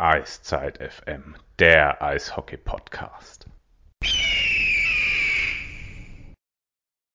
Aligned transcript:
Eiszeit 0.00 0.78
FM, 0.78 1.34
der 1.58 2.00
Eishockey-Podcast. 2.00 3.46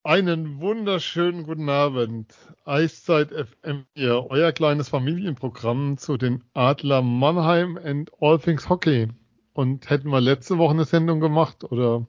Einen 0.04 0.60
wunderschönen 0.60 1.44
guten 1.44 1.70
Abend. 1.70 2.36
Eiszeit 2.66 3.32
FM 3.32 3.86
hier, 3.96 4.26
euer 4.30 4.52
kleines 4.52 4.90
Familienprogramm 4.90 5.98
zu 5.98 6.18
den 6.18 6.44
Adler 6.54 7.02
Mannheim 7.02 7.80
and 7.82 8.12
All 8.20 8.38
Things 8.38 8.68
Hockey. 8.68 9.08
Und 9.54 9.90
hätten 9.90 10.10
wir 10.10 10.20
letzte 10.20 10.58
Woche 10.58 10.74
eine 10.74 10.84
Sendung 10.84 11.22
gemacht 11.22 11.64
oder 11.64 12.06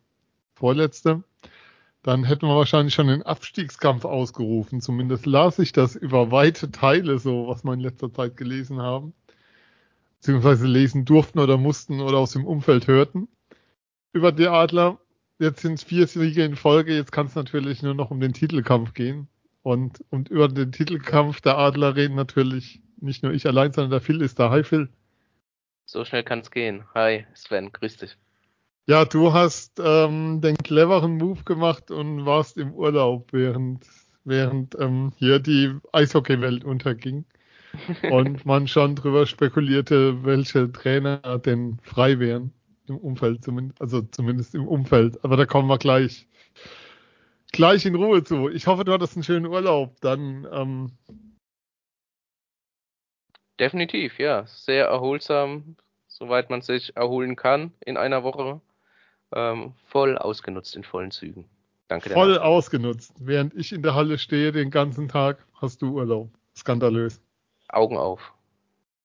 vorletzte, 0.54 1.22
dann 2.02 2.24
hätten 2.24 2.48
wir 2.48 2.56
wahrscheinlich 2.56 2.94
schon 2.94 3.06
den 3.06 3.22
Abstiegskampf 3.22 4.04
ausgerufen. 4.04 4.80
Zumindest 4.80 5.24
las 5.24 5.60
ich 5.60 5.70
das 5.70 5.94
über 5.94 6.32
weite 6.32 6.72
Teile 6.72 7.20
so, 7.20 7.46
was 7.46 7.62
wir 7.62 7.74
in 7.74 7.80
letzter 7.80 8.12
Zeit 8.12 8.36
gelesen 8.36 8.82
haben. 8.82 9.14
Beziehungsweise 10.24 10.66
lesen 10.66 11.04
durften 11.04 11.38
oder 11.38 11.58
mussten 11.58 12.00
oder 12.00 12.16
aus 12.16 12.32
dem 12.32 12.46
Umfeld 12.46 12.86
hörten. 12.86 13.28
Über 14.14 14.32
die 14.32 14.48
Adler. 14.48 14.98
Jetzt 15.38 15.60
sind 15.60 15.74
es 15.74 15.82
vier 15.82 16.06
Siege 16.06 16.42
in 16.42 16.56
Folge. 16.56 16.96
Jetzt 16.96 17.12
kann 17.12 17.26
es 17.26 17.34
natürlich 17.34 17.82
nur 17.82 17.92
noch 17.92 18.10
um 18.10 18.20
den 18.20 18.32
Titelkampf 18.32 18.94
gehen. 18.94 19.28
Und, 19.60 20.02
und 20.08 20.30
über 20.30 20.48
den 20.48 20.72
Titelkampf 20.72 21.42
der 21.42 21.58
Adler 21.58 21.94
reden 21.94 22.14
natürlich 22.14 22.80
nicht 22.98 23.22
nur 23.22 23.34
ich 23.34 23.46
allein, 23.46 23.74
sondern 23.74 23.90
der 23.90 24.00
Phil 24.00 24.22
ist 24.22 24.38
da. 24.38 24.48
Hi 24.48 24.64
Phil. 24.64 24.88
So 25.84 26.06
schnell 26.06 26.22
kann 26.22 26.38
es 26.38 26.50
gehen. 26.50 26.84
Hi 26.94 27.26
Sven, 27.34 27.70
grüß 27.70 27.98
dich. 27.98 28.16
Ja, 28.86 29.04
du 29.04 29.34
hast 29.34 29.78
ähm, 29.78 30.40
den 30.40 30.56
cleveren 30.56 31.18
Move 31.18 31.44
gemacht 31.44 31.90
und 31.90 32.24
warst 32.24 32.56
im 32.56 32.72
Urlaub, 32.72 33.30
während, 33.34 33.84
während 34.24 34.74
ähm, 34.80 35.12
hier 35.18 35.38
die 35.38 35.76
Eishockeywelt 35.92 36.64
unterging 36.64 37.26
und 38.10 38.46
man 38.46 38.68
schon 38.68 38.96
drüber 38.96 39.26
spekulierte, 39.26 40.24
welche 40.24 40.70
Trainer 40.72 41.18
denn 41.38 41.78
frei 41.82 42.18
wären 42.18 42.52
im 42.88 42.98
Umfeld, 42.98 43.42
zumindest, 43.44 43.80
also 43.80 44.02
zumindest 44.02 44.54
im 44.54 44.66
Umfeld. 44.66 45.22
Aber 45.24 45.36
da 45.36 45.46
kommen 45.46 45.68
wir 45.68 45.78
gleich, 45.78 46.26
gleich 47.52 47.86
in 47.86 47.94
Ruhe 47.94 48.24
zu. 48.24 48.48
Ich 48.48 48.66
hoffe, 48.66 48.84
du 48.84 48.92
hattest 48.92 49.16
einen 49.16 49.24
schönen 49.24 49.46
Urlaub. 49.46 50.00
Dann 50.00 50.46
ähm, 50.52 50.92
Definitiv, 53.60 54.18
ja. 54.18 54.46
Sehr 54.46 54.86
erholsam, 54.86 55.76
soweit 56.08 56.50
man 56.50 56.62
sich 56.62 56.96
erholen 56.96 57.36
kann 57.36 57.72
in 57.80 57.96
einer 57.96 58.22
Woche. 58.24 58.60
Ähm, 59.34 59.74
voll 59.86 60.18
ausgenutzt 60.18 60.76
in 60.76 60.84
vollen 60.84 61.10
Zügen. 61.10 61.48
Danke. 61.88 62.10
Voll 62.10 62.38
ausgenutzt. 62.38 63.14
Während 63.20 63.54
ich 63.54 63.72
in 63.72 63.82
der 63.82 63.94
Halle 63.94 64.18
stehe 64.18 64.52
den 64.52 64.70
ganzen 64.70 65.08
Tag, 65.08 65.46
hast 65.54 65.82
du 65.82 65.94
Urlaub. 65.94 66.30
Skandalös. 66.56 67.20
Augen 67.76 67.96
auf. 67.96 68.32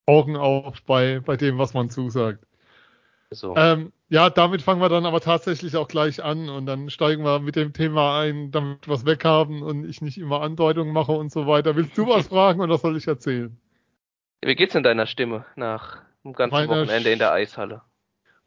Augen 0.06 0.36
auf 0.36 0.81
bei, 0.84 1.20
bei 1.20 1.38
dem, 1.38 1.58
was 1.58 1.73
man 1.73 1.89
zusagt. 1.89 2.45
So. 3.31 3.56
Ähm, 3.56 3.92
ja, 4.09 4.31
damit 4.31 4.64
fangen 4.64 4.81
wir 4.81 4.89
dann 4.89 5.06
aber 5.06 5.22
tatsächlich 5.22 5.76
auch 5.76 5.88
gleich 5.88 6.23
an 6.23 6.50
und 6.50 6.66
dann 6.66 6.89
steigen 6.89 7.23
wir 7.23 7.39
mit 7.39 7.56
dem 7.56 7.73
Thema 7.73 8.20
ein, 8.20 8.50
damit 8.50 8.88
wir 8.88 8.94
was 8.94 9.06
weghaben 9.06 9.61
und 9.61 9.88
ich 9.88 10.02
nicht 10.02 10.17
immer 10.17 10.42
Andeutungen 10.42 10.94
mache 10.94 11.11
und 11.11 11.31
so 11.31 11.45
weiter. 11.45 11.76
Willst 11.76 11.95
du 11.95 12.08
was 12.08 12.28
fragen 12.30 12.59
oder 12.59 12.80
soll 12.80 12.98
ich 12.98 13.08
erzählen? 13.08 13.56
Wie 14.42 14.56
geht's 14.56 14.73
in 14.73 14.81
deiner 14.81 15.06
Stimme 15.06 15.45
nach 15.56 16.02
dem 16.23 16.33
ganzen 16.33 16.56
Meiner 16.56 16.81
Wochenende 16.81 17.11
in 17.11 17.20
der 17.20 17.31
Eishalle? 17.31 17.81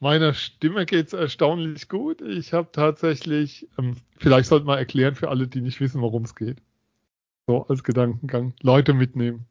Meiner 0.01 0.35
Stimme 0.35 0.85
geht's 0.85 1.13
erstaunlich 1.13 1.89
gut. 1.89 2.23
Ich 2.23 2.53
habe 2.53 2.73
tatsächlich, 2.73 3.69
ähm, 3.79 3.97
vielleicht 4.19 4.49
sollte 4.49 4.67
man 4.67 4.79
erklären 4.79 5.15
für 5.15 5.29
alle, 5.29 5.47
die 5.47 5.61
nicht 5.61 5.81
wissen, 5.81 6.01
worum 6.01 6.25
es 6.25 6.35
geht. 6.35 6.59
So 7.47 7.67
als 7.69 7.85
Gedankengang. 7.85 8.55
Leute 8.63 8.95
mitnehmen. 8.95 9.47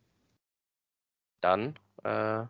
Dann, 1.41 1.75
äh, 2.03 2.43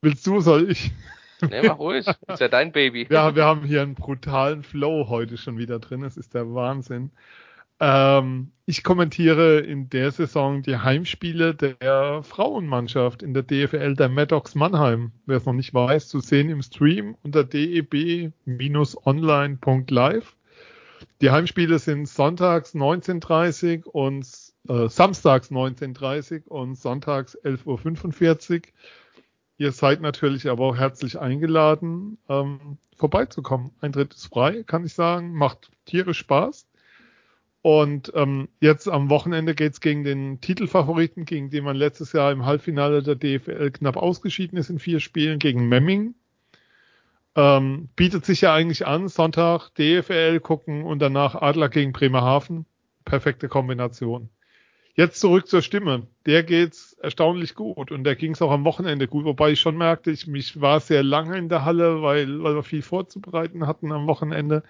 Willst 0.00 0.26
du, 0.26 0.40
soll 0.40 0.70
ich? 0.70 0.92
Nee, 1.40 1.62
mach 1.66 1.78
ruhig. 1.78 2.06
Ist 2.28 2.40
ja 2.40 2.48
dein 2.48 2.72
Baby. 2.72 3.06
Ja, 3.10 3.34
wir 3.34 3.44
haben 3.44 3.64
hier 3.64 3.82
einen 3.82 3.94
brutalen 3.94 4.62
Flow 4.62 5.08
heute 5.08 5.36
schon 5.36 5.58
wieder 5.58 5.78
drin. 5.78 6.02
Es 6.04 6.16
ist 6.16 6.34
der 6.34 6.54
Wahnsinn. 6.54 7.10
Ähm, 7.80 8.50
ich 8.66 8.82
kommentiere 8.82 9.60
in 9.60 9.88
der 9.88 10.10
Saison 10.10 10.62
die 10.62 10.78
Heimspiele 10.78 11.54
der 11.54 12.22
Frauenmannschaft 12.24 13.22
in 13.22 13.34
der 13.34 13.44
DFL 13.44 13.94
der 13.94 14.08
Maddox 14.08 14.56
Mannheim. 14.56 15.12
Wer 15.26 15.36
es 15.36 15.46
noch 15.46 15.52
nicht 15.52 15.74
weiß, 15.74 16.08
zu 16.08 16.18
sehen 16.20 16.50
im 16.50 16.62
Stream 16.62 17.16
unter 17.22 17.44
deb-online.live. 17.44 18.34
Die 21.20 21.30
Heimspiele 21.30 21.78
sind 21.78 22.08
sonntags 22.08 22.74
19.30 22.74 23.84
und 23.84 24.26
äh, 24.68 24.88
samstags 24.88 25.50
19.30 25.50 26.46
und 26.46 26.76
sonntags 26.76 27.38
11.45 27.38 28.56
Uhr. 28.56 28.62
Ihr 29.58 29.72
seid 29.72 30.00
natürlich 30.00 30.48
aber 30.48 30.66
auch 30.66 30.76
herzlich 30.76 31.18
eingeladen, 31.18 32.18
ähm, 32.28 32.78
vorbeizukommen. 32.96 33.72
Eintritt 33.80 34.14
ist 34.14 34.26
frei, 34.26 34.62
kann 34.64 34.84
ich 34.84 34.94
sagen. 34.94 35.32
Macht 35.32 35.70
tierisch 35.84 36.18
Spaß. 36.18 36.66
Und 37.62 38.12
ähm, 38.14 38.48
jetzt 38.60 38.88
am 38.88 39.10
Wochenende 39.10 39.54
geht's 39.54 39.80
gegen 39.80 40.04
den 40.04 40.40
Titelfavoriten, 40.40 41.24
gegen 41.24 41.50
den 41.50 41.64
man 41.64 41.76
letztes 41.76 42.12
Jahr 42.12 42.30
im 42.30 42.46
Halbfinale 42.46 43.02
der 43.02 43.16
DFL 43.16 43.72
knapp 43.72 43.96
ausgeschieden 43.96 44.56
ist 44.58 44.70
in 44.70 44.78
vier 44.78 45.00
Spielen, 45.00 45.40
gegen 45.40 45.68
Memming. 45.68 46.14
Ähm, 47.34 47.88
bietet 47.96 48.24
sich 48.24 48.42
ja 48.42 48.54
eigentlich 48.54 48.86
an, 48.86 49.08
Sonntag 49.08 49.70
DFL 49.74 50.40
gucken 50.40 50.84
und 50.84 51.00
danach 51.00 51.34
Adler 51.34 51.68
gegen 51.68 51.92
Bremerhaven. 51.92 52.64
Perfekte 53.04 53.48
Kombination. 53.48 54.28
Jetzt 54.98 55.20
zurück 55.20 55.46
zur 55.46 55.62
Stimme. 55.62 56.06
Der 56.26 56.42
geht's 56.42 56.92
erstaunlich 56.94 57.54
gut 57.54 57.90
und 57.90 58.04
der 58.04 58.16
ging's 58.16 58.42
auch 58.42 58.50
am 58.50 58.64
Wochenende 58.64 59.08
gut, 59.08 59.24
wobei 59.24 59.52
ich 59.52 59.60
schon 59.60 59.78
merkte, 59.78 60.10
ich 60.10 60.26
mich 60.26 60.60
war 60.60 60.80
sehr 60.80 61.02
lange 61.02 61.38
in 61.38 61.48
der 61.48 61.64
Halle, 61.64 62.02
weil, 62.02 62.42
weil 62.42 62.56
wir 62.56 62.62
viel 62.62 62.82
vorzubereiten 62.82 63.66
hatten 63.66 63.92
am 63.92 64.06
Wochenende 64.06 64.62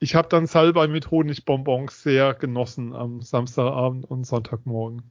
ich 0.00 0.14
habe 0.14 0.28
dann 0.28 0.46
Salbei 0.46 0.88
mit 0.88 1.10
Honigbonbons 1.10 2.02
sehr 2.02 2.34
genossen 2.34 2.94
am 2.94 3.20
Samstagabend 3.20 4.10
und 4.10 4.24
Sonntagmorgen. 4.24 5.02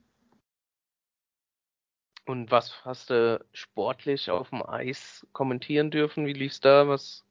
Und 2.25 2.51
was 2.51 2.83
hast 2.83 3.11
du 3.11 3.43
sportlich 3.53 4.29
auf 4.31 4.49
dem 4.49 4.63
Eis 4.63 5.25
kommentieren 5.31 5.91
dürfen? 5.91 6.25
Wie 6.25 6.33
lief's 6.33 6.59
da? 6.59 6.87
Was 6.87 7.23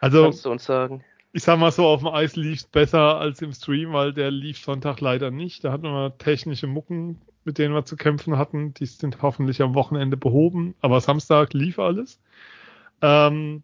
also, 0.00 0.24
kannst 0.24 0.44
du 0.44 0.50
uns 0.50 0.64
sagen? 0.64 1.04
Ich 1.32 1.44
sag 1.44 1.58
mal 1.58 1.70
so, 1.70 1.86
auf 1.86 2.00
dem 2.00 2.08
Eis 2.08 2.34
lief's 2.34 2.64
besser 2.64 3.18
als 3.18 3.40
im 3.40 3.52
Stream, 3.52 3.92
weil 3.92 4.12
der 4.12 4.32
lief 4.32 4.58
Sonntag 4.58 5.00
leider 5.00 5.30
nicht. 5.30 5.62
Da 5.62 5.70
hatten 5.70 5.84
wir 5.84 6.18
technische 6.18 6.66
Mucken, 6.66 7.20
mit 7.44 7.58
denen 7.58 7.72
wir 7.72 7.84
zu 7.84 7.96
kämpfen 7.96 8.36
hatten. 8.36 8.74
Die 8.74 8.86
sind 8.86 9.22
hoffentlich 9.22 9.62
am 9.62 9.74
Wochenende 9.74 10.16
behoben. 10.16 10.74
Aber 10.80 11.00
Samstag 11.00 11.52
lief 11.52 11.78
alles. 11.78 12.20
Ähm, 13.00 13.62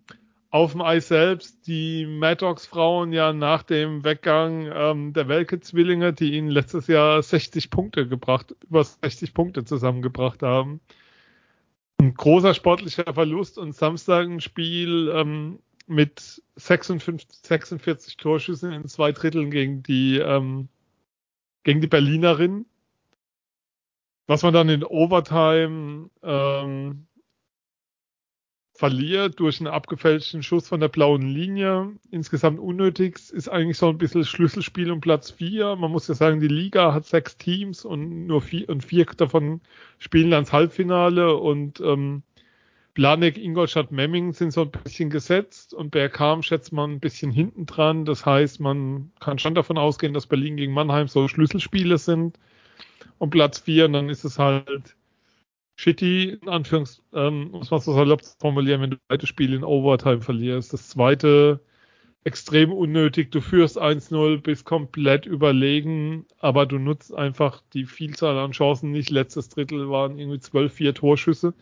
auf 0.50 0.72
dem 0.72 0.80
Eis 0.80 1.08
selbst 1.08 1.66
die 1.66 2.06
Maddox-Frauen 2.06 3.12
ja 3.12 3.32
nach 3.32 3.64
dem 3.64 4.04
Weggang 4.04 4.70
ähm, 4.72 5.12
der 5.12 5.26
Welke-Zwillinge, 5.26 6.12
die 6.12 6.34
ihnen 6.34 6.48
letztes 6.48 6.86
Jahr 6.86 7.20
60 7.20 7.70
Punkte 7.70 8.06
gebracht, 8.06 8.54
über 8.62 8.84
60 8.84 9.34
Punkte 9.34 9.64
zusammengebracht 9.64 10.42
haben. 10.42 10.80
Ein 12.00 12.14
großer 12.14 12.54
sportlicher 12.54 13.12
Verlust 13.12 13.58
und 13.58 13.74
Samstag 13.74 14.28
ein 14.28 14.40
Spiel 14.40 15.12
ähm, 15.12 15.58
mit 15.86 16.42
56, 16.56 17.28
46 17.42 18.16
Torschüssen 18.16 18.72
in 18.72 18.88
zwei 18.88 19.12
Dritteln 19.12 19.50
gegen 19.50 19.82
die 19.82 20.18
ähm, 20.18 20.68
gegen 21.64 21.80
die 21.80 21.86
Berlinerin. 21.86 22.66
Was 24.26 24.42
man 24.42 24.52
dann 24.52 24.68
in 24.68 24.84
Overtime 24.84 26.10
ähm, 26.22 27.06
verliert 28.76 29.40
durch 29.40 29.60
einen 29.60 29.68
abgefälschten 29.68 30.42
Schuss 30.42 30.68
von 30.68 30.80
der 30.80 30.88
blauen 30.88 31.22
Linie. 31.22 31.92
Insgesamt 32.10 32.60
unnötig. 32.60 33.18
Ist 33.30 33.48
eigentlich 33.48 33.78
so 33.78 33.88
ein 33.88 33.98
bisschen 33.98 34.24
Schlüsselspiel 34.24 34.90
um 34.90 35.00
Platz 35.00 35.30
vier. 35.30 35.76
Man 35.76 35.90
muss 35.90 36.08
ja 36.08 36.14
sagen, 36.14 36.40
die 36.40 36.48
Liga 36.48 36.92
hat 36.92 37.06
sechs 37.06 37.36
Teams 37.36 37.84
und 37.84 38.26
nur 38.26 38.42
vier 38.42 38.68
und 38.68 38.84
vier 38.84 39.06
davon 39.06 39.60
spielen 39.98 40.32
ans 40.32 40.52
Halbfinale 40.52 41.36
und 41.36 41.80
ähm, 41.80 42.22
Blanek, 42.96 43.36
Ingolstadt, 43.36 43.92
Memming 43.92 44.32
sind 44.32 44.52
so 44.52 44.62
ein 44.62 44.70
bisschen 44.70 45.10
gesetzt 45.10 45.74
und 45.74 45.90
Bergham 45.90 46.42
schätzt 46.42 46.72
man 46.72 46.92
ein 46.92 47.00
bisschen 47.00 47.30
hinten 47.30 47.66
dran. 47.66 48.06
Das 48.06 48.24
heißt, 48.24 48.58
man 48.58 49.12
kann 49.20 49.38
schon 49.38 49.54
davon 49.54 49.76
ausgehen, 49.76 50.14
dass 50.14 50.26
Berlin 50.26 50.56
gegen 50.56 50.72
Mannheim 50.72 51.06
so 51.06 51.28
Schlüsselspiele 51.28 51.98
sind. 51.98 52.38
Und 53.18 53.30
Platz 53.30 53.58
vier, 53.58 53.84
und 53.84 53.92
dann 53.92 54.08
ist 54.08 54.24
es 54.24 54.38
halt 54.38 54.96
shitty, 55.76 56.38
in 56.40 56.48
Anführungs, 56.48 57.02
ähm, 57.12 57.50
muss 57.50 57.70
man 57.70 57.80
so 57.80 57.92
salopp 57.92 58.22
formulieren, 58.40 58.80
wenn 58.80 58.92
du 58.92 58.96
beide 59.08 59.26
Spiele 59.26 59.56
in 59.56 59.64
Overtime 59.64 60.22
verlierst. 60.22 60.72
Das 60.72 60.88
zweite 60.88 61.60
extrem 62.24 62.72
unnötig. 62.72 63.30
Du 63.30 63.42
führst 63.42 63.78
1-0, 63.78 64.40
bist 64.40 64.64
komplett 64.64 65.26
überlegen, 65.26 66.24
aber 66.38 66.64
du 66.64 66.78
nutzt 66.78 67.14
einfach 67.14 67.62
die 67.74 67.84
Vielzahl 67.84 68.38
an 68.38 68.52
Chancen 68.52 68.90
nicht. 68.90 69.10
Letztes 69.10 69.50
Drittel 69.50 69.90
waren 69.90 70.18
irgendwie 70.18 70.40
12, 70.40 70.72
4 70.72 70.94
Torschüsse. 70.94 71.52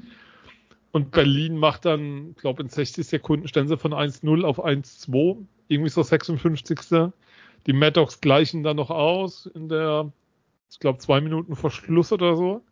Und 0.94 1.10
Berlin 1.10 1.58
macht 1.58 1.86
dann, 1.86 2.36
glaube 2.36 2.62
in 2.62 2.68
60 2.68 3.04
Sekunden 3.04 3.48
stellen 3.48 3.66
sie 3.66 3.76
von 3.76 3.92
1-0 3.92 4.44
auf 4.44 4.64
1-2. 4.64 5.44
Irgendwie 5.66 5.90
so 5.90 6.04
56. 6.04 6.78
Die 7.66 7.72
Maddox 7.72 8.20
gleichen 8.20 8.62
dann 8.62 8.76
noch 8.76 8.90
aus 8.90 9.46
in 9.46 9.68
der, 9.68 10.12
ich 10.70 10.78
glaube, 10.78 11.00
zwei 11.00 11.20
Minuten 11.20 11.56
vor 11.56 11.72
Schluss 11.72 12.12
oder 12.12 12.36
so. 12.36 12.62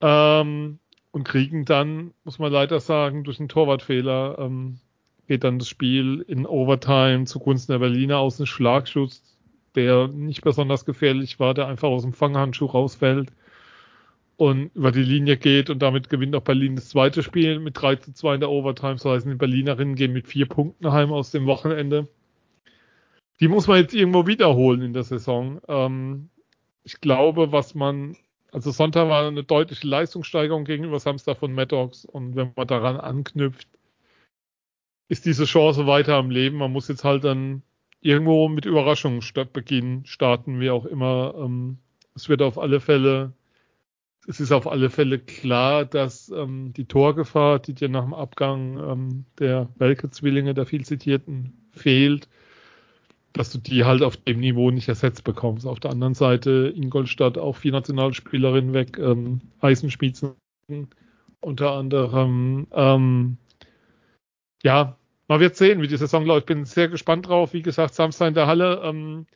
Ähm, 0.00 0.78
und 1.10 1.24
kriegen 1.24 1.64
dann, 1.64 2.14
muss 2.22 2.38
man 2.38 2.52
leider 2.52 2.78
sagen, 2.78 3.24
durch 3.24 3.40
einen 3.40 3.48
Torwartfehler 3.48 4.38
ähm, 4.38 4.78
geht 5.26 5.42
dann 5.42 5.58
das 5.58 5.66
Spiel 5.66 6.24
in 6.28 6.46
Overtime 6.46 7.24
zugunsten 7.24 7.72
der 7.72 7.80
Berliner 7.80 8.18
aus 8.18 8.38
einem 8.38 8.46
Schlagschuss, 8.46 9.36
der 9.74 10.06
nicht 10.06 10.42
besonders 10.42 10.84
gefährlich 10.84 11.40
war, 11.40 11.52
der 11.52 11.66
einfach 11.66 11.88
aus 11.88 12.02
dem 12.02 12.12
Fanghandschuh 12.12 12.66
rausfällt 12.66 13.32
und 14.36 14.74
über 14.74 14.90
die 14.90 15.02
Linie 15.02 15.36
geht 15.36 15.70
und 15.70 15.80
damit 15.80 16.08
gewinnt 16.08 16.34
auch 16.34 16.42
Berlin 16.42 16.76
das 16.76 16.88
zweite 16.88 17.22
Spiel 17.22 17.60
mit 17.60 17.80
3 17.80 17.96
zu 17.96 18.12
2 18.12 18.34
in 18.34 18.40
der 18.40 18.50
Overtime. 18.50 18.98
So 18.98 19.10
heißt, 19.10 19.26
die 19.26 19.34
Berlinerinnen 19.34 19.94
gehen 19.94 20.12
mit 20.12 20.26
vier 20.26 20.46
Punkten 20.46 20.92
heim 20.92 21.12
aus 21.12 21.30
dem 21.30 21.46
Wochenende. 21.46 22.08
Die 23.40 23.48
muss 23.48 23.66
man 23.66 23.78
jetzt 23.78 23.94
irgendwo 23.94 24.26
wiederholen 24.26 24.82
in 24.82 24.92
der 24.92 25.04
Saison. 25.04 25.60
Ähm, 25.68 26.30
ich 26.82 27.00
glaube, 27.00 27.52
was 27.52 27.74
man, 27.74 28.16
also 28.52 28.70
Sonntag 28.70 29.08
war 29.08 29.26
eine 29.26 29.44
deutliche 29.44 29.86
Leistungssteigerung 29.86 30.64
gegenüber 30.64 30.98
Samstag 31.00 31.38
von 31.38 31.52
Maddox 31.52 32.04
und 32.04 32.36
wenn 32.36 32.52
man 32.56 32.66
daran 32.66 32.96
anknüpft, 32.96 33.68
ist 35.08 35.26
diese 35.26 35.44
Chance 35.44 35.86
weiter 35.86 36.16
am 36.16 36.30
Leben. 36.30 36.58
Man 36.58 36.72
muss 36.72 36.88
jetzt 36.88 37.04
halt 37.04 37.24
dann 37.24 37.62
irgendwo 38.00 38.48
mit 38.48 38.66
Überraschungen 38.66 39.22
beginnen, 39.52 40.04
starten, 40.06 40.60
wie 40.60 40.70
auch 40.70 40.84
immer. 40.86 41.34
Ähm, 41.36 41.78
es 42.14 42.28
wird 42.28 42.42
auf 42.42 42.58
alle 42.58 42.80
Fälle 42.80 43.32
es 44.26 44.40
ist 44.40 44.52
auf 44.52 44.66
alle 44.66 44.90
Fälle 44.90 45.18
klar, 45.18 45.84
dass 45.84 46.30
ähm, 46.30 46.72
die 46.72 46.86
Torgefahr, 46.86 47.58
die 47.58 47.74
dir 47.74 47.88
nach 47.88 48.04
dem 48.04 48.14
Abgang 48.14 48.78
ähm, 48.78 49.24
der 49.38 49.68
Welke-Zwillinge, 49.76 50.54
der 50.54 50.66
viel 50.66 50.84
zitierten, 50.84 51.52
fehlt, 51.72 52.28
dass 53.32 53.50
du 53.50 53.58
die 53.58 53.84
halt 53.84 54.02
auf 54.02 54.16
dem 54.16 54.40
Niveau 54.40 54.70
nicht 54.70 54.88
ersetzt 54.88 55.24
bekommst. 55.24 55.66
Auf 55.66 55.80
der 55.80 55.90
anderen 55.90 56.14
Seite 56.14 56.72
Ingolstadt 56.74 57.36
auch 57.36 57.56
vier 57.56 57.72
Nationalspielerinnen 57.72 58.72
weg, 58.72 58.98
ähm, 58.98 59.40
Eisenspießen 59.60 60.34
unter 61.40 61.72
anderem. 61.72 62.66
Ähm, 62.72 63.36
ja, 64.62 64.96
man 65.28 65.40
wird 65.40 65.56
sehen, 65.56 65.82
wie 65.82 65.88
die 65.88 65.96
Saison 65.96 66.24
läuft. 66.24 66.44
Ich 66.44 66.54
bin 66.54 66.64
sehr 66.64 66.88
gespannt 66.88 67.28
drauf. 67.28 67.52
Wie 67.52 67.62
gesagt, 67.62 67.94
Samstag 67.94 68.28
in 68.28 68.34
der 68.34 68.46
Halle. 68.46 68.80
Ähm, 68.84 69.26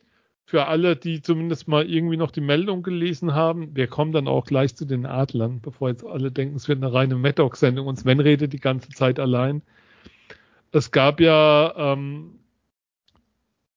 für 0.49 0.65
alle, 0.65 0.95
die 0.95 1.21
zumindest 1.21 1.67
mal 1.67 1.87
irgendwie 1.87 2.17
noch 2.17 2.31
die 2.31 2.41
Meldung 2.41 2.81
gelesen 2.81 3.35
haben, 3.35 3.75
wir 3.75 3.85
kommen 3.85 4.11
dann 4.11 4.27
auch 4.27 4.45
gleich 4.45 4.75
zu 4.75 4.85
den 4.85 5.05
Adlern, 5.05 5.61
bevor 5.61 5.89
jetzt 5.89 6.03
alle 6.03 6.31
denken, 6.31 6.55
es 6.55 6.67
wird 6.67 6.83
eine 6.83 6.91
reine 6.91 7.13
Maddox-Sendung 7.17 7.85
und 7.85 7.99
Sven 7.99 8.19
redet 8.19 8.51
die 8.51 8.59
ganze 8.59 8.89
Zeit 8.89 9.19
allein. 9.19 9.61
Es 10.71 10.89
gab 10.89 11.19
ja 11.19 11.93
ähm, 11.93 12.39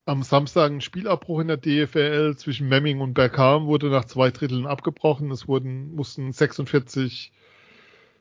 am 0.07 0.23
Samstag 0.23 0.71
einen 0.71 0.81
Spielabbruch 0.81 1.41
in 1.41 1.49
der 1.49 1.59
DFL 1.59 2.37
zwischen 2.39 2.69
Memming 2.69 3.03
und 3.03 3.13
Bergham, 3.13 3.67
wurde 3.67 3.91
nach 3.91 4.07
zwei 4.07 4.31
Dritteln 4.31 4.67
abgebrochen. 4.67 5.31
Es 5.31 5.47
wurden, 5.47 5.95
mussten 5.95 6.33
46 6.33 7.33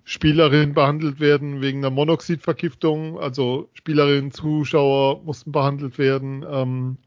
Spielerinnen 0.04 0.74
behandelt 0.74 1.22
werden 1.22 1.62
wegen 1.62 1.80
einer 1.80 1.90
Monoxidvergiftung. 1.90 3.18
Also 3.18 3.70
Spielerinnen, 3.76 4.32
Zuschauer 4.32 5.24
mussten 5.24 5.54
behandelt 5.54 5.98
werden. 5.98 6.46
Ähm, 6.50 6.98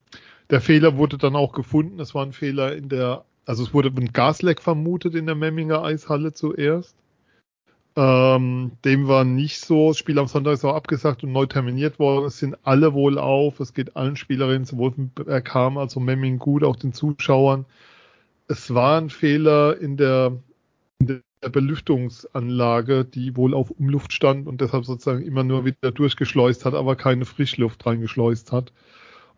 der 0.55 0.61
Fehler 0.61 0.97
wurde 0.97 1.19
dann 1.19 1.35
auch 1.35 1.51
gefunden. 1.51 1.99
Es 1.99 2.15
war 2.15 2.25
ein 2.25 2.33
Fehler 2.33 2.77
in 2.77 2.89
der, 2.89 3.25
also 3.45 3.65
es 3.65 3.75
wurde 3.75 3.89
ein 3.89 4.13
Gasleck 4.13 4.63
vermutet 4.63 5.17
in 5.17 5.27
der 5.27 5.35
Memminger 5.35 5.83
Eishalle 5.83 6.33
zuerst. 6.33 6.95
Ähm, 7.97 8.71
dem 8.85 9.09
war 9.09 9.25
nicht 9.25 9.59
so. 9.59 9.89
Das 9.89 9.99
Spiel 9.99 10.17
am 10.17 10.29
Sonntag 10.29 10.53
ist 10.53 10.65
auch 10.65 10.77
abgesagt 10.77 11.25
und 11.25 11.33
neu 11.33 11.47
terminiert 11.47 11.99
worden. 11.99 12.27
Es 12.27 12.39
sind 12.39 12.57
alle 12.63 12.95
wohl 12.95 13.19
auf. 13.19 13.59
Es 13.59 13.75
geht 13.75 13.97
allen 13.97 14.15
Spielerinnen, 14.15 14.65
sowohl 14.65 14.95
er 15.27 15.43
kam, 15.43 15.77
also 15.77 15.99
Memming 15.99 16.39
gut, 16.39 16.63
auch 16.63 16.77
den 16.77 16.93
Zuschauern. 16.93 17.65
Es 18.47 18.73
war 18.73 19.01
ein 19.01 19.11
Fehler 19.11 19.77
in 19.81 19.97
der, 19.97 20.39
in 21.01 21.21
der 21.43 21.49
Belüftungsanlage, 21.49 23.05
die 23.05 23.37
wohl 23.37 23.55
auf 23.55 23.73
Umluft 23.73 24.13
stand 24.13 24.47
und 24.47 24.61
deshalb 24.61 24.85
sozusagen 24.85 25.25
immer 25.25 25.43
nur 25.43 25.65
wieder 25.65 25.91
durchgeschleust 25.91 26.65
hat, 26.65 26.75
aber 26.75 26.95
keine 26.95 27.25
Frischluft 27.25 27.85
reingeschleust 27.85 28.53
hat 28.53 28.71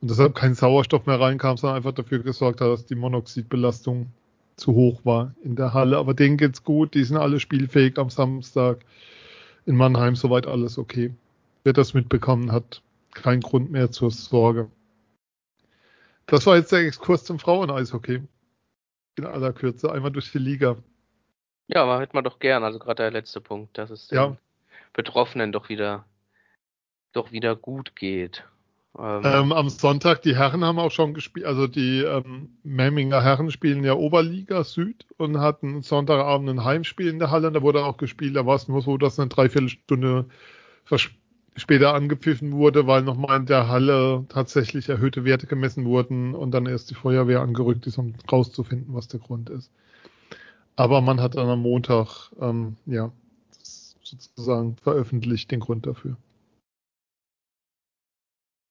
und 0.00 0.10
deshalb 0.10 0.34
kein 0.34 0.54
Sauerstoff 0.54 1.06
mehr 1.06 1.20
reinkam, 1.20 1.56
sondern 1.56 1.78
einfach 1.78 1.92
dafür 1.92 2.18
gesorgt 2.20 2.60
hat, 2.60 2.68
dass 2.68 2.86
die 2.86 2.94
Monoxidbelastung 2.94 4.08
zu 4.56 4.74
hoch 4.74 5.00
war 5.04 5.34
in 5.42 5.56
der 5.56 5.74
Halle. 5.74 5.98
Aber 5.98 6.14
denen 6.14 6.36
geht's 6.36 6.64
gut, 6.64 6.94
die 6.94 7.04
sind 7.04 7.16
alle 7.16 7.40
spielfähig 7.40 7.98
am 7.98 8.10
Samstag. 8.10 8.84
In 9.64 9.76
Mannheim 9.76 10.16
soweit 10.16 10.46
alles 10.46 10.78
okay. 10.78 11.14
Wer 11.64 11.72
das 11.72 11.94
mitbekommen 11.94 12.52
hat, 12.52 12.82
kein 13.12 13.40
Grund 13.40 13.70
mehr 13.70 13.90
zur 13.90 14.10
Sorge. 14.10 14.70
Das 16.26 16.46
war 16.46 16.56
jetzt 16.56 16.72
der 16.72 16.80
Exkurs 16.80 17.24
zum 17.24 17.38
Frauen-Eishockey. 17.38 18.22
In 19.18 19.24
aller 19.24 19.52
Kürze, 19.52 19.90
einmal 19.90 20.10
durch 20.10 20.30
die 20.30 20.38
Liga. 20.38 20.76
Ja, 21.68 21.82
aber 21.82 22.00
hätte 22.00 22.14
man 22.14 22.24
doch 22.24 22.38
gern, 22.38 22.62
also 22.64 22.78
gerade 22.78 23.02
der 23.02 23.10
letzte 23.10 23.40
Punkt, 23.40 23.76
dass 23.78 23.90
es 23.90 24.08
den 24.08 24.16
ja. 24.16 24.36
Betroffenen 24.92 25.52
doch 25.52 25.68
wieder, 25.68 26.04
doch 27.12 27.32
wieder 27.32 27.56
gut 27.56 27.96
geht. 27.96 28.44
Ähm, 28.98 29.22
ähm, 29.24 29.52
am 29.52 29.68
Sonntag, 29.68 30.22
die 30.22 30.36
Herren 30.36 30.64
haben 30.64 30.78
auch 30.78 30.90
schon 30.90 31.12
gespielt, 31.12 31.44
also 31.44 31.66
die 31.66 32.00
ähm, 32.00 32.50
Memminger 32.62 33.22
Herren 33.22 33.50
spielen 33.50 33.84
ja 33.84 33.94
Oberliga 33.94 34.64
Süd 34.64 35.04
und 35.18 35.38
hatten 35.38 35.82
Sonntagabend 35.82 36.48
ein 36.48 36.64
Heimspiel 36.64 37.08
in 37.08 37.18
der 37.18 37.30
Halle, 37.30 37.48
und 37.48 37.54
da 37.54 37.62
wurde 37.62 37.84
auch 37.84 37.98
gespielt, 37.98 38.36
da 38.36 38.46
war 38.46 38.56
es 38.56 38.68
nur 38.68 38.80
so, 38.80 38.96
dass 38.96 39.18
eine 39.20 39.28
Dreiviertelstunde 39.28 40.26
später 41.56 41.94
angepfiffen 41.94 42.52
wurde, 42.52 42.86
weil 42.86 43.02
nochmal 43.02 43.40
in 43.40 43.46
der 43.46 43.68
Halle 43.68 44.24
tatsächlich 44.28 44.88
erhöhte 44.88 45.24
Werte 45.24 45.46
gemessen 45.46 45.84
wurden 45.84 46.34
und 46.34 46.52
dann 46.52 46.66
erst 46.66 46.90
die 46.90 46.94
Feuerwehr 46.94 47.40
angerückt 47.40 47.86
ist, 47.86 47.98
um 47.98 48.14
rauszufinden, 48.30 48.94
was 48.94 49.08
der 49.08 49.20
Grund 49.20 49.50
ist. 49.50 49.70
Aber 50.76 51.00
man 51.00 51.20
hat 51.20 51.36
dann 51.36 51.48
am 51.48 51.62
Montag, 51.62 52.30
ähm, 52.40 52.76
ja, 52.86 53.10
sozusagen 54.02 54.76
veröffentlicht 54.76 55.50
den 55.50 55.60
Grund 55.60 55.86
dafür. 55.86 56.16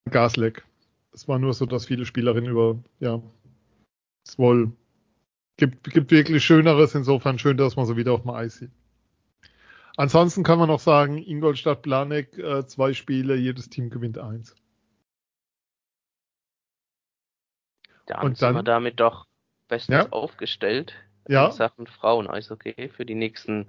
Gasleck. 0.09 0.63
Es 1.13 1.27
war 1.27 1.39
nur 1.39 1.53
so, 1.53 1.65
dass 1.65 1.85
viele 1.85 2.05
Spielerinnen 2.05 2.51
über, 2.51 2.77
ja, 2.99 3.21
es 4.25 4.37
wohl 4.37 4.71
gibt, 5.57 5.89
gibt 5.91 6.11
wirklich 6.11 6.43
Schöneres, 6.43 6.95
insofern 6.95 7.39
schön, 7.39 7.57
dass 7.57 7.75
man 7.75 7.85
so 7.85 7.95
wieder 7.97 8.13
auf 8.13 8.21
dem 8.21 8.31
Eis 8.31 8.57
sieht. 8.57 8.71
Ansonsten 9.97 10.43
kann 10.43 10.59
man 10.59 10.67
noch 10.67 10.81
sagen, 10.81 11.17
Ingolstadt, 11.17 11.81
Planek, 11.81 12.37
äh, 12.37 12.67
zwei 12.67 12.93
Spiele, 12.93 13.35
jedes 13.35 13.69
Team 13.69 13.89
gewinnt 13.89 14.17
eins. 14.17 14.55
Dann 18.05 18.25
Und 18.25 18.41
dann, 18.41 18.53
sind 18.53 18.55
wir 18.55 18.63
damit 18.63 18.99
doch 18.99 19.25
bestens 19.67 20.05
ja? 20.05 20.09
aufgestellt 20.11 20.93
ja? 21.27 21.47
in 21.47 21.51
Sachen 21.53 21.87
Frauen-Eishockey 21.87 22.89
für 22.89 23.05
die 23.05 23.15
nächsten 23.15 23.67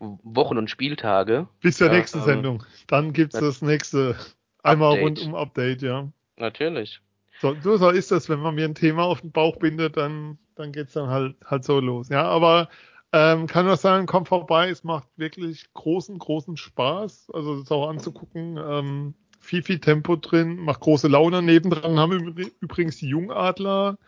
Wochen 0.00 0.58
und 0.58 0.68
Spieltage. 0.68 1.48
Bis 1.60 1.76
zur 1.76 1.88
nächsten 1.88 2.18
ähm, 2.18 2.24
Sendung. 2.24 2.64
Dann 2.88 3.12
gibt's 3.12 3.38
das 3.38 3.62
nächste 3.62 4.16
Einmal 4.64 4.92
Update. 4.92 5.04
rundum 5.04 5.34
Update, 5.34 5.82
ja. 5.82 6.08
Natürlich. 6.36 7.00
So, 7.40 7.54
so 7.60 7.90
ist 7.90 8.10
das, 8.10 8.28
wenn 8.28 8.40
man 8.40 8.54
mir 8.54 8.64
ein 8.64 8.74
Thema 8.74 9.04
auf 9.04 9.20
den 9.20 9.30
Bauch 9.30 9.56
bindet, 9.56 9.96
dann, 9.96 10.38
dann 10.56 10.72
geht's 10.72 10.94
dann 10.94 11.08
halt, 11.08 11.36
halt 11.44 11.64
so 11.64 11.80
los. 11.80 12.08
Ja, 12.08 12.24
aber 12.24 12.68
ähm, 13.12 13.46
kann 13.46 13.66
nur 13.66 13.76
sagen, 13.76 14.06
kommt 14.06 14.28
vorbei, 14.28 14.70
es 14.70 14.82
macht 14.82 15.06
wirklich 15.16 15.72
großen, 15.74 16.18
großen 16.18 16.56
Spaß. 16.56 17.30
Also 17.32 17.54
es 17.54 17.62
ist 17.62 17.72
auch 17.72 17.88
anzugucken. 17.88 18.56
Ähm, 18.56 19.14
viel, 19.40 19.62
viel 19.62 19.78
Tempo 19.78 20.16
drin, 20.16 20.56
macht 20.56 20.80
große 20.80 21.08
Laune. 21.08 21.42
Nebendran 21.42 21.98
haben 21.98 22.34
übrigens 22.60 22.96
die 22.96 23.08
Jungadler 23.08 23.98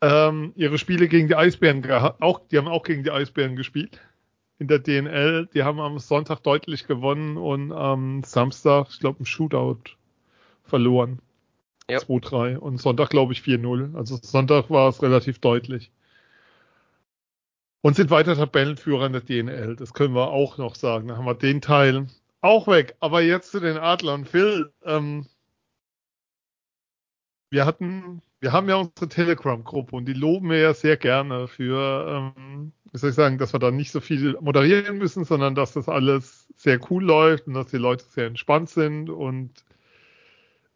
ähm, 0.00 0.52
ihre 0.54 0.78
Spiele 0.78 1.08
gegen 1.08 1.26
die 1.26 1.34
Eisbären 1.34 1.82
gehabt. 1.82 2.22
Auch, 2.22 2.40
die 2.48 2.58
haben 2.58 2.68
auch 2.68 2.84
gegen 2.84 3.02
die 3.02 3.10
Eisbären 3.10 3.56
gespielt 3.56 4.00
in 4.58 4.68
der 4.68 4.78
DNL. 4.78 5.48
Die 5.54 5.62
haben 5.62 5.80
am 5.80 5.98
Sonntag 5.98 6.42
deutlich 6.42 6.86
gewonnen 6.86 7.36
und 7.36 7.72
am 7.72 8.22
Samstag, 8.24 8.88
ich 8.90 9.00
glaube, 9.00 9.20
im 9.20 9.26
Shootout 9.26 9.96
verloren. 10.64 11.20
Ja. 11.90 11.98
2-3 11.98 12.58
und 12.58 12.78
Sonntag, 12.78 13.10
glaube 13.10 13.32
ich, 13.32 13.40
4-0. 13.40 13.96
Also 13.96 14.18
Sonntag 14.20 14.68
war 14.68 14.88
es 14.88 15.02
relativ 15.02 15.38
deutlich. 15.38 15.90
Und 17.80 17.96
sind 17.96 18.10
weiter 18.10 18.34
Tabellenführer 18.34 19.06
in 19.06 19.12
der 19.12 19.22
DNL. 19.22 19.76
Das 19.76 19.94
können 19.94 20.14
wir 20.14 20.28
auch 20.28 20.58
noch 20.58 20.74
sagen. 20.74 21.08
Da 21.08 21.16
haben 21.16 21.24
wir 21.24 21.34
den 21.34 21.60
Teil 21.60 22.08
auch 22.40 22.66
weg. 22.66 22.96
Aber 23.00 23.22
jetzt 23.22 23.52
zu 23.52 23.60
den 23.60 23.78
Adlern. 23.78 24.26
Phil, 24.26 24.70
ähm, 24.84 25.26
wir 27.50 27.64
hatten, 27.64 28.20
wir 28.40 28.52
haben 28.52 28.68
ja 28.68 28.76
unsere 28.76 29.08
Telegram-Gruppe 29.08 29.96
und 29.96 30.04
die 30.06 30.12
loben 30.12 30.50
wir 30.50 30.58
ja 30.58 30.74
sehr 30.74 30.96
gerne 30.96 31.48
für, 31.48 32.34
ähm, 32.36 32.72
wie 32.92 32.98
soll 32.98 33.10
ich 33.10 33.16
sagen, 33.16 33.38
dass 33.38 33.52
wir 33.52 33.60
da 33.60 33.70
nicht 33.70 33.90
so 33.90 34.00
viel 34.00 34.36
moderieren 34.40 34.98
müssen, 34.98 35.24
sondern 35.24 35.54
dass 35.54 35.72
das 35.72 35.88
alles 35.88 36.48
sehr 36.56 36.80
cool 36.90 37.04
läuft 37.04 37.46
und 37.46 37.54
dass 37.54 37.68
die 37.68 37.76
Leute 37.76 38.04
sehr 38.04 38.26
entspannt 38.26 38.70
sind 38.70 39.10
und 39.10 39.50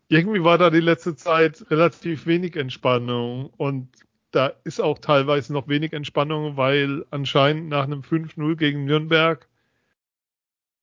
irgendwie 0.09 0.45
war 0.45 0.59
da 0.59 0.71
die 0.71 0.81
letzte 0.81 1.16
Zeit 1.16 1.64
relativ 1.71 2.26
wenig 2.26 2.57
Entspannung 2.57 3.50
und 3.57 3.88
da 4.31 4.52
ist 4.64 4.81
auch 4.81 4.99
teilweise 4.99 5.52
noch 5.52 5.69
wenig 5.69 5.92
Entspannung, 5.92 6.57
weil 6.57 7.04
anscheinend 7.11 7.69
nach 7.69 7.85
einem 7.85 8.00
5-0 8.00 8.57
gegen 8.57 8.85
Nürnberg 8.85 9.47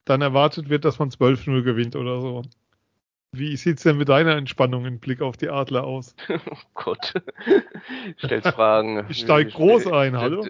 dann 0.06 0.22
erwartet 0.22 0.70
wird, 0.70 0.86
dass 0.86 1.00
man 1.00 1.10
12-0 1.10 1.64
gewinnt 1.64 1.96
oder 1.96 2.22
so. 2.22 2.44
Wie 3.32 3.56
sieht's 3.58 3.84
denn 3.84 3.98
mit 3.98 4.10
deiner 4.10 4.36
Entspannung 4.36 4.86
im 4.86 5.00
Blick 5.00 5.22
auf 5.22 5.38
die 5.38 5.50
Adler 5.50 5.84
aus? 5.84 6.16
Oh 6.30 6.58
Gott. 6.74 7.14
Stellst 8.18 8.48
Fragen. 8.50 9.06
Ich 9.10 9.20
steig 9.20 9.52
groß 9.52 9.88
ein, 9.88 10.18
hallo? 10.18 10.48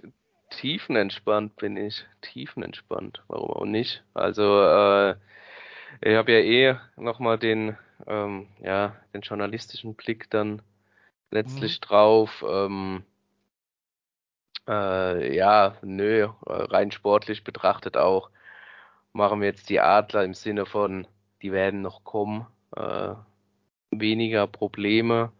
Tiefenentspannt 0.50 1.56
bin 1.58 1.78
ich. 1.78 2.06
Tiefenentspannt. 2.22 3.24
Warum 3.28 3.52
auch 3.52 3.66
nicht? 3.66 4.04
Also, 4.14 4.62
äh, 4.62 5.16
ich 6.02 6.16
habe 6.16 6.32
ja 6.32 6.40
eh 6.40 6.76
nochmal 6.96 7.38
den, 7.38 7.78
ähm, 8.08 8.48
ja, 8.62 8.96
den 9.14 9.22
journalistischen 9.22 9.96
Blick 9.96 10.30
dann 10.30 10.62
letztlich 11.32 11.80
mhm. 11.80 11.86
drauf. 11.86 12.46
Ähm, 12.48 13.04
äh, 14.68 15.36
ja, 15.36 15.76
nö, 15.82 16.30
rein 16.46 16.92
sportlich 16.92 17.44
betrachtet 17.44 17.98
auch, 17.98 18.30
machen 19.14 19.42
wir 19.42 19.48
jetzt 19.48 19.70
die 19.70 19.80
Adler 19.80 20.24
im 20.24 20.34
Sinne 20.34 20.66
von, 20.66 21.08
die 21.42 21.52
werden 21.52 21.82
noch 21.82 22.04
kommen, 22.04 22.46
äh, 22.76 23.14
weniger 23.92 24.48
Probleme. 24.48 25.32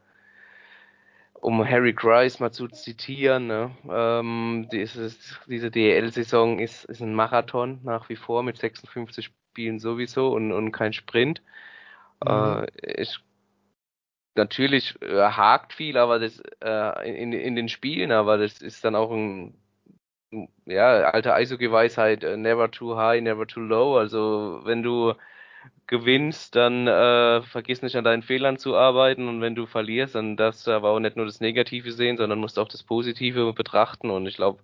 Um 1.42 1.64
Harry 1.64 1.94
Grice 1.94 2.40
mal 2.40 2.52
zu 2.52 2.68
zitieren, 2.68 3.48
ne, 3.48 3.72
ähm, 3.90 4.68
dieses, 4.72 5.40
diese 5.48 5.72
DL-Saison 5.72 6.60
ist, 6.60 6.86
ist 6.86 7.02
ein 7.02 7.14
Marathon 7.14 7.80
nach 7.84 8.10
wie 8.10 8.18
vor 8.18 8.44
mit 8.44 8.58
56 8.58 9.32
Spielen 9.52 9.80
sowieso 9.80 10.34
und, 10.34 10.52
und 10.52 10.72
kein 10.72 10.94
Sprint. 10.94 11.42
Mhm. 12.24 12.66
Äh, 12.84 13.02
ich 13.02 13.20
natürlich 14.36 15.02
äh, 15.02 15.30
hakt 15.32 15.74
viel, 15.74 15.98
aber 15.98 16.20
das 16.20 16.42
äh, 16.62 17.22
in, 17.22 17.34
in 17.34 17.56
den 17.56 17.70
Spielen, 17.70 18.12
aber 18.12 18.38
das 18.38 18.62
ist 18.62 18.84
dann 18.84 18.96
auch 18.96 19.12
ein 19.12 19.54
ja, 20.66 21.02
alte 21.10 21.34
Eishockey-Weisheit, 21.34 22.24
uh, 22.24 22.38
never 22.38 22.70
too 22.70 22.96
high, 22.96 23.22
never 23.22 23.48
too 23.48 23.62
low. 23.62 23.98
Also 23.98 24.62
wenn 24.64 24.84
du 24.84 25.14
gewinnst, 25.90 26.56
dann 26.56 26.88
äh, 26.88 27.42
vergiss 27.42 27.82
nicht 27.82 27.96
an 27.96 28.04
deinen 28.04 28.22
Fehlern 28.22 28.58
zu 28.58 28.76
arbeiten 28.78 29.28
und 29.28 29.42
wenn 29.42 29.56
du 29.56 29.66
verlierst, 29.66 30.14
dann 30.14 30.38
darfst 30.38 30.68
du 30.68 30.72
aber 30.72 30.92
auch 30.92 31.00
nicht 31.00 31.18
nur 31.18 31.26
das 31.26 31.40
Negative 31.40 31.92
sehen, 31.92 32.18
sondern 32.18 32.40
musst 32.40 32.60
auch 32.60 32.68
das 32.68 32.84
Positive 32.84 33.54
betrachten 33.54 34.12
und 34.12 34.28
ich 34.28 34.36
glaube, 34.36 34.62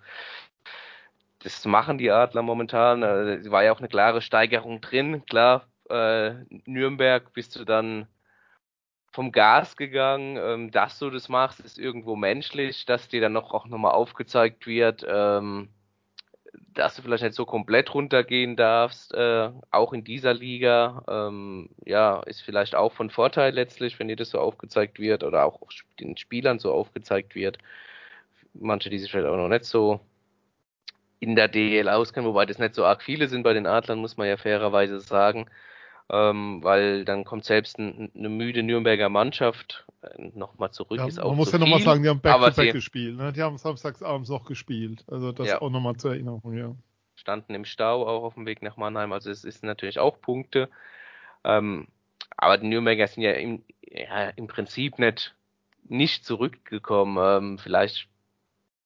das 1.39 1.65
machen 1.65 1.97
die 1.97 2.11
Adler 2.11 2.43
momentan. 2.43 3.03
Äh, 3.03 3.51
war 3.51 3.63
ja 3.63 3.71
auch 3.71 3.79
eine 3.79 3.87
klare 3.87 4.21
Steigerung 4.21 4.81
drin. 4.81 5.25
Klar, 5.25 5.67
äh, 5.89 6.33
Nürnberg 6.65 7.33
bist 7.33 7.55
du 7.55 7.65
dann 7.65 8.07
vom 9.11 9.31
Gas 9.31 9.77
gegangen. 9.77 10.37
Ähm, 10.37 10.71
dass 10.71 10.99
du 10.99 11.09
das 11.09 11.29
machst, 11.29 11.59
ist 11.59 11.79
irgendwo 11.79 12.15
menschlich, 12.15 12.85
dass 12.85 13.09
dir 13.09 13.21
dann 13.21 13.33
noch 13.33 13.51
auch 13.51 13.65
nochmal 13.67 13.93
aufgezeigt 13.93 14.67
wird, 14.67 15.05
ähm, 15.07 15.69
dass 16.75 16.95
du 16.95 17.01
vielleicht 17.01 17.23
nicht 17.23 17.35
so 17.35 17.45
komplett 17.45 17.93
runtergehen 17.93 18.55
darfst, 18.55 19.13
äh, 19.13 19.49
auch 19.71 19.93
in 19.93 20.03
dieser 20.03 20.33
Liga. 20.33 21.03
Ähm, 21.07 21.69
ja, 21.85 22.21
ist 22.23 22.41
vielleicht 22.41 22.75
auch 22.75 22.93
von 22.93 23.09
Vorteil 23.09 23.53
letztlich, 23.53 23.99
wenn 23.99 24.07
dir 24.07 24.15
das 24.15 24.29
so 24.29 24.39
aufgezeigt 24.39 24.99
wird 24.99 25.23
oder 25.23 25.45
auch 25.45 25.61
den 25.99 26.17
Spielern 26.17 26.59
so 26.59 26.71
aufgezeigt 26.73 27.35
wird. 27.35 27.57
Manche, 28.53 28.89
die 28.89 28.99
sich 28.99 29.11
vielleicht 29.11 29.27
auch 29.27 29.37
noch 29.37 29.49
nicht 29.49 29.65
so 29.65 29.99
in 31.19 31.35
der 31.35 31.47
DL 31.47 31.89
auskennen, 31.89 32.29
wobei 32.29 32.45
das 32.45 32.59
nicht 32.59 32.75
so 32.75 32.85
arg 32.85 33.01
viele 33.01 33.27
sind 33.27 33.43
bei 33.43 33.53
den 33.53 33.67
Adlern, 33.67 33.99
muss 33.99 34.17
man 34.17 34.27
ja 34.27 34.37
fairerweise 34.37 34.99
sagen 34.99 35.47
ähm, 36.09 36.63
weil 36.63 37.03
dann 37.05 37.23
kommt 37.23 37.45
selbst 37.45 37.79
ein, 37.79 38.11
eine 38.15 38.29
müde 38.29 38.61
Nürnberger 38.61 39.09
Mannschaft 39.09 39.85
äh, 40.01 40.29
nochmal 40.33 40.71
zurück. 40.71 40.99
Ja, 40.99 41.07
ist 41.07 41.19
auch 41.19 41.29
man 41.29 41.37
muss 41.37 41.51
ja 41.51 41.57
nochmal 41.57 41.81
sagen, 41.81 42.03
die 42.03 42.09
haben 42.09 42.19
Back-to-Back 42.19 42.53
-back 42.53 42.71
gespielt. 42.73 43.17
Ne? 43.17 43.33
Die 43.33 43.41
haben 43.41 43.57
samstagsabends 43.57 44.29
auch 44.29 44.45
gespielt. 44.45 45.03
Also 45.07 45.31
das 45.31 45.47
ja. 45.47 45.61
auch 45.61 45.71
nochmal 45.71 45.95
zur 45.95 46.11
Erinnerung, 46.11 46.53
ja. 46.53 46.75
Standen 47.15 47.55
im 47.55 47.65
Stau 47.65 48.05
auch 48.07 48.23
auf 48.23 48.35
dem 48.35 48.45
Weg 48.45 48.61
nach 48.61 48.77
Mannheim. 48.77 49.13
Also 49.13 49.31
es 49.31 49.43
ist 49.43 49.63
natürlich 49.63 49.99
auch 49.99 50.21
Punkte. 50.21 50.69
Ähm, 51.43 51.87
aber 52.37 52.57
die 52.57 52.67
Nürnberger 52.67 53.07
sind 53.07 53.23
ja 53.23 53.31
im, 53.31 53.63
ja, 53.81 54.29
im 54.29 54.47
Prinzip 54.47 54.99
nicht, 54.99 55.33
nicht 55.85 56.25
zurückgekommen. 56.25 57.17
Ähm, 57.19 57.57
vielleicht 57.57 58.07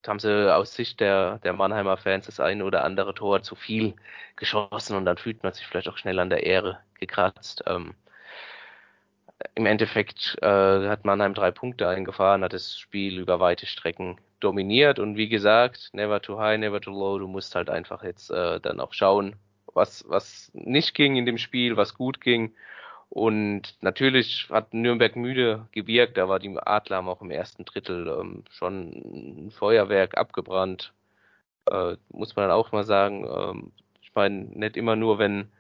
haben 0.07 0.19
sie 0.19 0.55
aus 0.55 0.73
Sicht 0.73 1.01
der, 1.01 1.39
der 1.39 1.51
Mannheimer 1.51 1.97
Fans 1.97 2.27
das 2.27 2.39
eine 2.39 2.63
oder 2.63 2.85
andere 2.85 3.13
Tor 3.13 3.41
zu 3.41 3.55
viel 3.55 3.95
geschossen 4.37 4.95
und 4.95 5.03
dann 5.03 5.17
fühlt 5.17 5.43
man 5.43 5.51
sich 5.53 5.65
vielleicht 5.67 5.89
auch 5.89 5.97
schnell 5.97 6.19
an 6.19 6.29
der 6.29 6.45
Ehre 6.45 6.79
gekratzt. 6.99 7.63
Ähm, 7.67 7.93
Im 9.55 9.65
Endeffekt 9.65 10.37
äh, 10.41 10.87
hat 10.87 11.05
Mannheim 11.05 11.33
drei 11.33 11.51
Punkte 11.51 11.87
eingefahren, 11.87 12.43
hat 12.43 12.53
das 12.53 12.77
Spiel 12.77 13.19
über 13.19 13.39
weite 13.39 13.65
Strecken 13.65 14.17
dominiert 14.39 14.99
und 14.99 15.17
wie 15.17 15.29
gesagt, 15.29 15.89
never 15.93 16.21
too 16.21 16.39
high, 16.39 16.59
never 16.59 16.81
too 16.81 16.91
low. 16.91 17.19
Du 17.19 17.27
musst 17.27 17.55
halt 17.55 17.69
einfach 17.69 18.03
jetzt 18.03 18.31
äh, 18.31 18.59
dann 18.59 18.79
auch 18.79 18.93
schauen, 18.93 19.35
was, 19.73 20.05
was 20.07 20.51
nicht 20.53 20.95
ging 20.95 21.15
in 21.15 21.25
dem 21.25 21.37
Spiel, 21.37 21.77
was 21.77 21.95
gut 21.95 22.21
ging 22.21 22.53
und 23.09 23.75
natürlich 23.81 24.47
hat 24.49 24.73
Nürnberg 24.73 25.15
müde 25.15 25.67
gewirkt, 25.71 26.17
da 26.17 26.29
war 26.29 26.39
die 26.39 26.55
Adler 26.57 27.05
auch 27.07 27.21
im 27.21 27.31
ersten 27.31 27.65
Drittel 27.65 28.07
ähm, 28.07 28.43
schon 28.51 29.47
ein 29.47 29.51
Feuerwerk 29.51 30.17
abgebrannt. 30.17 30.93
Äh, 31.65 31.97
muss 32.11 32.35
man 32.35 32.47
dann 32.47 32.57
auch 32.57 32.71
mal 32.71 32.83
sagen. 32.85 33.25
Ähm, 33.25 33.71
ich 34.01 34.11
meine, 34.13 34.45
nicht 34.53 34.77
immer 34.77 34.95
nur, 34.95 35.17
wenn 35.19 35.51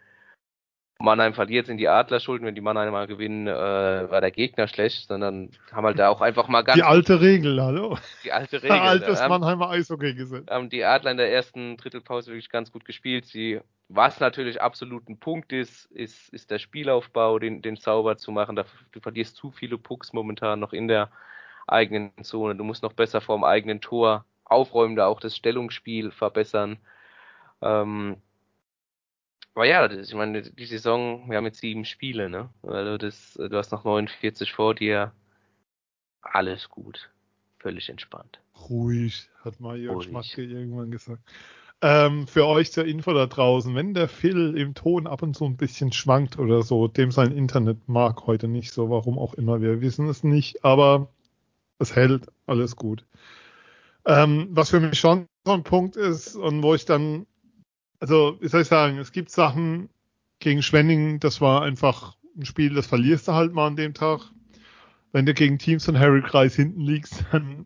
Mannheim 1.01 1.33
verliert, 1.33 1.67
sind 1.67 1.77
die 1.77 1.87
Adler 1.87 2.19
schuld, 2.19 2.41
wenn 2.41 2.55
die 2.55 2.61
Mannheimer 2.61 3.07
gewinnen, 3.07 3.47
äh, 3.47 3.51
war 3.51 4.19
der 4.19 4.31
Gegner 4.31 4.67
schlecht, 4.67 5.07
sondern 5.07 5.49
haben 5.71 5.85
halt 5.85 5.97
da 5.97 6.09
auch 6.09 6.19
einfach 6.19 6.49
mal 6.49 6.61
ganz. 6.61 6.75
Die 6.75 6.83
alte 6.83 7.21
Regel, 7.21 7.61
hallo? 7.61 7.97
Die 8.23 8.33
alte 8.33 8.57
Regel. 8.63 8.77
Altes 8.77 9.19
Mannheimer 9.27 9.69
Eishockey 9.69 10.13
gesehen. 10.13 10.45
Haben 10.49 10.69
die 10.69 10.83
Adler 10.83 11.11
in 11.11 11.17
der 11.17 11.31
ersten 11.31 11.77
Drittelpause 11.77 12.31
wirklich 12.31 12.49
ganz 12.49 12.71
gut 12.71 12.83
gespielt. 12.83 13.25
Sie 13.25 13.61
was 13.89 14.19
natürlich 14.19 14.61
absolut 14.61 15.09
ein 15.09 15.17
Punkt 15.17 15.51
ist, 15.51 15.85
ist, 15.91 16.29
ist 16.29 16.51
der 16.51 16.59
Spielaufbau, 16.59 17.39
den, 17.39 17.63
den 17.63 17.75
sauber 17.75 18.17
zu 18.17 18.31
machen. 18.31 18.55
Da, 18.55 18.65
du 18.91 18.99
verlierst 18.99 19.35
zu 19.35 19.49
viele 19.51 19.79
Pucks 19.79 20.13
momentan 20.13 20.59
noch 20.59 20.73
in 20.73 20.87
der 20.87 21.09
eigenen 21.67 22.11
Zone. 22.21 22.55
Du 22.55 22.63
musst 22.63 22.83
noch 22.83 22.93
besser 22.93 23.19
vorm 23.19 23.43
eigenen 23.43 23.81
Tor 23.81 24.25
aufräumen, 24.45 24.95
da 24.95 25.07
auch 25.07 25.19
das 25.19 25.35
Stellungsspiel 25.35 26.11
verbessern. 26.11 26.77
Ähm, 27.61 28.17
aber 29.55 29.65
ja, 29.65 29.89
ich 29.91 30.13
meine, 30.13 30.41
die 30.41 30.65
Saison, 30.65 31.29
wir 31.29 31.37
haben 31.37 31.45
jetzt 31.45 31.59
sieben 31.59 31.85
Spiele, 31.85 32.29
ne? 32.29 32.49
Also 32.63 32.97
das, 32.97 33.33
du 33.33 33.57
hast 33.57 33.71
noch 33.71 33.83
49 33.83 34.51
vor 34.53 34.75
dir. 34.75 35.11
Alles 36.21 36.69
gut. 36.69 37.09
Völlig 37.59 37.89
entspannt. 37.89 38.39
Ruhig, 38.69 39.29
hat 39.43 39.59
Mario 39.59 40.01
Schmatke 40.01 40.43
irgendwann 40.43 40.91
gesagt. 40.91 41.21
Ähm, 41.81 42.27
für 42.27 42.45
euch 42.45 42.73
zur 42.73 42.85
Info 42.85 43.13
da 43.13 43.25
draußen, 43.25 43.73
wenn 43.73 43.93
der 43.93 44.09
Phil 44.09 44.57
im 44.57 44.73
Ton 44.73 45.07
ab 45.07 45.21
und 45.21 45.33
zu 45.33 45.45
ein 45.45 45.55
bisschen 45.55 45.93
schwankt 45.93 46.37
oder 46.37 46.61
so, 46.61 46.89
dem 46.89 47.11
sein 47.11 47.31
Internet 47.31 47.87
mag 47.87 48.27
heute 48.27 48.49
nicht 48.49 48.73
so, 48.73 48.89
warum 48.89 49.17
auch 49.17 49.33
immer, 49.33 49.61
wir 49.61 49.79
wissen 49.79 50.09
es 50.09 50.23
nicht, 50.23 50.65
aber 50.65 51.07
es 51.79 51.95
hält, 51.95 52.27
alles 52.47 52.75
gut. 52.75 53.05
Ähm, 54.05 54.49
was 54.51 54.71
für 54.71 54.81
mich 54.81 54.99
schon 54.99 55.27
so 55.45 55.53
ein 55.53 55.63
Punkt 55.63 55.95
ist 55.95 56.35
und 56.35 56.63
wo 56.63 56.75
ich 56.75 56.83
dann, 56.83 57.25
also 57.99 58.37
wie 58.39 58.47
soll 58.47 58.61
ich 58.61 58.67
sagen, 58.67 58.97
es 58.97 59.11
gibt 59.11 59.29
Sachen 59.29 59.89
gegen 60.39 60.63
Schwenning, 60.63 61.19
das 61.19 61.41
war 61.41 61.61
einfach 61.61 62.15
ein 62.37 62.45
Spiel, 62.45 62.73
das 62.73 62.87
verlierst 62.87 63.27
du 63.27 63.33
halt 63.33 63.53
mal 63.53 63.67
an 63.67 63.75
dem 63.75 63.93
Tag. 63.93 64.21
Wenn 65.11 65.25
du 65.25 65.33
gegen 65.33 65.57
Teams 65.57 65.85
von 65.85 65.99
Harry 65.99 66.21
Kreis 66.21 66.55
hinten 66.55 66.81
liegst, 66.81 67.25
dann 67.31 67.65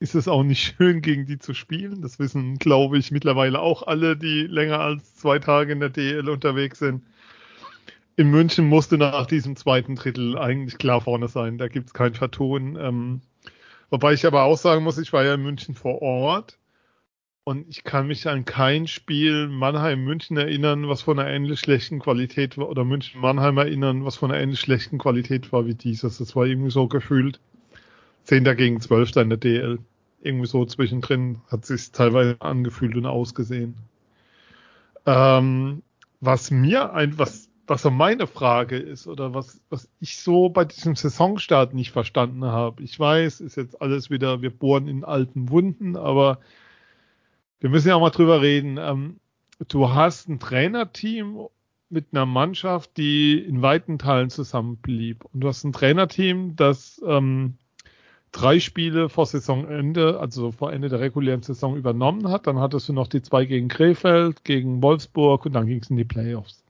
ist 0.00 0.14
es 0.14 0.28
auch 0.28 0.42
nicht 0.42 0.74
schön, 0.76 1.02
gegen 1.02 1.26
die 1.26 1.38
zu 1.38 1.54
spielen. 1.54 2.02
Das 2.02 2.18
wissen, 2.18 2.58
glaube 2.58 2.98
ich, 2.98 3.10
mittlerweile 3.10 3.60
auch 3.60 3.86
alle, 3.86 4.16
die 4.16 4.42
länger 4.42 4.80
als 4.80 5.16
zwei 5.16 5.38
Tage 5.38 5.72
in 5.72 5.80
der 5.80 5.90
DL 5.90 6.28
unterwegs 6.28 6.78
sind. 6.78 7.04
In 8.16 8.30
München 8.30 8.66
musste 8.66 8.98
nach 8.98 9.26
diesem 9.26 9.56
zweiten 9.56 9.94
Drittel 9.94 10.36
eigentlich 10.36 10.76
klar 10.76 11.00
vorne 11.00 11.28
sein. 11.28 11.56
Da 11.56 11.68
gibt 11.68 11.86
es 11.86 11.94
kein 11.94 12.14
Vertun. 12.14 12.76
Ähm, 12.78 13.20
wobei 13.88 14.12
ich 14.12 14.26
aber 14.26 14.42
auch 14.42 14.58
sagen 14.58 14.84
muss, 14.84 14.98
ich 14.98 15.12
war 15.12 15.24
ja 15.24 15.34
in 15.34 15.42
München 15.42 15.74
vor 15.74 16.02
Ort 16.02 16.59
und 17.44 17.68
ich 17.68 17.84
kann 17.84 18.06
mich 18.06 18.28
an 18.28 18.44
kein 18.44 18.86
Spiel 18.86 19.48
Mannheim-München 19.48 20.36
erinnern, 20.36 20.88
was 20.88 21.02
von 21.02 21.18
einer 21.18 21.30
ähnlich 21.30 21.60
schlechten 21.60 21.98
Qualität 21.98 22.58
war, 22.58 22.68
oder 22.68 22.84
München-Mannheim 22.84 23.58
erinnern, 23.58 24.04
was 24.04 24.16
von 24.16 24.30
einer 24.30 24.40
ähnlich 24.40 24.60
schlechten 24.60 24.98
Qualität 24.98 25.52
war 25.52 25.66
wie 25.66 25.74
dieses. 25.74 26.18
Das 26.18 26.36
war 26.36 26.46
irgendwie 26.46 26.70
so 26.70 26.86
gefühlt. 26.86 27.40
Zehnter 28.24 28.54
gegen 28.54 28.80
Zwölfter 28.80 29.22
in 29.22 29.30
der 29.30 29.38
DL 29.38 29.78
irgendwie 30.22 30.46
so 30.46 30.64
zwischendrin 30.64 31.40
hat 31.48 31.64
sich 31.64 31.92
teilweise 31.92 32.36
angefühlt 32.40 32.96
und 32.96 33.06
ausgesehen. 33.06 33.74
Ähm, 35.06 35.82
was 36.20 36.50
mir 36.50 36.92
ein, 36.92 37.18
was, 37.18 37.48
was 37.66 37.82
so 37.82 37.90
meine 37.90 38.26
Frage 38.26 38.76
ist 38.76 39.06
oder 39.06 39.32
was, 39.32 39.60
was 39.70 39.88
ich 40.00 40.18
so 40.18 40.50
bei 40.50 40.64
diesem 40.64 40.94
Saisonstart 40.94 41.72
nicht 41.72 41.90
verstanden 41.90 42.44
habe. 42.44 42.82
Ich 42.82 42.98
weiß, 42.98 43.40
ist 43.40 43.56
jetzt 43.56 43.80
alles 43.80 44.10
wieder, 44.10 44.42
wir 44.42 44.50
bohren 44.50 44.88
in 44.88 45.04
alten 45.04 45.48
Wunden, 45.50 45.96
aber 45.96 46.38
wir 47.60 47.70
müssen 47.70 47.88
ja 47.88 47.94
auch 47.94 48.00
mal 48.00 48.10
drüber 48.10 48.42
reden. 48.42 48.78
Ähm, 48.78 49.20
du 49.68 49.90
hast 49.90 50.28
ein 50.28 50.40
Trainerteam 50.40 51.46
mit 51.90 52.06
einer 52.12 52.26
Mannschaft, 52.26 52.96
die 52.96 53.38
in 53.38 53.62
weiten 53.62 53.98
Teilen 53.98 54.30
zusammenblieb. 54.30 55.24
Und 55.32 55.40
du 55.40 55.48
hast 55.48 55.64
ein 55.64 55.72
Trainerteam, 55.72 56.56
das 56.56 57.02
ähm, 57.06 57.54
drei 58.32 58.60
Spiele 58.60 59.08
vor 59.08 59.26
Saisonende, 59.26 60.18
also 60.20 60.52
vor 60.52 60.72
Ende 60.72 60.88
der 60.88 61.00
regulären 61.00 61.42
Saison 61.42 61.76
übernommen 61.76 62.28
hat. 62.28 62.46
Dann 62.46 62.58
hattest 62.58 62.88
du 62.88 62.92
noch 62.92 63.08
die 63.08 63.22
zwei 63.22 63.44
gegen 63.44 63.68
Krefeld, 63.68 64.44
gegen 64.44 64.82
Wolfsburg 64.82 65.46
und 65.46 65.52
dann 65.52 65.66
ging 65.66 65.80
es 65.80 65.90
in 65.90 65.96
die 65.96 66.04
Playoffs. 66.04 66.64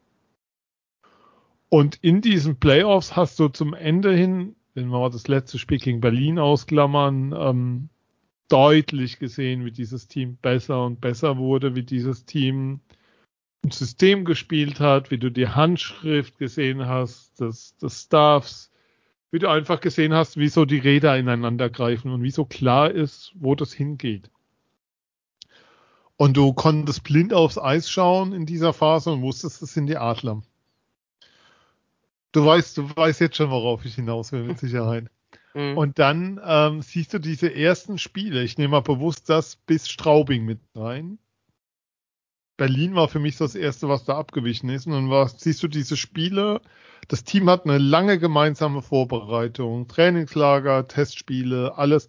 Und 1.68 1.99
in 2.02 2.20
diesen 2.20 2.56
Playoffs 2.56 3.14
hast 3.14 3.38
du 3.38 3.49
zum 3.49 3.75
Ende 3.75 4.12
hin, 4.12 4.56
wenn 4.75 4.88
wir 4.88 4.99
mal 4.99 5.11
das 5.11 5.28
letzte 5.28 5.59
Spiel 5.59 5.78
gegen 5.78 6.00
Berlin 6.00 6.38
ausklammern, 6.38 7.32
ähm, 7.37 7.88
deutlich 8.50 9.19
gesehen, 9.19 9.64
wie 9.64 9.71
dieses 9.71 10.09
Team 10.09 10.37
besser 10.37 10.85
und 10.85 11.00
besser 11.00 11.38
wurde, 11.38 11.75
wie 11.75 11.83
dieses 11.83 12.26
Team 12.26 12.80
ein 13.64 13.71
System 13.71 14.25
gespielt 14.25 14.80
hat, 14.80 15.11
wie 15.11 15.19
du 15.19 15.30
die 15.30 15.49
Handschrift 15.49 16.38
gesehen 16.38 16.87
hast, 16.87 17.40
des, 17.40 17.76
des 17.76 18.02
Staffs, 18.02 18.71
wie 19.30 19.38
du 19.38 19.49
einfach 19.49 19.80
gesehen 19.80 20.12
hast, 20.12 20.37
wie 20.37 20.49
so 20.49 20.64
die 20.64 20.78
Räder 20.78 21.16
ineinander 21.16 21.71
greifen 21.71 22.11
und 22.11 22.23
wie 22.23 22.30
so 22.30 22.45
klar 22.45 22.90
ist, 22.90 23.33
wo 23.35 23.54
das 23.54 23.73
hingeht. 23.73 24.30
Und 26.16 26.37
du 26.37 26.52
konntest 26.52 27.04
blind 27.04 27.33
aufs 27.33 27.57
Eis 27.57 27.90
schauen 27.90 28.33
in 28.33 28.45
dieser 28.45 28.73
Phase 28.73 29.11
und 29.11 29.23
wusstest, 29.23 29.62
das 29.62 29.73
sind 29.73 29.87
die 29.87 29.97
Adler. 29.97 30.42
Du 32.33 32.45
weißt, 32.45 32.76
du 32.78 32.95
weißt 32.95 33.21
jetzt 33.21 33.37
schon, 33.37 33.50
worauf 33.50 33.85
ich 33.85 33.95
hinaus 33.95 34.33
will, 34.33 34.45
mit 34.45 34.59
Sicherheit. 34.61 35.11
Mhm. 35.54 35.76
Und 35.76 35.99
dann 35.99 36.40
ähm, 36.45 36.83
siehst 36.83 37.14
du 37.14 37.19
diese 37.19 37.54
ersten 37.54 37.99
Spiele. 37.99 38.42
Ich 38.42 38.59
nehme 38.59 38.73
mal 38.73 38.80
bewusst 38.80 39.28
das 39.28 39.57
bis 39.57 39.88
Straubing 39.88 40.45
mit 40.45 40.61
rein. 40.75 41.19
Berlin 42.57 42.95
war 42.95 43.09
für 43.09 43.21
mich 43.21 43.38
das 43.38 43.54
erste, 43.54 43.88
was 43.88 44.04
da 44.04 44.19
abgewichen 44.19 44.69
ist. 44.69 44.87
Und 44.87 44.92
dann 44.92 45.11
war, 45.11 45.28
siehst 45.28 45.62
du 45.62 45.69
diese 45.69 45.97
Spiele. 45.97 46.61
Das 47.09 47.25
Team 47.25 47.49
hat 47.49 47.64
eine 47.64 47.78
lange 47.78 48.19
gemeinsame 48.19 48.83
Vorbereitung, 48.83 49.88
Trainingslager, 49.88 50.87
Testspiele, 50.87 51.76
alles. 51.78 52.09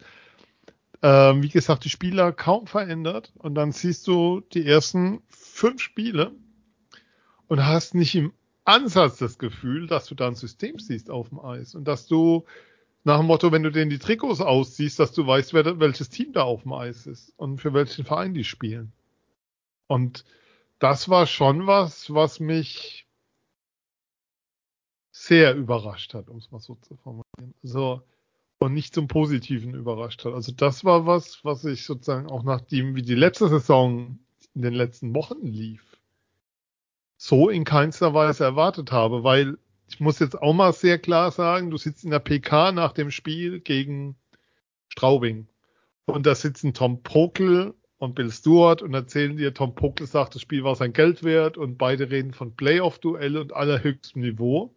Ähm, 1.01 1.41
wie 1.41 1.50
gesagt, 1.50 1.86
die 1.86 1.89
Spieler 1.89 2.33
kaum 2.33 2.67
verändert. 2.67 3.31
Und 3.38 3.55
dann 3.55 3.71
siehst 3.71 4.05
du 4.07 4.41
die 4.53 4.67
ersten 4.67 5.24
fünf 5.29 5.81
Spiele 5.81 6.33
und 7.48 7.65
hast 7.65 7.95
nicht 7.95 8.13
im 8.15 8.33
Ansatz 8.65 9.17
das 9.17 9.38
Gefühl, 9.38 9.88
dass 9.88 10.05
du 10.05 10.15
da 10.15 10.27
ein 10.27 10.36
System 10.36 10.79
siehst 10.79 11.10
auf 11.10 11.29
dem 11.29 11.39
Eis 11.39 11.75
und 11.75 11.86
dass 11.86 12.07
du 12.07 12.45
nach 13.03 13.17
dem 13.17 13.27
Motto, 13.27 13.51
wenn 13.51 13.63
du 13.63 13.72
denen 13.72 13.89
die 13.89 14.00
Trikots 14.00 14.41
ausziehst, 14.41 15.00
dass 15.00 15.12
du 15.12 15.25
weißt, 15.25 15.53
wer, 15.53 15.79
welches 15.79 16.10
Team 16.10 16.34
da 16.34 16.43
auf 16.43 16.63
dem 16.63 16.74
Eis 16.74 17.08
ist 17.08 17.34
und 17.38 17.60
für 17.60 17.74
welchen 17.74 18.05
Verein 18.05 18.34
die 18.34 18.43
spielen. 18.43 18.91
Und 19.88 20.24
das 20.79 21.10
war 21.10 21.25
schon 21.27 21.67
was, 21.67 22.13
was 22.13 22.39
mich 22.39 23.08
sehr 25.12 25.55
überrascht 25.55 26.13
hat, 26.13 26.29
um 26.29 26.38
es 26.38 26.51
mal 26.51 26.60
so 26.60 26.75
zu 26.75 26.96
formulieren. 26.96 27.53
So, 27.62 28.01
und 28.60 28.74
nicht 28.74 28.93
zum 28.93 29.08
Positiven 29.08 29.74
überrascht 29.74 30.24
hat. 30.24 30.34
Also 30.34 30.51
das 30.51 30.86
war 30.86 31.05
was, 31.08 31.43
was 31.43 31.65
ich 31.65 31.84
sozusagen 31.86 32.27
auch 32.27 32.43
nachdem, 32.43 32.96
wie 32.96 33.01
die 33.01 33.15
letzte 33.15 33.50
Saison 33.50 34.20
in 34.53 34.62
den 34.62 34.74
letzten 34.74 35.15
Wochen 35.15 35.46
lief, 35.46 35.98
so 37.17 37.50
in 37.50 37.63
keinster 37.63 38.13
Weise 38.13 38.43
erwartet 38.43 38.91
habe, 38.91 39.24
weil 39.24 39.58
ich 39.93 40.00
muss 40.00 40.19
jetzt 40.19 40.41
auch 40.41 40.53
mal 40.53 40.74
sehr 40.74 41.00
klar 41.00 41.31
sagen, 41.31 41.69
du 41.69 41.77
sitzt 41.77 42.03
in 42.03 42.12
der 42.12 42.19
PK 42.19 42.71
nach 42.71 42.93
dem 42.93 43.12
Spiel 43.12 43.60
gegen 43.60 44.15
Straubing. 44.88 45.48
Und 46.05 46.25
da 46.25 46.33
sitzen 46.33 46.74
Tom 46.74 47.03
Pokel 47.03 47.74
und 47.98 48.15
Bill 48.15 48.31
Stewart 48.31 48.81
und 48.81 48.93
erzählen 48.93 49.38
dir, 49.38 49.53
Tom 49.53 49.75
Pokel 49.75 50.07
sagt, 50.07 50.36
das 50.36 50.41
Spiel 50.41 50.63
war 50.63 50.75
sein 50.75 50.93
Geld 50.93 51.24
wert 51.24 51.57
und 51.57 51.77
beide 51.77 52.10
reden 52.10 52.33
von 52.33 52.55
Playoff-Duelle 52.55 53.41
und 53.41 53.53
allerhöchstem 53.53 54.21
Niveau. 54.21 54.74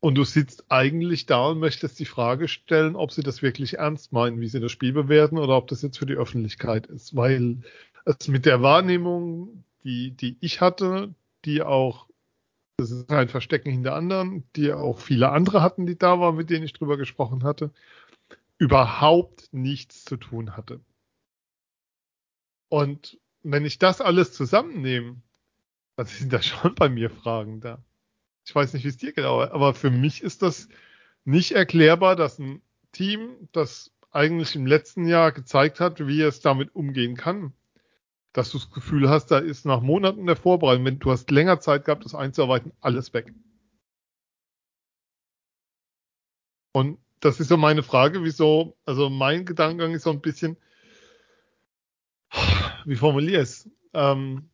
Und 0.00 0.14
du 0.14 0.24
sitzt 0.24 0.64
eigentlich 0.70 1.26
da 1.26 1.48
und 1.48 1.58
möchtest 1.58 1.98
die 1.98 2.04
Frage 2.04 2.48
stellen, 2.48 2.96
ob 2.96 3.12
sie 3.12 3.22
das 3.22 3.42
wirklich 3.42 3.78
ernst 3.78 4.12
meinen, 4.12 4.40
wie 4.40 4.48
sie 4.48 4.60
das 4.60 4.72
Spiel 4.72 4.92
bewerten 4.92 5.38
oder 5.38 5.56
ob 5.56 5.68
das 5.68 5.82
jetzt 5.82 5.98
für 5.98 6.06
die 6.06 6.14
Öffentlichkeit 6.14 6.86
ist. 6.86 7.14
Weil 7.14 7.58
es 8.04 8.28
mit 8.28 8.46
der 8.46 8.62
Wahrnehmung, 8.62 9.64
die, 9.84 10.12
die 10.12 10.36
ich 10.40 10.60
hatte, 10.60 11.14
die 11.44 11.62
auch 11.62 12.06
das 12.76 12.90
ist 12.90 13.10
ein 13.10 13.28
Verstecken 13.28 13.70
hinter 13.70 13.94
anderen, 13.94 14.44
die 14.54 14.72
auch 14.72 14.98
viele 14.98 15.30
andere 15.30 15.62
hatten, 15.62 15.86
die 15.86 15.98
da 15.98 16.20
waren, 16.20 16.36
mit 16.36 16.50
denen 16.50 16.64
ich 16.64 16.74
drüber 16.74 16.96
gesprochen 16.96 17.42
hatte, 17.42 17.72
überhaupt 18.58 19.48
nichts 19.52 20.04
zu 20.04 20.16
tun 20.16 20.56
hatte. 20.56 20.80
Und 22.68 23.18
wenn 23.42 23.64
ich 23.64 23.78
das 23.78 24.00
alles 24.00 24.32
zusammennehme, 24.32 25.16
dann 25.96 26.06
sind 26.06 26.32
da 26.32 26.42
schon 26.42 26.74
bei 26.74 26.88
mir 26.88 27.10
Fragen 27.10 27.60
da. 27.60 27.82
Ich 28.44 28.54
weiß 28.54 28.74
nicht, 28.74 28.84
wie 28.84 28.88
es 28.88 28.98
dir 28.98 29.12
geht, 29.12 29.24
aber 29.24 29.74
für 29.74 29.90
mich 29.90 30.22
ist 30.22 30.42
das 30.42 30.68
nicht 31.24 31.52
erklärbar, 31.52 32.14
dass 32.14 32.38
ein 32.38 32.60
Team, 32.92 33.48
das 33.52 33.92
eigentlich 34.10 34.54
im 34.54 34.66
letzten 34.66 35.06
Jahr 35.06 35.32
gezeigt 35.32 35.80
hat, 35.80 36.06
wie 36.06 36.22
es 36.22 36.40
damit 36.40 36.74
umgehen 36.74 37.16
kann, 37.16 37.52
dass 38.36 38.50
du 38.50 38.58
das 38.58 38.70
Gefühl 38.70 39.08
hast, 39.08 39.28
da 39.28 39.38
ist 39.38 39.64
nach 39.64 39.80
Monaten 39.80 40.26
der 40.26 40.36
Vorbereitung, 40.36 40.84
wenn 40.84 40.98
du 40.98 41.10
hast 41.10 41.30
länger 41.30 41.58
Zeit 41.58 41.86
gehabt, 41.86 42.04
das 42.04 42.14
einzuarbeiten, 42.14 42.72
alles 42.80 43.14
weg. 43.14 43.32
Und 46.72 46.98
das 47.20 47.40
ist 47.40 47.48
so 47.48 47.56
meine 47.56 47.82
Frage, 47.82 48.22
wieso, 48.24 48.76
also 48.84 49.08
mein 49.08 49.46
Gedankengang 49.46 49.94
ist 49.94 50.02
so 50.02 50.10
ein 50.10 50.20
bisschen, 50.20 50.58
wie 52.84 52.96
formuliere 52.96 53.40
es, 53.40 53.70
ähm, 53.94 54.50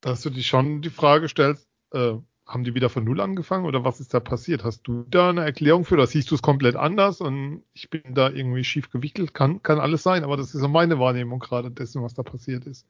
dass 0.00 0.22
du 0.22 0.30
dich 0.30 0.46
schon 0.46 0.80
die 0.80 0.88
Frage 0.88 1.28
stellst, 1.28 1.68
äh, 1.92 2.14
haben 2.46 2.64
die 2.64 2.74
wieder 2.74 2.88
von 2.88 3.04
Null 3.04 3.20
angefangen 3.20 3.64
oder 3.66 3.84
was 3.84 4.00
ist 4.00 4.14
da 4.14 4.20
passiert? 4.20 4.64
Hast 4.64 4.86
du 4.86 5.04
da 5.10 5.30
eine 5.30 5.44
Erklärung 5.44 5.84
für 5.84 5.94
oder 5.94 6.06
siehst 6.06 6.30
du 6.30 6.36
es 6.36 6.42
komplett 6.42 6.76
anders 6.76 7.20
und 7.20 7.64
ich 7.74 7.90
bin 7.90 8.14
da 8.14 8.30
irgendwie 8.30 8.64
schief 8.64 8.90
gewickelt? 8.90 9.34
Kann, 9.34 9.62
kann 9.62 9.80
alles 9.80 10.02
sein, 10.02 10.22
aber 10.24 10.36
das 10.36 10.54
ist 10.54 10.60
so 10.60 10.68
meine 10.68 10.98
Wahrnehmung 10.98 11.40
gerade 11.40 11.70
dessen, 11.70 12.02
was 12.02 12.14
da 12.14 12.22
passiert 12.22 12.66
ist. 12.66 12.86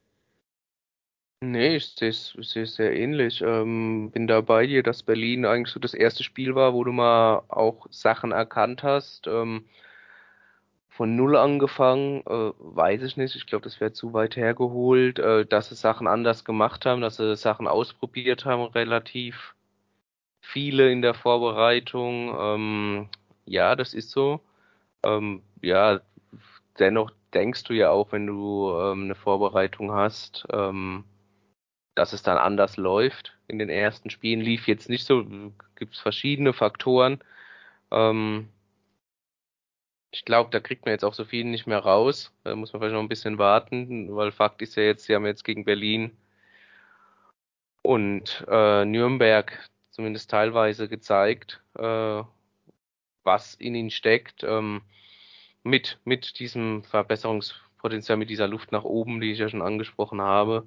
Nee, 1.43 1.77
ich 1.77 1.95
sehe 1.95 2.09
es 2.11 2.35
sehr 2.75 2.95
ähnlich. 2.97 3.43
Ähm, 3.43 4.11
bin 4.11 4.27
da 4.27 4.41
bei 4.41 4.67
dir, 4.67 4.83
dass 4.83 5.03
Berlin 5.03 5.45
eigentlich 5.45 5.73
so 5.73 5.79
das 5.81 5.93
erste 5.93 6.25
Spiel 6.25 6.55
war, 6.55 6.73
wo 6.73 6.83
du 6.83 6.93
mal 6.93 7.43
auch 7.49 7.87
Sachen 7.91 8.33
erkannt 8.33 8.83
hast. 8.83 9.27
Ähm, 9.27 9.67
von 10.97 11.15
Null 11.15 11.37
angefangen, 11.37 12.23
äh, 12.27 12.53
weiß 12.59 13.03
ich 13.03 13.17
nicht. 13.17 13.37
Ich 13.37 13.47
glaube, 13.47 13.65
das 13.65 13.81
wäre 13.81 13.93
zu 13.93 14.15
weit 14.15 14.37
hergeholt, 14.37 15.19
äh, 15.19 15.45
dass 15.45 15.69
sie 15.69 15.75
Sachen 15.75 16.07
anders 16.07 16.45
gemacht 16.45 16.87
haben, 16.87 17.03
dass 17.03 17.17
sie 17.17 17.37
Sachen 17.37 17.69
ausprobiert 17.69 18.47
haben, 18.47 18.63
relativ 18.63 19.55
viele 20.41 20.91
in 20.91 21.03
der 21.03 21.15
Vorbereitung. 21.15 22.35
Ähm, 22.39 23.09
ja, 23.45 23.77
das 23.77 23.95
ist 23.95 24.11
so. 24.11 24.41
Ähm, 25.05 25.43
ja, 25.63 26.01
dennoch 26.79 27.13
denkst 27.35 27.65
du 27.65 27.75
ja 27.75 27.91
auch, 27.91 28.13
wenn 28.13 28.27
du 28.27 28.73
ähm, 28.79 29.05
eine 29.05 29.15
Vorbereitung 29.15 29.93
hast, 29.93 30.47
ähm, 30.53 31.05
dass 31.95 32.13
es 32.15 32.23
dann 32.23 32.39
anders 32.39 32.77
läuft. 32.79 33.37
In 33.49 33.59
den 33.59 33.69
ersten 33.69 34.11
Spielen 34.11 34.41
lief 34.41 34.67
jetzt 34.67 34.89
nicht 34.89 35.05
so, 35.05 35.25
gibt 35.77 35.95
es 35.95 36.01
verschiedene 36.01 36.53
Faktoren. 36.53 37.21
Ähm, 37.91 38.49
ich 40.17 40.25
glaube, 40.25 40.49
da 40.51 40.61
kriegt 40.61 40.87
man 40.87 40.93
jetzt 40.93 41.05
auch 41.05 41.13
so 41.13 41.27
viel 41.27 41.45
nicht 41.45 41.67
mehr 41.67 41.81
raus. 41.81 42.33
Da 42.43 42.57
muss 42.57 42.73
man 42.73 42.81
vielleicht 42.81 42.95
noch 42.95 43.03
ein 43.03 43.09
bisschen 43.09 43.37
warten, 43.37 44.17
weil 44.17 44.33
Fakt 44.33 44.63
ist 44.63 44.75
ja 44.75 44.83
jetzt, 44.83 45.05
sie 45.05 45.15
haben 45.15 45.27
jetzt 45.27 45.45
gegen 45.45 45.67
Berlin 45.67 46.17
und 47.83 48.45
äh, 48.49 48.87
Nürnberg 48.87 49.69
zumindest 49.91 50.31
teilweise 50.31 50.89
gezeigt, 50.89 51.63
äh, 51.79 52.23
was 53.25 53.55
in 53.57 53.75
ihnen 53.75 53.91
steckt, 53.91 54.43
ähm, 54.43 54.81
mit, 55.63 55.99
mit 56.05 56.39
diesem 56.39 56.83
Verbesserungspotenzial, 56.85 58.17
mit 58.17 58.31
dieser 58.31 58.49
Luft 58.49 58.73
nach 58.73 58.85
oben, 58.85 59.21
die 59.21 59.33
ich 59.33 59.39
ja 59.39 59.51
schon 59.51 59.63
angesprochen 59.63 60.23
habe. 60.23 60.67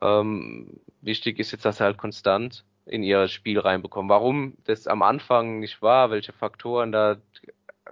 Ähm, 0.00 0.80
wichtig 1.02 1.38
ist 1.38 1.52
jetzt, 1.52 1.66
dass 1.66 1.76
sie 1.76 1.84
halt 1.84 1.98
konstant 1.98 2.64
in 2.86 3.02
ihr 3.02 3.28
Spiel 3.28 3.58
reinbekommen. 3.58 4.08
Warum 4.08 4.54
das 4.64 4.86
am 4.86 5.02
Anfang 5.02 5.60
nicht 5.60 5.82
war, 5.82 6.10
welche 6.10 6.32
Faktoren 6.32 6.90
da 6.90 7.18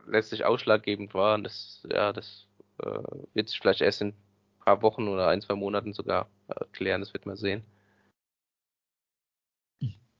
letztlich 0.06 0.44
ausschlaggebend 0.44 1.14
waren, 1.14 1.44
das, 1.44 1.86
ja, 1.90 2.12
das 2.12 2.46
äh, 2.82 2.98
wird 3.34 3.48
sich 3.48 3.58
vielleicht 3.58 3.80
erst 3.80 4.02
in 4.02 4.08
ein 4.08 4.64
paar 4.64 4.82
Wochen 4.82 5.08
oder 5.08 5.28
ein, 5.28 5.40
zwei 5.40 5.54
Monaten 5.54 5.92
sogar 5.92 6.28
äh, 6.48 6.64
klären, 6.72 7.00
das 7.00 7.12
wird 7.12 7.26
man 7.26 7.36
sehen. 7.36 7.64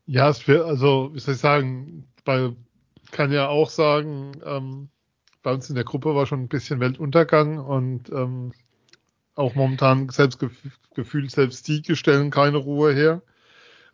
Ja, 0.07 0.29
es 0.29 0.47
wird, 0.47 0.65
also, 0.65 1.11
wie 1.15 1.19
soll 1.19 1.35
ich 1.35 1.41
sagen, 1.41 2.09
bei, 2.25 2.55
kann 3.11 3.33
ja 3.33 3.49
auch 3.49 3.69
sagen, 3.69 4.33
ähm, 4.45 4.89
bei 5.43 5.53
uns 5.53 5.69
in 5.69 5.75
der 5.75 5.85
Gruppe 5.85 6.15
war 6.15 6.27
schon 6.27 6.43
ein 6.43 6.49
bisschen 6.49 6.81
Weltuntergang 6.81 7.59
und 7.59 8.11
ähm, 8.11 8.53
auch 9.35 9.55
momentan 9.55 10.09
selbst 10.09 10.39
gefühlt 10.95 11.31
selbst 11.31 11.69
die 11.69 11.97
stellen 11.97 12.31
keine 12.31 12.57
Ruhe 12.57 12.93
her. 12.93 13.23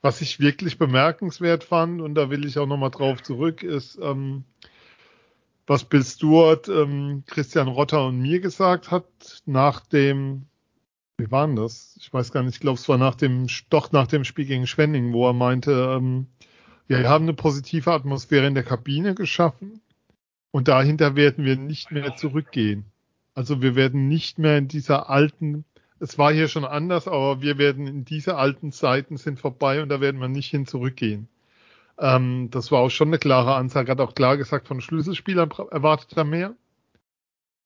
Was 0.00 0.20
ich 0.20 0.40
wirklich 0.40 0.78
bemerkenswert 0.78 1.64
fand, 1.64 2.00
und 2.00 2.14
da 2.14 2.30
will 2.30 2.44
ich 2.44 2.58
auch 2.58 2.66
nochmal 2.66 2.90
drauf 2.90 3.22
zurück, 3.22 3.62
ist, 3.62 3.98
ähm, 4.02 4.44
was 5.66 5.84
Bill 5.84 6.04
Stewart, 6.04 6.68
ähm, 6.68 7.24
Christian 7.26 7.68
Rotter 7.68 8.06
und 8.06 8.20
mir 8.20 8.40
gesagt 8.40 8.90
hat, 8.90 9.06
nach 9.46 9.80
dem, 9.80 10.46
wie 11.18 11.30
war 11.30 11.46
denn 11.46 11.56
das? 11.56 11.96
Ich 12.00 12.12
weiß 12.12 12.32
gar 12.32 12.42
nicht, 12.42 12.54
ich 12.54 12.60
glaube, 12.60 12.78
es 12.78 12.88
war 12.88 12.98
nach 12.98 13.14
dem, 13.14 13.46
doch 13.70 13.92
nach 13.92 14.06
dem 14.06 14.24
Spiel 14.24 14.46
gegen 14.46 14.66
Schwenning, 14.66 15.12
wo 15.12 15.28
er 15.28 15.32
meinte, 15.32 15.96
ähm, 15.96 16.26
wir 16.88 17.08
haben 17.08 17.24
eine 17.24 17.34
positive 17.34 17.92
Atmosphäre 17.92 18.46
in 18.46 18.54
der 18.54 18.64
Kabine 18.64 19.14
geschaffen 19.14 19.80
und 20.50 20.68
dahinter 20.68 21.16
werden 21.16 21.44
wir 21.44 21.56
nicht 21.56 21.90
mehr 21.90 22.16
zurückgehen. 22.16 22.84
Also 23.34 23.62
wir 23.62 23.74
werden 23.76 24.08
nicht 24.08 24.38
mehr 24.38 24.58
in 24.58 24.68
dieser 24.68 25.08
alten, 25.08 25.64
es 26.00 26.18
war 26.18 26.32
hier 26.32 26.48
schon 26.48 26.64
anders, 26.64 27.06
aber 27.08 27.40
wir 27.40 27.56
werden 27.56 27.86
in 27.86 28.04
diese 28.04 28.36
alten 28.36 28.72
Zeiten 28.72 29.16
sind 29.16 29.38
vorbei 29.40 29.80
und 29.80 29.88
da 29.88 30.00
werden 30.00 30.20
wir 30.20 30.28
nicht 30.28 30.50
hin 30.50 30.66
zurückgehen. 30.66 31.28
Ähm, 31.98 32.48
das 32.50 32.70
war 32.72 32.80
auch 32.80 32.90
schon 32.90 33.08
eine 33.08 33.18
klare 33.18 33.54
Ansage. 33.54 33.90
Hat 33.90 34.00
auch 34.00 34.14
klar 34.14 34.36
gesagt, 34.36 34.68
von 34.68 34.80
Schlüsselspielern 34.80 35.50
erwartet 35.70 36.16
er 36.16 36.24
mehr. 36.24 36.54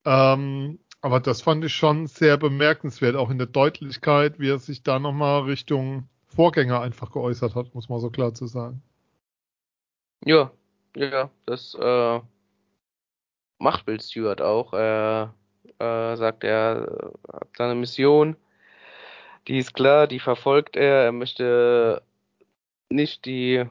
Ähm, 0.05 0.79
aber 1.01 1.21
das 1.21 1.43
fand 1.43 1.65
ich 1.65 1.75
schon 1.75 2.07
sehr 2.07 2.37
bemerkenswert, 2.37 3.17
auch 3.17 3.31
in 3.31 3.39
der 3.39 3.47
Deutlichkeit, 3.47 4.39
wie 4.39 4.51
er 4.51 4.59
sich 4.59 4.83
da 4.83 4.99
nochmal 4.99 5.43
Richtung 5.43 6.09
Vorgänger 6.27 6.81
einfach 6.81 7.13
geäußert 7.13 7.55
hat, 7.55 7.75
muss 7.75 7.89
man 7.89 8.01
so 8.01 8.11
klar 8.11 8.35
zu 8.35 8.47
sagen. 8.47 8.83
Ja, 10.25 10.51
ja, 10.97 11.31
das 11.45 11.75
äh, 11.75 12.21
macht 13.59 13.87
Bill 13.87 14.01
Stewart 14.01 14.41
auch. 14.41 14.73
Er 14.73 15.35
äh, 15.79 16.17
sagt, 16.17 16.45
er 16.45 17.13
hat 17.33 17.49
seine 17.57 17.75
Mission, 17.75 18.37
die 19.49 19.59
ist 19.59 19.75
klar, 19.75 20.07
die 20.07 20.21
verfolgt 20.21 20.77
er. 20.77 21.05
Er 21.05 21.13
möchte 21.13 22.03
nicht 22.89 23.25
die, 23.25 23.65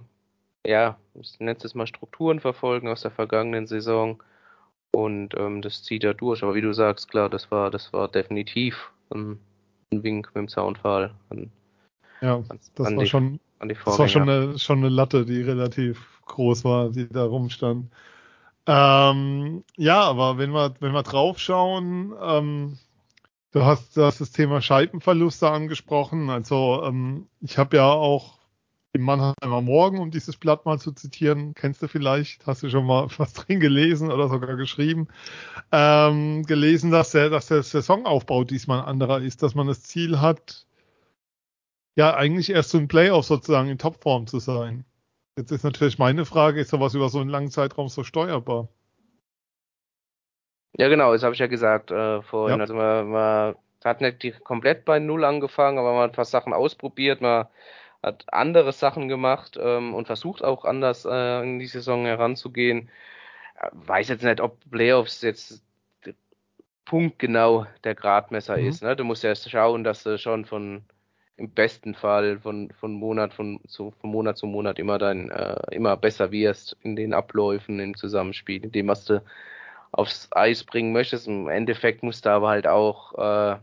ja, 0.65 0.97
ich 1.13 1.39
nenne 1.39 1.57
es 1.61 1.75
mal 1.75 1.87
Strukturen 1.87 2.39
verfolgen 2.39 2.87
aus 2.87 3.01
der 3.01 3.11
vergangenen 3.11 3.67
Saison. 3.67 4.21
Und 4.91 5.35
ähm, 5.37 5.61
das 5.61 5.83
zieht 5.83 6.03
er 6.03 6.13
durch. 6.13 6.43
Aber 6.43 6.55
wie 6.55 6.61
du 6.61 6.73
sagst, 6.73 7.09
klar, 7.09 7.29
das 7.29 7.51
war, 7.51 7.69
das 7.69 7.91
war 7.91 8.07
definitiv 8.07 8.91
ein, 9.13 9.39
ein 9.91 10.03
Wink 10.03 10.27
mit 10.27 10.35
dem 10.35 10.47
Zaunfall. 10.47 11.13
An, 11.29 11.51
ja, 12.21 12.43
das 12.75 12.87
an 12.87 12.95
war 12.95 13.03
die, 13.03 13.09
schon, 13.09 13.39
das 13.59 13.99
war 13.99 14.07
schon 14.07 14.29
eine, 14.29 14.57
schon 14.57 14.79
eine 14.79 14.89
Latte, 14.89 15.25
die 15.25 15.41
relativ 15.41 16.21
groß 16.25 16.63
war, 16.63 16.89
die 16.89 17.09
da 17.09 17.25
rumstand. 17.25 17.91
Ähm, 18.67 19.63
ja, 19.75 20.01
aber 20.01 20.37
wenn 20.37 20.51
wir, 20.51 20.73
wenn 20.79 20.93
wir 20.93 21.03
draufschauen, 21.03 22.13
ähm, 22.21 22.77
du 23.51 23.63
hast, 23.63 23.95
du 23.97 24.03
hast 24.03 24.21
das 24.21 24.31
Thema 24.31 24.61
Scheibenverluste 24.61 25.49
angesprochen. 25.49 26.29
Also 26.29 26.83
ähm, 26.83 27.27
ich 27.41 27.57
habe 27.57 27.77
ja 27.77 27.91
auch 27.91 28.39
im 28.95 29.01
Mannheimer 29.01 29.61
Morgen, 29.61 29.99
um 29.99 30.09
dieses 30.09 30.37
Blatt 30.37 30.65
mal 30.65 30.79
zu 30.79 30.91
zitieren, 30.93 31.53
kennst 31.53 31.81
du 31.81 31.87
vielleicht, 31.87 32.47
hast 32.47 32.63
du 32.63 32.69
schon 32.69 32.85
mal 32.85 33.07
was 33.17 33.33
drin 33.33 33.59
gelesen 33.59 34.11
oder 34.11 34.29
sogar 34.29 34.55
geschrieben, 34.55 35.07
ähm, 35.71 36.43
gelesen, 36.43 36.91
dass 36.91 37.11
der, 37.11 37.29
dass 37.29 37.47
der 37.47 37.61
Saisonaufbau 37.61 38.43
diesmal 38.43 38.79
ein 38.79 38.85
anderer 38.85 39.21
ist, 39.21 39.43
dass 39.43 39.53
man 39.53 39.67
das 39.67 39.83
Ziel 39.83 40.21
hat, 40.21 40.65
ja, 41.97 42.15
eigentlich 42.15 42.49
erst 42.49 42.71
so 42.71 42.77
ein 42.77 42.87
Playoff 42.87 43.25
sozusagen 43.25 43.69
in 43.69 43.77
Topform 43.77 44.27
zu 44.27 44.39
sein. 44.39 44.85
Jetzt 45.37 45.51
ist 45.51 45.63
natürlich 45.63 45.99
meine 45.99 46.25
Frage, 46.25 46.61
ist 46.61 46.69
sowas 46.69 46.93
über 46.93 47.09
so 47.09 47.19
einen 47.19 47.29
langen 47.29 47.51
Zeitraum 47.51 47.89
so 47.89 48.03
steuerbar? 48.03 48.69
Ja, 50.77 50.89
genau, 50.89 51.13
das 51.13 51.23
habe 51.23 51.33
ich 51.33 51.39
ja 51.39 51.47
gesagt 51.47 51.91
äh, 51.91 52.21
vorhin. 52.21 52.57
Ja. 52.57 52.63
Also 52.63 52.73
man, 52.73 53.09
man 53.09 53.55
hat 53.83 54.01
nicht 54.01 54.43
komplett 54.43 54.83
bei 54.85 54.99
Null 54.99 55.23
angefangen, 55.23 55.77
aber 55.77 55.93
man 55.93 56.03
hat 56.03 56.11
ein 56.11 56.15
paar 56.15 56.25
Sachen 56.25 56.53
ausprobiert, 56.53 57.21
man 57.21 57.47
hat 58.05 58.25
andere 58.31 58.71
Sachen 58.71 59.07
gemacht 59.07 59.57
ähm, 59.59 59.93
und 59.93 60.05
versucht 60.05 60.43
auch 60.43 60.65
anders 60.65 61.05
äh, 61.05 61.43
in 61.43 61.59
die 61.59 61.67
Saison 61.67 62.05
heranzugehen. 62.05 62.89
Äh, 63.59 63.69
weiß 63.73 64.09
jetzt 64.09 64.23
nicht, 64.23 64.41
ob 64.41 64.59
Playoffs 64.69 65.21
jetzt 65.21 65.63
punktgenau 66.85 67.65
der 67.83 67.95
Gradmesser 67.95 68.57
mhm. 68.57 68.67
ist. 68.67 68.83
Ne? 68.83 68.95
Du 68.95 69.03
musst 69.03 69.23
ja 69.23 69.29
erst 69.29 69.49
schauen, 69.49 69.83
dass 69.83 70.03
du 70.03 70.17
schon 70.17 70.45
von 70.45 70.83
im 71.37 71.49
besten 71.49 71.95
Fall 71.95 72.39
von, 72.39 72.71
von 72.79 72.93
Monat 72.93 73.33
von, 73.33 73.59
zu, 73.67 73.91
von 73.99 74.09
Monat 74.09 74.37
zu 74.37 74.45
Monat 74.45 74.79
immer 74.79 74.97
dann 74.97 75.31
äh, 75.31 75.57
immer 75.71 75.97
besser 75.97 76.31
wirst 76.31 76.77
in 76.81 76.95
den 76.95 77.13
Abläufen, 77.13 77.79
im 77.79 77.97
Zusammenspiel, 77.97 78.63
in 78.63 78.71
dem, 78.71 78.87
was 78.87 79.03
du 79.03 79.21
aufs 79.91 80.29
Eis 80.31 80.63
bringen 80.63 80.93
möchtest. 80.93 81.27
Im 81.27 81.49
Endeffekt 81.49 82.03
musst 82.03 82.25
du 82.25 82.29
aber 82.29 82.49
halt 82.49 82.67
auch 82.67 83.15
äh, 83.17 83.57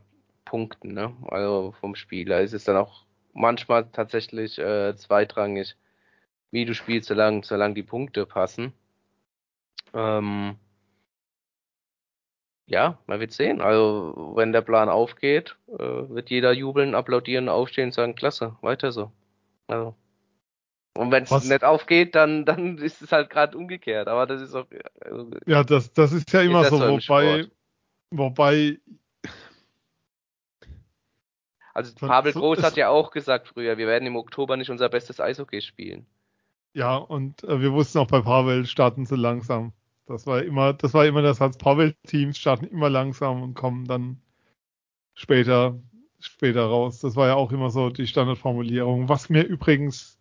punkten, 0.44 0.92
ne? 0.92 1.14
Also 1.28 1.74
vom 1.80 1.94
Spieler. 1.94 2.40
Es 2.40 2.52
ist 2.52 2.68
dann 2.68 2.76
auch 2.76 3.04
manchmal 3.32 3.86
tatsächlich 3.90 4.58
äh, 4.58 4.96
zweitrangig, 4.96 5.76
wie 6.50 6.64
du 6.64 6.74
spielst, 6.74 7.08
solange, 7.08 7.42
solange 7.44 7.74
die 7.74 7.82
Punkte 7.82 8.26
passen. 8.26 8.72
Ähm, 9.94 10.56
ja, 12.66 12.98
man 13.06 13.20
wird 13.20 13.32
sehen. 13.32 13.60
Also, 13.60 14.32
wenn 14.34 14.52
der 14.52 14.62
Plan 14.62 14.88
aufgeht, 14.88 15.56
äh, 15.68 15.78
wird 15.78 16.30
jeder 16.30 16.52
jubeln, 16.52 16.94
applaudieren, 16.94 17.48
aufstehen 17.48 17.86
und 17.86 17.92
sagen, 17.92 18.14
klasse, 18.14 18.56
weiter 18.62 18.92
so. 18.92 19.12
Also. 19.66 19.94
Und 20.94 21.10
wenn 21.10 21.24
es 21.24 21.44
nicht 21.44 21.64
aufgeht, 21.64 22.14
dann, 22.14 22.44
dann 22.44 22.78
ist 22.78 23.02
es 23.02 23.12
halt 23.12 23.30
gerade 23.30 23.56
umgekehrt. 23.56 24.08
Aber 24.08 24.26
das 24.26 24.40
ist 24.40 24.54
auch. 24.54 24.66
Also, 25.00 25.30
ja, 25.46 25.64
das, 25.64 25.92
das 25.92 26.12
ist 26.12 26.32
ja 26.32 26.42
immer 26.42 26.64
so, 26.64 26.80
wobei, 26.80 27.46
wobei. 28.10 28.78
Also 31.74 31.94
Pavel 31.94 32.32
Groß 32.32 32.62
hat 32.62 32.76
ja 32.76 32.88
auch 32.88 33.10
gesagt 33.10 33.48
früher, 33.48 33.78
wir 33.78 33.86
werden 33.86 34.06
im 34.06 34.16
Oktober 34.16 34.56
nicht 34.56 34.70
unser 34.70 34.88
bestes 34.88 35.20
Eishockey 35.20 35.62
spielen. 35.62 36.06
Ja, 36.74 36.96
und 36.96 37.44
äh, 37.44 37.60
wir 37.60 37.72
wussten 37.72 37.98
auch 37.98 38.06
bei 38.06 38.20
Pavel 38.20 38.66
starten 38.66 39.06
sie 39.06 39.16
langsam. 39.16 39.72
Das 40.06 40.26
war 40.26 40.42
immer, 40.42 40.72
das 40.72 40.94
war 40.94 41.06
immer 41.06 41.22
das 41.22 41.40
als 41.40 41.56
Pavel-Teams 41.58 42.36
starten 42.36 42.66
immer 42.66 42.90
langsam 42.90 43.42
und 43.42 43.54
kommen 43.54 43.86
dann 43.86 44.20
später, 45.14 45.78
später 46.20 46.64
raus. 46.64 47.00
Das 47.00 47.16
war 47.16 47.28
ja 47.28 47.34
auch 47.34 47.52
immer 47.52 47.70
so 47.70 47.90
die 47.90 48.06
Standardformulierung. 48.06 49.08
Was 49.08 49.28
mir 49.28 49.42
übrigens 49.44 50.18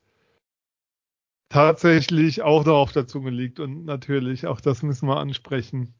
tatsächlich 1.49 2.41
auch 2.41 2.65
noch 2.65 2.75
auf 2.77 2.91
der 2.93 3.07
Zunge 3.07 3.29
liegt 3.29 3.59
und 3.59 3.85
natürlich, 3.85 4.47
auch 4.47 4.61
das 4.61 4.83
müssen 4.83 5.07
wir 5.07 5.17
ansprechen. 5.17 5.93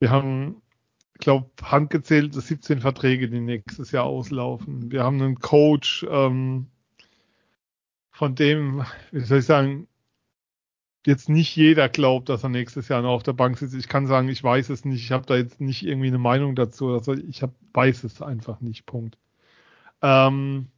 Wir 0.00 0.10
haben, 0.10 0.62
glaube, 1.18 1.50
handgezählt 1.62 2.34
17 2.34 2.80
Verträge, 2.80 3.28
die 3.28 3.40
nächstes 3.40 3.92
Jahr 3.92 4.04
auslaufen. 4.04 4.90
Wir 4.90 5.04
haben 5.04 5.20
einen 5.20 5.38
Coach, 5.38 6.06
ähm, 6.08 6.66
von 8.16 8.34
dem, 8.34 8.82
wie 9.12 9.20
soll 9.20 9.40
ich 9.40 9.44
sagen, 9.44 9.88
jetzt 11.06 11.28
nicht 11.28 11.54
jeder 11.54 11.88
glaubt, 11.88 12.28
dass 12.30 12.42
er 12.42 12.48
nächstes 12.48 12.88
Jahr 12.88 13.02
noch 13.02 13.10
auf 13.12 13.22
der 13.22 13.34
Bank 13.34 13.58
sitzt. 13.58 13.74
Ich 13.74 13.88
kann 13.88 14.06
sagen, 14.06 14.28
ich 14.28 14.42
weiß 14.42 14.70
es 14.70 14.84
nicht. 14.84 15.02
Ich 15.02 15.12
habe 15.12 15.26
da 15.26 15.36
jetzt 15.36 15.60
nicht 15.60 15.84
irgendwie 15.84 16.08
eine 16.08 16.18
Meinung 16.18 16.56
dazu. 16.56 16.88
Also 16.88 17.12
ich 17.12 17.42
hab, 17.42 17.52
weiß 17.74 18.04
es 18.04 18.22
einfach 18.22 18.60
nicht. 18.60 18.86
Punkt. 18.86 19.18
Ähm, 20.00 20.68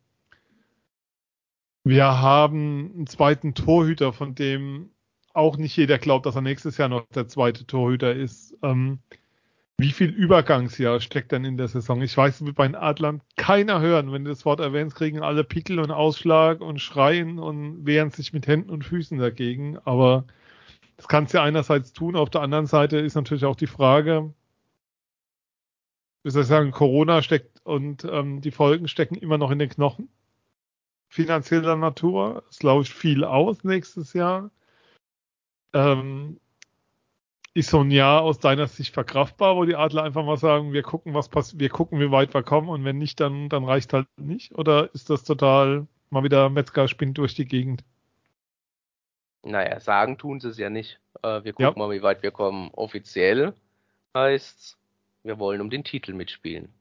wir 1.84 2.04
haben 2.04 2.92
einen 2.94 3.06
zweiten 3.06 3.54
Torhüter, 3.54 4.12
von 4.12 4.34
dem 4.34 4.90
auch 5.32 5.56
nicht 5.56 5.76
jeder 5.76 5.98
glaubt, 5.98 6.26
dass 6.26 6.34
er 6.34 6.42
nächstes 6.42 6.76
Jahr 6.76 6.88
noch 6.88 7.06
der 7.14 7.28
zweite 7.28 7.66
Torhüter 7.66 8.14
ist. 8.14 8.56
Ähm, 8.62 8.98
wie 9.80 9.92
viel 9.92 10.10
Übergangsjahr 10.10 11.00
steckt 11.00 11.30
denn 11.30 11.44
in 11.44 11.56
der 11.56 11.68
Saison? 11.68 12.02
Ich 12.02 12.16
weiß, 12.16 12.44
wird 12.44 12.56
bei 12.56 12.66
den 12.66 12.74
Adlern 12.74 13.22
keiner 13.36 13.80
hören. 13.80 14.12
Wenn 14.12 14.24
du 14.24 14.30
das 14.30 14.44
Wort 14.44 14.58
erwähnst, 14.58 14.96
kriegen 14.96 15.22
alle 15.22 15.44
Pickel 15.44 15.78
und 15.78 15.92
Ausschlag 15.92 16.60
und 16.60 16.80
schreien 16.80 17.38
und 17.38 17.86
wehren 17.86 18.10
sich 18.10 18.32
mit 18.32 18.48
Händen 18.48 18.70
und 18.70 18.84
Füßen 18.84 19.18
dagegen. 19.18 19.78
Aber 19.84 20.24
das 20.96 21.06
kannst 21.06 21.32
du 21.32 21.38
ja 21.38 21.44
einerseits 21.44 21.92
tun. 21.92 22.16
Auf 22.16 22.28
der 22.28 22.40
anderen 22.40 22.66
Seite 22.66 22.98
ist 22.98 23.14
natürlich 23.14 23.44
auch 23.44 23.54
die 23.54 23.68
Frage, 23.68 24.34
wie 26.24 26.30
soll 26.30 26.42
ich 26.42 26.48
sagen, 26.48 26.72
Corona 26.72 27.22
steckt 27.22 27.64
und 27.64 28.04
ähm, 28.04 28.40
die 28.40 28.50
Folgen 28.50 28.88
stecken 28.88 29.14
immer 29.14 29.38
noch 29.38 29.52
in 29.52 29.60
den 29.60 29.68
Knochen. 29.68 30.08
Finanzieller 31.08 31.76
Natur. 31.76 32.42
Es 32.50 32.64
läuft 32.64 32.92
viel 32.92 33.22
aus 33.22 33.62
nächstes 33.62 34.12
Jahr. 34.12 34.50
Ähm, 35.72 36.40
ist 37.54 37.70
so 37.70 37.80
ein 37.80 37.90
Jahr 37.90 38.22
aus 38.22 38.38
deiner 38.38 38.66
Sicht 38.66 38.94
verkraftbar, 38.94 39.56
wo 39.56 39.64
die 39.64 39.76
Adler 39.76 40.04
einfach 40.04 40.24
mal 40.24 40.36
sagen, 40.36 40.72
wir 40.72 40.82
gucken, 40.82 41.14
was 41.14 41.28
passiert, 41.28 41.60
wir 41.60 41.68
gucken, 41.68 42.00
wie 42.00 42.10
weit 42.10 42.34
wir 42.34 42.42
kommen 42.42 42.68
und 42.68 42.84
wenn 42.84 42.98
nicht, 42.98 43.20
dann, 43.20 43.48
dann 43.48 43.64
reicht 43.64 43.92
halt 43.92 44.06
nicht? 44.16 44.54
Oder 44.56 44.92
ist 44.94 45.10
das 45.10 45.24
total 45.24 45.86
mal 46.10 46.22
wieder 46.24 46.50
Metzger 46.50 46.88
spinnt 46.88 47.18
durch 47.18 47.34
die 47.34 47.46
Gegend? 47.46 47.84
Naja, 49.42 49.80
sagen 49.80 50.18
tun 50.18 50.40
sie 50.40 50.48
es 50.48 50.58
ja 50.58 50.70
nicht. 50.70 51.00
Äh, 51.22 51.44
wir 51.44 51.52
gucken 51.52 51.80
ja. 51.80 51.86
mal, 51.86 51.90
wie 51.90 52.02
weit 52.02 52.22
wir 52.22 52.30
kommen. 52.30 52.70
Offiziell 52.72 53.54
heißt 54.14 54.78
wir 55.28 55.38
wollen 55.38 55.60
um 55.60 55.70
den 55.70 55.84
Titel 55.84 56.14
mitspielen. 56.14 56.72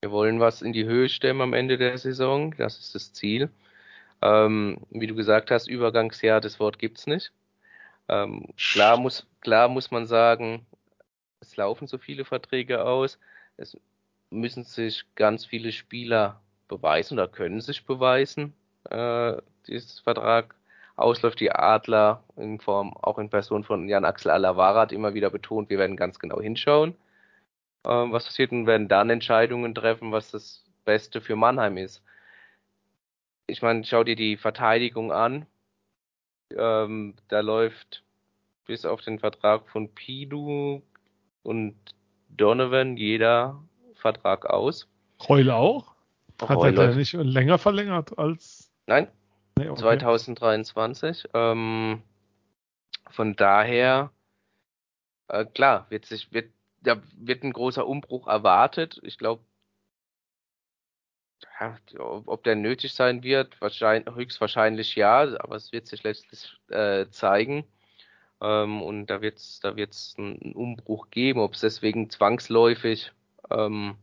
Wir 0.00 0.10
wollen 0.10 0.40
was 0.40 0.62
in 0.62 0.72
die 0.72 0.84
Höhe 0.84 1.08
stemmen 1.08 1.40
am 1.40 1.54
Ende 1.54 1.76
der 1.76 1.98
Saison. 1.98 2.54
Das 2.56 2.78
ist 2.78 2.94
das 2.94 3.12
Ziel. 3.12 3.50
Ähm, 4.22 4.78
wie 4.90 5.06
du 5.06 5.14
gesagt 5.14 5.50
hast, 5.50 5.66
Übergangsjahr, 5.66 6.40
das 6.40 6.60
Wort 6.60 6.78
gibt's 6.78 7.06
nicht. 7.06 7.32
Ähm, 8.10 8.48
klar, 8.56 8.96
muss, 8.96 9.26
klar 9.40 9.68
muss 9.68 9.92
man 9.92 10.06
sagen, 10.06 10.66
es 11.40 11.56
laufen 11.56 11.86
so 11.86 11.96
viele 11.96 12.24
Verträge 12.24 12.84
aus. 12.84 13.18
Es 13.56 13.78
müssen 14.30 14.64
sich 14.64 15.04
ganz 15.14 15.46
viele 15.46 15.70
Spieler 15.70 16.40
beweisen 16.68 17.14
oder 17.14 17.28
können 17.28 17.60
sich 17.60 17.86
beweisen. 17.86 18.52
Äh, 18.90 19.36
dieses 19.68 20.00
Vertrag 20.00 20.56
ausläuft. 20.96 21.40
Die 21.40 21.52
Adler 21.52 22.24
in 22.36 22.58
Form, 22.60 22.94
auch 22.96 23.18
in 23.18 23.30
Person 23.30 23.64
von 23.64 23.88
Jan 23.88 24.04
Axel 24.04 24.30
Alavara 24.30 24.80
hat 24.82 24.92
immer 24.92 25.14
wieder 25.14 25.30
betont, 25.30 25.70
wir 25.70 25.78
werden 25.78 25.96
ganz 25.96 26.18
genau 26.18 26.40
hinschauen, 26.40 26.94
äh, 27.84 27.88
was 27.88 28.26
passiert 28.26 28.52
und 28.52 28.66
werden 28.66 28.88
dann 28.88 29.10
Entscheidungen 29.10 29.74
treffen, 29.74 30.12
was 30.12 30.30
das 30.32 30.64
Beste 30.84 31.20
für 31.20 31.36
Mannheim 31.36 31.76
ist. 31.76 32.02
Ich 33.46 33.62
meine, 33.62 33.84
schau 33.84 34.04
dir 34.04 34.16
die 34.16 34.36
Verteidigung 34.36 35.12
an. 35.12 35.46
Ähm, 36.56 37.14
da 37.28 37.40
läuft 37.40 38.02
bis 38.66 38.84
auf 38.84 39.00
den 39.02 39.18
Vertrag 39.18 39.68
von 39.68 39.88
Pidu 39.88 40.82
und 41.42 41.74
Donovan 42.28 42.96
jeder 42.96 43.62
Vertrag 43.94 44.46
aus. 44.46 44.88
Reule 45.28 45.54
auch? 45.54 45.94
Hat 46.40 46.56
Reule. 46.56 46.82
er 46.82 46.94
nicht 46.94 47.12
länger 47.12 47.58
verlängert 47.58 48.18
als. 48.18 48.72
Nein. 48.86 49.08
Nee, 49.58 49.68
okay. 49.68 49.80
2023. 49.80 51.28
Ähm, 51.34 52.02
von 53.10 53.36
daher, 53.36 54.10
äh, 55.28 55.44
klar, 55.44 55.86
wird 55.90 56.06
sich, 56.06 56.32
wird, 56.32 56.50
da 56.80 57.02
wird 57.14 57.42
ein 57.42 57.52
großer 57.52 57.86
Umbruch 57.86 58.26
erwartet. 58.26 59.00
Ich 59.02 59.18
glaube, 59.18 59.42
ja, 61.60 61.76
ob 61.98 62.42
der 62.44 62.56
nötig 62.56 62.94
sein 62.94 63.22
wird, 63.22 63.60
wahrscheinlich, 63.60 64.14
höchstwahrscheinlich 64.14 64.96
ja, 64.96 65.20
aber 65.40 65.56
es 65.56 65.72
wird 65.72 65.86
sich 65.86 66.02
letztlich 66.02 66.56
äh, 66.70 67.06
zeigen. 67.10 67.64
Ähm, 68.40 68.82
und 68.82 69.06
da 69.08 69.20
wird 69.22 69.38
es 69.38 69.60
da 69.60 69.76
wird's 69.76 70.14
einen 70.18 70.54
Umbruch 70.54 71.10
geben, 71.10 71.40
ob 71.40 71.54
es 71.54 71.60
deswegen 71.60 72.10
zwangsläufig 72.10 73.12
ähm, 73.50 73.96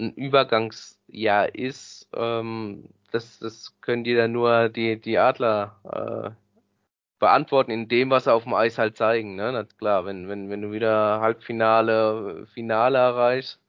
ein 0.00 0.12
Übergangsjahr 0.14 1.54
ist, 1.54 2.08
ähm, 2.14 2.88
das, 3.12 3.38
das 3.38 3.78
können 3.80 4.04
die 4.04 4.14
dann 4.14 4.32
nur 4.32 4.68
die, 4.68 5.00
die 5.00 5.18
Adler 5.18 5.76
äh, 5.84 6.30
beantworten 7.18 7.70
in 7.70 7.88
dem, 7.88 8.10
was 8.10 8.24
sie 8.24 8.32
auf 8.32 8.44
dem 8.44 8.54
Eis 8.54 8.78
halt 8.78 8.96
zeigen. 8.96 9.36
Ne? 9.36 9.52
Das 9.52 9.76
klar, 9.76 10.04
wenn, 10.06 10.28
wenn, 10.28 10.50
wenn 10.50 10.62
du 10.62 10.72
wieder 10.72 11.20
Halbfinale, 11.20 12.46
Finale 12.54 12.98
erreichst, 12.98 13.60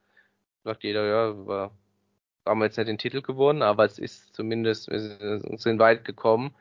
sagt 0.63 0.83
jeder, 0.83 1.05
ja, 1.05 1.47
wir 1.47 1.71
haben 2.45 2.61
jetzt 2.61 2.77
nicht 2.77 2.87
den 2.87 2.97
Titel 2.97 3.21
gewonnen, 3.21 3.61
aber 3.61 3.85
es 3.85 3.99
ist 3.99 4.35
zumindest, 4.35 4.89
wir 4.89 4.99
sind 5.57 5.79
weit 5.79 6.05
gekommen 6.05 6.53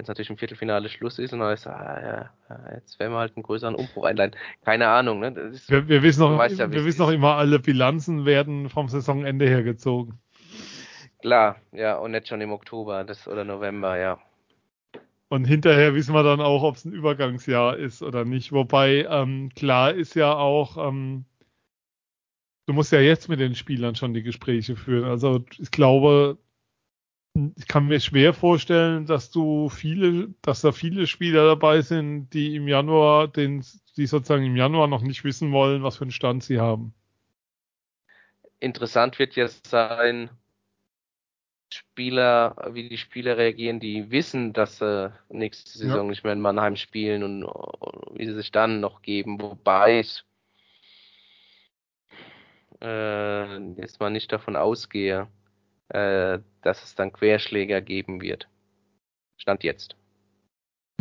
wenn 0.00 0.04
es 0.04 0.08
natürlich 0.08 0.30
im 0.30 0.38
Viertelfinale 0.38 0.88
Schluss 0.88 1.18
ist 1.18 1.34
und 1.34 1.40
dann 1.40 1.52
ist, 1.52 1.66
ah, 1.66 2.30
ja, 2.48 2.74
jetzt 2.74 2.98
werden 2.98 3.12
wir 3.12 3.18
halt 3.18 3.36
einen 3.36 3.42
größeren 3.42 3.74
Umbruch 3.74 4.04
einleiten. 4.04 4.34
Keine 4.64 4.88
Ahnung, 4.88 5.20
ne? 5.20 5.28
Ist, 5.52 5.70
wir, 5.70 5.88
wir, 5.88 6.02
wissen 6.02 6.20
noch, 6.20 6.42
ja, 6.42 6.72
wir 6.72 6.86
wissen 6.86 7.02
noch 7.02 7.10
immer, 7.10 7.34
alle 7.34 7.58
Bilanzen 7.58 8.24
werden 8.24 8.70
vom 8.70 8.88
Saisonende 8.88 9.46
her 9.46 9.62
gezogen. 9.62 10.18
Klar, 11.20 11.56
ja, 11.72 11.98
und 11.98 12.12
nicht 12.12 12.28
schon 12.28 12.40
im 12.40 12.50
Oktober 12.50 13.04
das, 13.04 13.28
oder 13.28 13.44
November, 13.44 13.98
ja. 13.98 14.18
Und 15.28 15.44
hinterher 15.44 15.94
wissen 15.94 16.14
wir 16.14 16.22
dann 16.22 16.40
auch, 16.40 16.62
ob 16.62 16.76
es 16.76 16.86
ein 16.86 16.92
Übergangsjahr 16.92 17.76
ist 17.76 18.02
oder 18.02 18.24
nicht. 18.24 18.52
Wobei 18.52 19.06
ähm, 19.06 19.50
klar 19.54 19.92
ist 19.92 20.14
ja 20.14 20.32
auch, 20.32 20.78
ähm, 20.88 21.26
du 22.70 22.74
musst 22.74 22.92
ja 22.92 23.00
jetzt 23.00 23.28
mit 23.28 23.40
den 23.40 23.56
Spielern 23.56 23.96
schon 23.96 24.14
die 24.14 24.22
Gespräche 24.22 24.76
führen. 24.76 25.10
Also 25.10 25.44
ich 25.58 25.72
glaube, 25.72 26.38
ich 27.56 27.66
kann 27.66 27.86
mir 27.86 27.98
schwer 27.98 28.32
vorstellen, 28.32 29.06
dass 29.06 29.32
du 29.32 29.68
viele, 29.68 30.28
dass 30.40 30.60
da 30.60 30.70
viele 30.70 31.08
Spieler 31.08 31.46
dabei 31.46 31.82
sind, 31.82 32.30
die 32.30 32.54
im 32.54 32.68
Januar, 32.68 33.26
den, 33.26 33.64
die 33.96 34.06
sozusagen 34.06 34.44
im 34.44 34.54
Januar 34.54 34.86
noch 34.86 35.02
nicht 35.02 35.24
wissen 35.24 35.50
wollen, 35.50 35.82
was 35.82 35.96
für 35.96 36.02
einen 36.02 36.12
Stand 36.12 36.44
sie 36.44 36.60
haben. 36.60 36.94
Interessant 38.60 39.18
wird 39.18 39.34
jetzt 39.34 39.66
sein, 39.66 40.30
Spieler, 41.70 42.54
wie 42.70 42.88
die 42.88 42.98
Spieler 42.98 43.36
reagieren, 43.36 43.80
die 43.80 44.12
wissen, 44.12 44.52
dass 44.52 44.78
sie 44.78 45.12
nächste 45.28 45.76
Saison 45.76 46.04
ja. 46.04 46.10
nicht 46.10 46.22
mehr 46.22 46.34
in 46.34 46.40
Mannheim 46.40 46.76
spielen 46.76 47.24
und, 47.24 47.42
und, 47.42 48.16
wie 48.16 48.26
sie 48.26 48.34
sich 48.34 48.52
dann 48.52 48.78
noch 48.78 49.02
geben, 49.02 49.40
wobei 49.40 50.00
ich 50.00 50.24
äh, 52.80 53.58
jetzt 53.80 54.00
mal 54.00 54.10
nicht 54.10 54.32
davon 54.32 54.56
ausgehe, 54.56 55.28
äh, 55.88 56.38
dass 56.62 56.82
es 56.82 56.94
dann 56.94 57.12
Querschläger 57.12 57.80
geben 57.80 58.20
wird. 58.20 58.48
Stand 59.36 59.64
jetzt. 59.64 59.96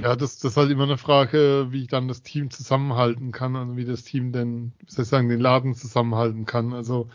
Ja, 0.02 0.16
das, 0.16 0.40
das 0.40 0.52
ist 0.52 0.58
halt 0.58 0.72
immer 0.72 0.84
eine 0.84 0.98
Frage, 0.98 1.68
wie 1.72 1.86
dann 1.86 2.08
das 2.08 2.22
Team 2.22 2.50
zusammenhalten 2.52 3.32
kann 3.32 3.56
und 3.56 3.76
wie 3.76 3.86
das 3.86 4.04
Team 4.04 4.32
denn, 4.32 4.72
wie 4.80 4.92
soll 4.92 5.04
ich 5.04 5.10
sagen, 5.10 5.28
den 5.28 5.42
Laden 5.42 5.76
zusammenhalten 5.76 6.46
kann. 6.46 6.74
Also 6.74 7.10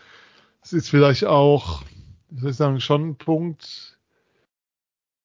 es 0.61 0.73
ist 0.75 0.91
vielleicht 0.91 1.25
auch, 1.25 1.83
wie 2.29 2.41
soll 2.41 2.51
ich 2.51 2.57
sagen, 2.57 2.81
schon 2.81 3.09
ein 3.09 3.17
Punkt. 3.17 3.99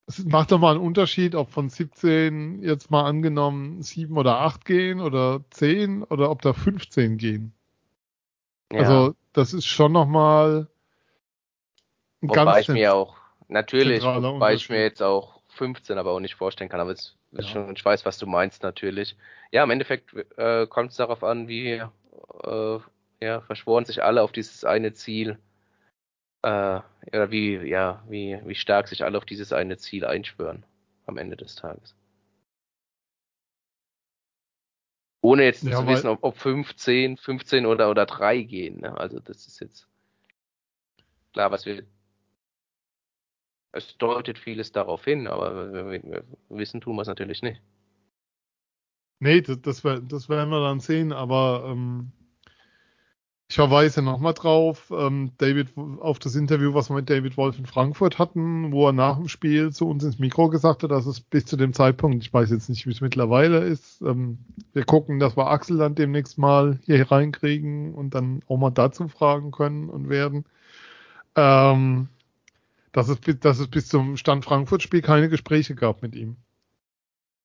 Es 0.06 0.24
macht 0.24 0.52
doch 0.52 0.58
mal 0.58 0.74
einen 0.74 0.84
Unterschied, 0.84 1.34
ob 1.34 1.50
von 1.50 1.68
17 1.68 2.62
jetzt 2.62 2.90
mal 2.90 3.04
angenommen 3.04 3.82
7 3.82 4.16
oder 4.16 4.40
8 4.40 4.64
gehen 4.64 5.00
oder 5.00 5.44
10 5.50 6.02
oder 6.04 6.30
ob 6.30 6.40
da 6.42 6.54
15 6.54 7.18
gehen. 7.18 7.52
Ja. 8.72 8.80
Also 8.80 9.14
das 9.32 9.52
ist 9.52 9.66
schon 9.66 9.92
nochmal 9.92 10.68
Wobei 12.20 12.60
ich 12.60 12.68
mir 12.68 12.94
auch, 12.94 13.16
natürlich, 13.48 14.04
wobei 14.04 14.54
ich 14.54 14.68
mir 14.68 14.82
jetzt 14.82 15.02
auch 15.02 15.40
15 15.48 15.98
aber 15.98 16.12
auch 16.12 16.20
nicht 16.20 16.34
vorstellen 16.34 16.68
kann, 16.68 16.80
aber 16.80 16.92
es 16.92 17.16
ja. 17.32 17.42
schon, 17.42 17.74
ich 17.74 17.84
weiß, 17.84 18.04
was 18.04 18.18
du 18.18 18.26
meinst 18.26 18.62
natürlich. 18.62 19.16
Ja, 19.52 19.64
im 19.64 19.70
Endeffekt 19.70 20.14
äh, 20.36 20.66
kommt 20.66 20.90
es 20.90 20.96
darauf 20.96 21.24
an, 21.24 21.48
wie 21.48 21.82
äh, 22.44 22.78
ja, 23.20 23.40
verschworen 23.42 23.84
sich 23.84 24.02
alle 24.02 24.22
auf 24.22 24.32
dieses 24.32 24.64
eine 24.64 24.92
Ziel 24.92 25.38
äh, 26.42 26.80
oder 27.12 27.30
wie, 27.30 27.56
ja, 27.56 28.02
wie, 28.08 28.38
wie 28.44 28.54
stark 28.54 28.88
sich 28.88 29.04
alle 29.04 29.18
auf 29.18 29.24
dieses 29.24 29.52
eine 29.52 29.78
Ziel 29.78 30.04
einschwören 30.04 30.64
am 31.06 31.16
Ende 31.16 31.36
des 31.36 31.54
Tages. 31.54 31.94
Ohne 35.22 35.44
jetzt 35.44 35.64
ja, 35.64 35.76
zu 35.76 35.86
wissen, 35.86 36.08
ob, 36.08 36.22
ob 36.22 36.36
15, 36.36 37.16
15 37.16 37.66
oder, 37.66 37.90
oder 37.90 38.06
3 38.06 38.42
gehen. 38.42 38.80
Ne? 38.80 38.96
Also 38.96 39.20
das 39.20 39.46
ist 39.46 39.60
jetzt 39.60 39.86
klar, 41.32 41.50
was 41.50 41.66
wir 41.66 41.84
es 43.72 43.96
deutet 43.98 44.38
vieles 44.38 44.72
darauf 44.72 45.04
hin, 45.04 45.28
aber 45.28 45.72
wir, 45.72 46.02
wir 46.02 46.24
wissen 46.48 46.80
tun 46.80 46.96
wir 46.96 47.02
es 47.02 47.08
natürlich 47.08 47.42
nicht. 47.42 47.62
Nee, 49.20 49.42
das, 49.42 49.60
das, 49.60 49.82
das 49.82 50.28
werden 50.28 50.50
wir 50.50 50.60
dann 50.60 50.80
sehen, 50.80 51.12
aber 51.12 51.64
ähm, 51.66 52.10
ich 53.50 53.56
verweise 53.56 54.00
nochmal 54.00 54.32
drauf, 54.32 54.92
ähm, 54.96 55.32
David, 55.38 55.70
auf 55.98 56.20
das 56.20 56.36
Interview, 56.36 56.72
was 56.72 56.88
wir 56.88 56.94
mit 56.94 57.10
David 57.10 57.36
Wolf 57.36 57.58
in 57.58 57.66
Frankfurt 57.66 58.20
hatten, 58.20 58.70
wo 58.70 58.86
er 58.86 58.92
nach 58.92 59.16
dem 59.16 59.26
Spiel 59.26 59.72
zu 59.72 59.88
uns 59.88 60.04
ins 60.04 60.20
Mikro 60.20 60.50
gesagt 60.50 60.84
hat, 60.84 60.92
dass 60.92 61.04
es 61.04 61.20
bis 61.20 61.46
zu 61.46 61.56
dem 61.56 61.72
Zeitpunkt, 61.72 62.22
ich 62.22 62.32
weiß 62.32 62.50
jetzt 62.50 62.68
nicht, 62.68 62.86
wie 62.86 62.92
es 62.92 63.00
mittlerweile 63.00 63.58
ist, 63.58 64.02
ähm, 64.02 64.38
wir 64.72 64.84
gucken, 64.84 65.18
dass 65.18 65.36
wir 65.36 65.48
Axel 65.48 65.78
dann 65.78 65.96
demnächst 65.96 66.38
mal 66.38 66.78
hier 66.84 67.10
reinkriegen 67.10 67.92
und 67.92 68.14
dann 68.14 68.42
auch 68.46 68.56
mal 68.56 68.70
dazu 68.70 69.08
fragen 69.08 69.50
können 69.50 69.88
und 69.88 70.08
werden. 70.08 70.44
Ähm, 71.34 72.06
dass 72.92 73.08
es, 73.08 73.18
dass 73.40 73.58
es 73.58 73.66
bis 73.66 73.88
zum 73.88 74.16
Stand 74.16 74.44
Frankfurt-Spiel 74.44 75.02
keine 75.02 75.28
Gespräche 75.28 75.74
gab 75.74 76.02
mit 76.02 76.14
ihm. 76.14 76.36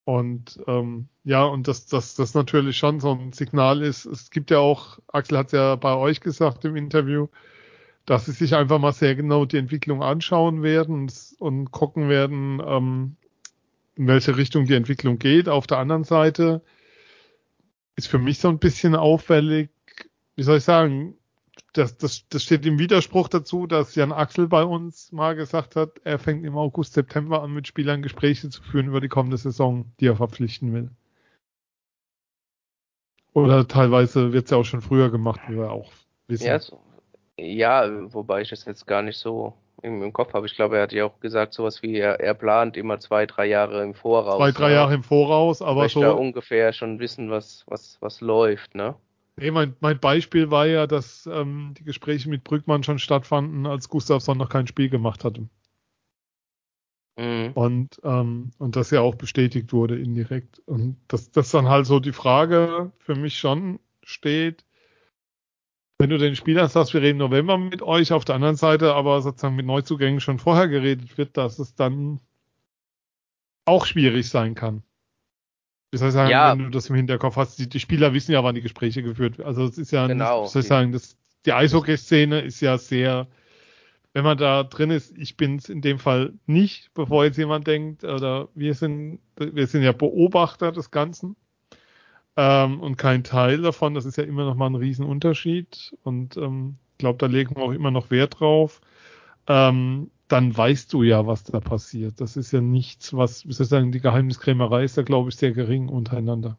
Und 0.05 0.59
ähm, 0.67 1.07
ja, 1.23 1.43
und 1.43 1.67
dass 1.67 1.87
das, 1.87 2.13
das 2.13 2.35
natürlich 2.35 2.77
schon 2.77 2.99
so 2.99 3.11
ein 3.11 3.33
Signal 3.33 3.81
ist. 3.81 4.05
Es 4.05 4.29
gibt 4.29 4.51
ja 4.51 4.59
auch, 4.59 4.99
Axel 5.07 5.39
hat 5.39 5.47
es 5.47 5.53
ja 5.53 5.75
bei 5.75 5.95
euch 5.95 6.21
gesagt 6.21 6.63
im 6.63 6.75
Interview, 6.75 7.27
dass 8.05 8.25
sie 8.25 8.31
sich 8.31 8.53
einfach 8.53 8.77
mal 8.77 8.93
sehr 8.93 9.15
genau 9.15 9.45
die 9.45 9.57
Entwicklung 9.57 10.03
anschauen 10.03 10.61
werden 10.61 11.11
und, 11.39 11.71
gucken 11.71 12.07
werden, 12.07 12.61
ähm, 12.63 13.15
in 13.95 14.07
welche 14.07 14.37
Richtung 14.37 14.65
die 14.65 14.75
Entwicklung 14.75 15.17
geht. 15.17 15.49
Auf 15.49 15.65
der 15.65 15.79
anderen 15.79 16.03
Seite 16.03 16.61
ist 17.95 18.07
für 18.07 18.19
mich 18.19 18.37
so 18.37 18.49
ein 18.49 18.59
bisschen 18.59 18.95
auffällig, 18.95 19.69
wie 20.35 20.43
soll 20.43 20.57
ich 20.57 20.63
sagen, 20.63 21.15
das, 21.73 21.97
das, 21.97 22.27
das 22.29 22.43
steht 22.43 22.65
im 22.65 22.79
Widerspruch 22.79 23.27
dazu, 23.27 23.67
dass 23.67 23.95
Jan 23.95 24.11
Axel 24.11 24.47
bei 24.47 24.63
uns 24.63 25.11
mal 25.11 25.35
gesagt 25.35 25.75
hat, 25.75 25.99
er 26.03 26.19
fängt 26.19 26.45
im 26.45 26.57
August, 26.57 26.93
September 26.93 27.41
an, 27.41 27.53
mit 27.53 27.67
Spielern 27.67 28.01
Gespräche 28.01 28.49
zu 28.49 28.63
führen 28.63 28.87
über 28.87 29.01
die 29.01 29.09
kommende 29.09 29.37
Saison, 29.37 29.91
die 29.99 30.07
er 30.07 30.15
verpflichten 30.15 30.73
will. 30.73 30.89
Oder 33.33 33.67
teilweise 33.67 34.31
wird 34.31 34.45
es 34.45 34.51
ja 34.51 34.57
auch 34.57 34.63
schon 34.63 34.81
früher 34.81 35.11
gemacht, 35.11 35.41
wie 35.47 35.57
wir 35.57 35.71
auch 35.71 35.91
wissen. 36.27 36.47
Ja, 36.47 36.59
so, 36.59 36.79
ja 37.37 38.13
wobei 38.13 38.41
ich 38.41 38.49
das 38.49 38.63
jetzt 38.63 38.87
gar 38.87 39.01
nicht 39.01 39.17
so 39.17 39.53
im, 39.81 40.01
im 40.01 40.13
Kopf 40.13 40.33
habe. 40.33 40.45
Ich 40.45 40.55
glaube, 40.55 40.77
er 40.77 40.83
hat 40.83 40.93
ja 40.93 41.05
auch 41.05 41.19
gesagt, 41.19 41.53
sowas 41.53 41.83
wie 41.83 41.97
er, 41.97 42.21
er 42.21 42.33
plant 42.33 42.77
immer 42.77 42.99
zwei, 42.99 43.25
drei 43.25 43.47
Jahre 43.47 43.83
im 43.83 43.93
Voraus. 43.93 44.37
Zwei, 44.37 44.51
drei 44.51 44.71
Jahre 44.71 44.93
im 44.93 45.03
Voraus, 45.03 45.61
aber 45.61 45.89
so. 45.89 46.15
ungefähr 46.15 46.71
schon 46.71 46.99
wissen, 46.99 47.29
was, 47.29 47.65
was, 47.67 47.97
was 47.99 48.21
läuft, 48.21 48.73
ne? 48.73 48.95
Nee, 49.37 49.51
mein, 49.51 49.75
mein 49.81 49.99
Beispiel 49.99 50.49
war 50.49 50.65
ja, 50.65 50.87
dass 50.87 51.27
ähm, 51.27 51.73
die 51.77 51.83
Gespräche 51.83 52.29
mit 52.29 52.43
Brückmann 52.45 52.83
schon 52.83 52.99
stattfanden, 52.99 53.65
als 53.65 53.89
Gustavsson 53.89 54.37
noch 54.37 54.49
kein 54.49 54.67
Spiel 54.67 54.89
gemacht 54.89 55.25
hatte. 55.25 55.49
Mhm. 57.17 57.51
Und, 57.53 57.99
ähm, 58.03 58.51
und 58.59 58.75
das 58.75 58.91
ja 58.91 59.01
auch 59.01 59.15
bestätigt 59.15 59.73
wurde 59.73 59.99
indirekt. 59.99 60.59
Und 60.65 60.97
dass 61.07 61.31
das 61.31 61.51
dann 61.51 61.67
halt 61.67 61.85
so 61.85 61.99
die 61.99 62.13
Frage 62.13 62.91
für 62.99 63.15
mich 63.15 63.37
schon 63.37 63.79
steht, 64.03 64.65
wenn 65.97 66.09
du 66.09 66.17
den 66.17 66.35
Spieler 66.35 66.67
sagst, 66.67 66.93
wir 66.93 67.01
reden 67.01 67.19
November 67.19 67.57
mit 67.57 67.81
euch, 67.81 68.11
auf 68.11 68.25
der 68.25 68.35
anderen 68.35 68.57
Seite 68.57 68.93
aber 68.93 69.21
sozusagen 69.21 69.55
mit 69.55 69.65
Neuzugängen 69.65 70.19
schon 70.19 70.39
vorher 70.39 70.67
geredet 70.67 71.17
wird, 71.17 71.37
dass 71.37 71.59
es 71.59 71.73
dann 71.75 72.19
auch 73.65 73.85
schwierig 73.85 74.29
sein 74.29 74.55
kann. 74.55 74.83
Wie 75.91 75.97
soll 75.97 76.09
ich 76.09 76.13
sagen, 76.13 76.29
ja. 76.29 76.51
wenn 76.51 76.65
du 76.65 76.69
das 76.69 76.89
im 76.89 76.95
Hinterkopf 76.95 77.35
hast, 77.35 77.57
die, 77.57 77.69
die, 77.69 77.79
Spieler 77.79 78.13
wissen 78.13 78.31
ja, 78.31 78.43
wann 78.43 78.55
die 78.55 78.61
Gespräche 78.61 79.03
geführt 79.03 79.37
werden. 79.37 79.47
Also 79.47 79.65
es 79.65 79.77
ist 79.77 79.91
ja, 79.91 80.07
genau. 80.07 80.45
wie 80.45 80.49
soll 80.49 80.61
ich 80.61 80.67
sagen, 80.67 80.91
das, 80.91 81.17
die 81.45 81.53
Eishockey-Szene 81.53 82.41
ist 82.41 82.59
ja 82.61 82.77
sehr, 82.77 83.27
wenn 84.13 84.23
man 84.23 84.37
da 84.37 84.63
drin 84.63 84.91
ist, 84.91 85.17
ich 85.17 85.37
bin 85.37 85.57
es 85.57 85.69
in 85.69 85.81
dem 85.81 85.99
Fall 85.99 86.33
nicht, 86.47 86.93
bevor 86.93 87.25
jetzt 87.25 87.37
jemand 87.37 87.67
denkt, 87.67 88.03
oder 88.03 88.49
wir 88.55 88.73
sind, 88.73 89.19
wir 89.37 89.67
sind 89.67 89.83
ja 89.83 89.91
Beobachter 89.91 90.71
des 90.71 90.91
Ganzen 90.91 91.35
ähm, 92.37 92.79
und 92.79 92.97
kein 92.97 93.23
Teil 93.23 93.61
davon. 93.61 93.93
Das 93.93 94.05
ist 94.05 94.17
ja 94.17 94.23
immer 94.23 94.45
noch 94.45 94.55
mal 94.55 94.67
ein 94.67 94.75
Riesenunterschied 94.75 95.95
und 96.03 96.37
ähm, 96.37 96.77
ich 96.93 96.99
glaube, 96.99 97.17
da 97.17 97.25
legen 97.25 97.55
wir 97.55 97.63
auch 97.63 97.71
immer 97.71 97.91
noch 97.91 98.09
Wert 98.09 98.39
drauf. 98.39 98.81
Ähm, 99.47 100.09
dann 100.27 100.55
weißt 100.55 100.91
du 100.91 101.03
ja, 101.03 101.27
was 101.27 101.43
da 101.43 101.59
passiert. 101.59 102.19
Das 102.19 102.37
ist 102.37 102.51
ja 102.51 102.61
nichts, 102.61 103.15
was, 103.15 103.47
wie 103.47 103.53
soll 103.53 103.65
ich 103.65 103.69
sagen, 103.69 103.91
die 103.91 104.01
Geheimniskrämerei 104.01 104.83
ist 104.83 104.97
da, 104.97 105.03
glaube 105.03 105.29
ich, 105.29 105.35
sehr 105.35 105.51
gering 105.51 105.89
untereinander. 105.89 106.57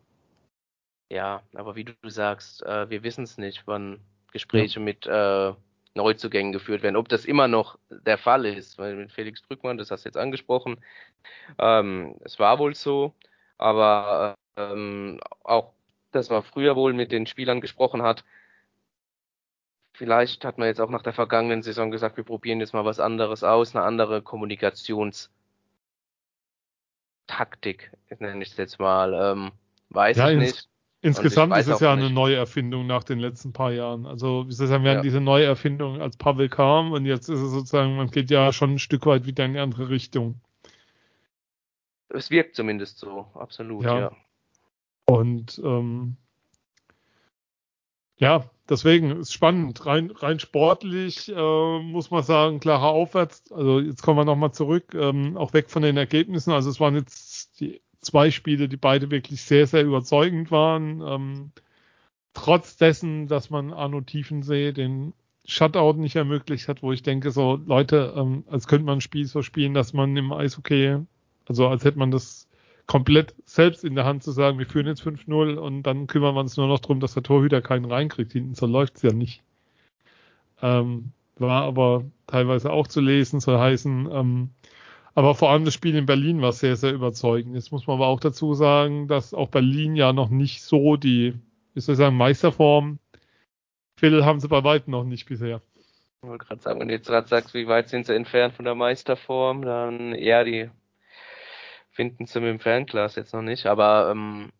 Ja, 1.10 1.42
aber 1.54 1.76
wie 1.76 1.84
du 1.84 1.92
sagst, 2.04 2.64
äh, 2.64 2.90
wir 2.90 3.02
wissen 3.02 3.24
es 3.24 3.38
nicht, 3.38 3.62
wann 3.66 4.00
Gespräche 4.32 4.80
ja. 4.80 4.84
mit 4.84 5.06
äh, 5.06 5.52
Neuzugängen 5.94 6.52
geführt 6.52 6.82
werden. 6.82 6.96
Ob 6.96 7.08
das 7.08 7.24
immer 7.24 7.48
noch 7.48 7.78
der 7.90 8.18
Fall 8.18 8.44
ist, 8.44 8.78
weil 8.78 8.94
mit 8.96 9.12
Felix 9.12 9.40
Brückmann, 9.42 9.78
das 9.78 9.90
hast 9.90 10.04
du 10.04 10.08
jetzt 10.08 10.16
angesprochen, 10.16 10.78
ähm, 11.58 12.16
es 12.24 12.38
war 12.38 12.58
wohl 12.58 12.74
so, 12.74 13.14
aber 13.58 14.34
ähm, 14.56 15.20
auch, 15.42 15.72
dass 16.12 16.30
man 16.30 16.42
früher 16.42 16.76
wohl 16.76 16.92
mit 16.92 17.12
den 17.12 17.26
Spielern 17.26 17.60
gesprochen 17.60 18.02
hat. 18.02 18.24
Vielleicht 19.96 20.44
hat 20.44 20.58
man 20.58 20.68
jetzt 20.68 20.80
auch 20.80 20.90
nach 20.90 21.00
der 21.00 21.14
vergangenen 21.14 21.62
Saison 21.62 21.90
gesagt, 21.90 22.18
wir 22.18 22.24
probieren 22.24 22.60
jetzt 22.60 22.74
mal 22.74 22.84
was 22.84 23.00
anderes 23.00 23.42
aus, 23.42 23.74
eine 23.74 23.82
andere 23.82 24.20
Kommunikationstaktik, 24.20 25.30
nenne 28.18 28.42
ich 28.42 28.50
es 28.50 28.58
jetzt 28.58 28.78
mal. 28.78 29.14
Ähm, 29.14 29.52
weiß 29.88 30.18
ja, 30.18 30.30
ich 30.30 30.38
nicht. 30.38 30.68
Insgesamt 31.00 31.56
ist 31.56 31.68
es 31.68 31.80
ja 31.80 31.96
nicht. 31.96 32.04
eine 32.04 32.14
Neuerfindung 32.14 32.86
nach 32.86 33.04
den 33.04 33.18
letzten 33.18 33.54
paar 33.54 33.72
Jahren. 33.72 34.04
Also, 34.04 34.46
wie 34.46 34.52
soll 34.52 34.66
ich 34.66 34.70
sagen, 34.70 34.84
wir 34.84 34.90
ja. 34.90 34.96
hatten 34.98 35.04
diese 35.04 35.22
Neuerfindung 35.22 36.02
als 36.02 36.18
Pavel 36.18 36.50
kam 36.50 36.92
und 36.92 37.06
jetzt 37.06 37.30
ist 37.30 37.40
es 37.40 37.52
sozusagen, 37.52 37.96
man 37.96 38.10
geht 38.10 38.30
ja 38.30 38.52
schon 38.52 38.74
ein 38.74 38.78
Stück 38.78 39.06
weit 39.06 39.24
wieder 39.24 39.46
in 39.46 39.52
eine 39.52 39.62
andere 39.62 39.88
Richtung. 39.88 40.42
Es 42.10 42.28
wirkt 42.28 42.54
zumindest 42.54 42.98
so, 42.98 43.28
absolut, 43.32 43.82
ja. 43.84 43.98
ja. 43.98 44.16
Und 45.06 45.58
ähm, 45.64 46.18
ja, 48.18 48.44
deswegen 48.68 49.10
ist 49.20 49.32
spannend. 49.32 49.86
Rein, 49.86 50.10
rein 50.10 50.38
sportlich 50.38 51.28
äh, 51.28 51.78
muss 51.80 52.10
man 52.10 52.22
sagen, 52.22 52.60
klarer 52.60 52.88
Aufwärts. 52.88 53.50
Also 53.52 53.80
jetzt 53.80 54.02
kommen 54.02 54.18
wir 54.18 54.24
nochmal 54.24 54.52
zurück, 54.52 54.94
ähm, 54.94 55.36
auch 55.36 55.52
weg 55.52 55.70
von 55.70 55.82
den 55.82 55.96
Ergebnissen. 55.96 56.52
Also 56.52 56.70
es 56.70 56.80
waren 56.80 56.94
jetzt 56.94 57.60
die 57.60 57.80
zwei 58.00 58.30
Spiele, 58.30 58.68
die 58.68 58.76
beide 58.76 59.10
wirklich 59.10 59.42
sehr, 59.42 59.66
sehr 59.66 59.84
überzeugend 59.84 60.50
waren. 60.50 61.02
Ähm, 61.02 61.52
trotz 62.34 62.76
dessen, 62.76 63.26
dass 63.26 63.50
man 63.50 63.72
Arno 63.72 64.00
Tiefensee 64.00 64.72
den 64.72 65.12
Shutout 65.44 65.94
nicht 65.94 66.16
ermöglicht 66.16 66.68
hat, 66.68 66.82
wo 66.82 66.92
ich 66.92 67.02
denke, 67.02 67.30
so 67.30 67.60
Leute, 67.66 68.14
ähm, 68.16 68.44
als 68.48 68.66
könnte 68.66 68.84
man 68.84 68.98
ein 68.98 69.00
Spiel 69.00 69.26
so 69.26 69.42
spielen, 69.42 69.74
dass 69.74 69.92
man 69.92 70.16
im 70.16 70.32
Eishockey, 70.32 70.98
also 71.46 71.68
als 71.68 71.84
hätte 71.84 71.98
man 71.98 72.10
das 72.10 72.45
komplett 72.86 73.34
selbst 73.44 73.84
in 73.84 73.94
der 73.94 74.04
Hand 74.04 74.22
zu 74.22 74.30
sagen, 74.30 74.58
wir 74.58 74.66
führen 74.66 74.86
jetzt 74.86 75.02
5-0 75.02 75.56
und 75.56 75.82
dann 75.82 76.06
kümmern 76.06 76.34
wir 76.34 76.40
uns 76.40 76.56
nur 76.56 76.68
noch 76.68 76.78
darum, 76.78 77.00
dass 77.00 77.14
der 77.14 77.22
Torhüter 77.22 77.60
keinen 77.60 77.84
reinkriegt. 77.84 78.32
Hinten 78.32 78.54
so 78.54 78.66
läuft's 78.66 79.02
ja 79.02 79.12
nicht. 79.12 79.42
Ähm, 80.62 81.12
war 81.36 81.64
aber 81.64 82.04
teilweise 82.26 82.70
auch 82.70 82.86
zu 82.86 83.00
lesen, 83.00 83.40
soll 83.40 83.58
heißen, 83.58 84.08
ähm, 84.10 84.50
aber 85.14 85.34
vor 85.34 85.50
allem 85.50 85.64
das 85.64 85.74
Spiel 85.74 85.96
in 85.96 86.06
Berlin 86.06 86.42
war 86.42 86.52
sehr, 86.52 86.76
sehr 86.76 86.92
überzeugend. 86.92 87.54
Jetzt 87.54 87.72
muss 87.72 87.86
man 87.86 87.96
aber 87.96 88.06
auch 88.06 88.20
dazu 88.20 88.54
sagen, 88.54 89.08
dass 89.08 89.32
auch 89.32 89.48
Berlin 89.48 89.96
ja 89.96 90.12
noch 90.12 90.28
nicht 90.28 90.62
so 90.62 90.96
die, 90.96 91.34
wie 91.72 91.80
soll 91.80 91.94
ich 91.94 91.98
sagen, 91.98 92.16
Meisterform. 92.16 92.98
Phil 93.98 94.24
haben 94.26 94.40
sie 94.40 94.48
bei 94.48 94.62
weitem 94.62 94.90
noch 94.90 95.04
nicht 95.04 95.24
bisher. 95.24 95.62
Ich 96.22 96.28
wollte 96.28 96.44
gerade 96.44 96.60
sagen, 96.60 96.80
wenn 96.80 96.88
du 96.88 96.94
jetzt 96.94 97.06
gerade 97.06 97.28
sagst, 97.28 97.54
wie 97.54 97.66
weit 97.66 97.88
sind 97.88 98.04
sie 98.06 98.14
entfernt 98.14 98.54
von 98.54 98.66
der 98.66 98.74
Meisterform, 98.74 99.62
dann 99.62 100.12
eher 100.12 100.44
die 100.44 100.68
finden 101.96 102.26
sie 102.26 102.40
mit 102.40 102.50
dem 102.50 102.60
Fernglas 102.60 103.16
jetzt 103.16 103.32
noch 103.34 103.42
nicht. 103.42 103.66
Aber 103.66 104.10
ähm, 104.10 104.52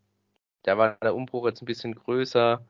da 0.62 0.79
war 0.79 0.96
der 1.03 1.14
Umbruch 1.14 1.46
jetzt 1.46 1.62
ein 1.62 1.66
bisschen 1.66 1.94
größer. 1.94 2.64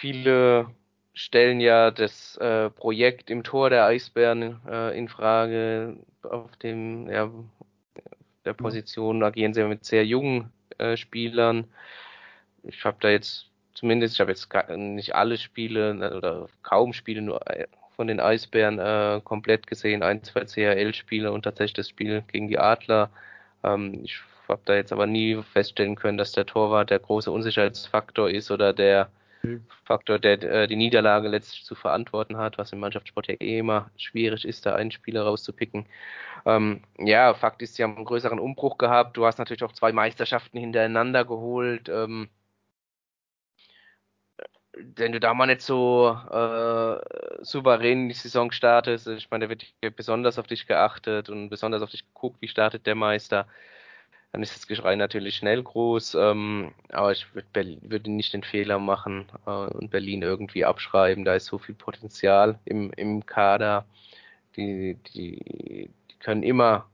Viele 0.00 0.74
stellen 1.14 1.60
ja 1.60 1.90
das 1.90 2.36
äh, 2.38 2.68
Projekt 2.70 3.30
im 3.30 3.44
Tor 3.44 3.70
der 3.70 3.86
Eisbären 3.86 4.60
äh, 4.68 4.98
in 4.98 5.08
Frage. 5.08 5.98
Auf 6.22 6.56
dem, 6.56 7.08
ja, 7.08 7.30
der 8.44 8.54
Position 8.54 9.22
agieren 9.22 9.54
sie 9.54 9.64
mit 9.64 9.84
sehr 9.84 10.04
jungen 10.04 10.52
äh, 10.78 10.96
Spielern. 10.96 11.72
Ich 12.64 12.84
habe 12.84 12.98
da 13.00 13.08
jetzt 13.08 13.50
zumindest, 13.74 14.14
ich 14.14 14.20
habe 14.20 14.32
jetzt 14.32 14.52
nicht 14.76 15.14
alle 15.14 15.38
Spiele 15.38 15.94
ne, 15.94 16.16
oder 16.16 16.48
kaum 16.62 16.92
Spiele 16.92 17.22
nur 17.22 17.48
äh, 17.48 17.66
von 18.00 18.06
den 18.06 18.18
Eisbären 18.18 18.78
äh, 18.78 19.20
komplett 19.22 19.66
gesehen, 19.66 20.02
ein, 20.02 20.22
zwei 20.22 20.46
CHL-Spiele 20.46 21.32
und 21.32 21.42
tatsächlich 21.42 21.74
das 21.74 21.90
Spiel 21.90 22.24
gegen 22.32 22.48
die 22.48 22.58
Adler. 22.58 23.10
Ähm, 23.62 24.00
ich 24.02 24.22
habe 24.48 24.62
da 24.64 24.74
jetzt 24.74 24.90
aber 24.90 25.06
nie 25.06 25.42
feststellen 25.52 25.96
können, 25.96 26.16
dass 26.16 26.32
der 26.32 26.46
Torwart 26.46 26.88
der 26.88 26.98
große 26.98 27.30
Unsicherheitsfaktor 27.30 28.30
ist 28.30 28.50
oder 28.50 28.72
der 28.72 29.10
Faktor, 29.84 30.18
der 30.18 30.42
äh, 30.42 30.66
die 30.66 30.76
Niederlage 30.76 31.28
letztlich 31.28 31.66
zu 31.66 31.74
verantworten 31.74 32.38
hat, 32.38 32.56
was 32.56 32.72
im 32.72 32.80
Mannschaftssport 32.80 33.28
ja 33.28 33.34
eh 33.34 33.58
immer 33.58 33.90
schwierig 33.98 34.46
ist, 34.46 34.64
da 34.64 34.76
einen 34.76 34.92
Spieler 34.92 35.24
rauszupicken. 35.24 35.84
Ähm, 36.46 36.80
ja, 36.96 37.34
Fakt 37.34 37.60
ist, 37.60 37.74
sie 37.74 37.82
haben 37.82 37.96
einen 37.96 38.06
größeren 38.06 38.38
Umbruch 38.38 38.78
gehabt. 38.78 39.18
Du 39.18 39.26
hast 39.26 39.38
natürlich 39.38 39.62
auch 39.62 39.72
zwei 39.72 39.92
Meisterschaften 39.92 40.56
hintereinander 40.56 41.26
geholt. 41.26 41.90
Ähm, 41.90 42.30
wenn 44.96 45.12
du 45.12 45.20
da 45.20 45.34
mal 45.34 45.46
nicht 45.46 45.62
so 45.62 46.16
äh, 46.30 47.44
souverän 47.44 48.02
in 48.02 48.08
die 48.08 48.14
Saison 48.14 48.50
startest, 48.52 49.06
ich 49.06 49.30
meine, 49.30 49.46
da 49.46 49.50
wird 49.50 49.96
besonders 49.96 50.38
auf 50.38 50.46
dich 50.46 50.66
geachtet 50.66 51.28
und 51.28 51.50
besonders 51.50 51.82
auf 51.82 51.90
dich 51.90 52.06
geguckt, 52.06 52.36
wie 52.40 52.48
startet 52.48 52.86
der 52.86 52.94
Meister 52.94 53.46
dann 54.32 54.42
ist 54.42 54.54
das 54.54 54.66
Geschrei 54.66 54.94
natürlich 54.94 55.36
schnell 55.36 55.62
groß, 55.62 56.14
ähm, 56.14 56.72
aber 56.90 57.10
ich 57.10 57.34
würde 57.34 57.78
würd 57.82 58.06
nicht 58.06 58.32
den 58.32 58.44
Fehler 58.44 58.78
machen 58.78 59.26
äh, 59.46 59.50
und 59.50 59.90
Berlin 59.90 60.22
irgendwie 60.22 60.64
abschreiben. 60.64 61.24
Da 61.24 61.34
ist 61.34 61.46
so 61.46 61.58
viel 61.58 61.74
Potenzial 61.74 62.58
im, 62.64 62.92
im 62.96 63.26
Kader. 63.26 63.86
Die, 64.56 64.96
die, 65.14 65.90
die 66.10 66.18
können 66.20 66.44
immer, 66.44 66.86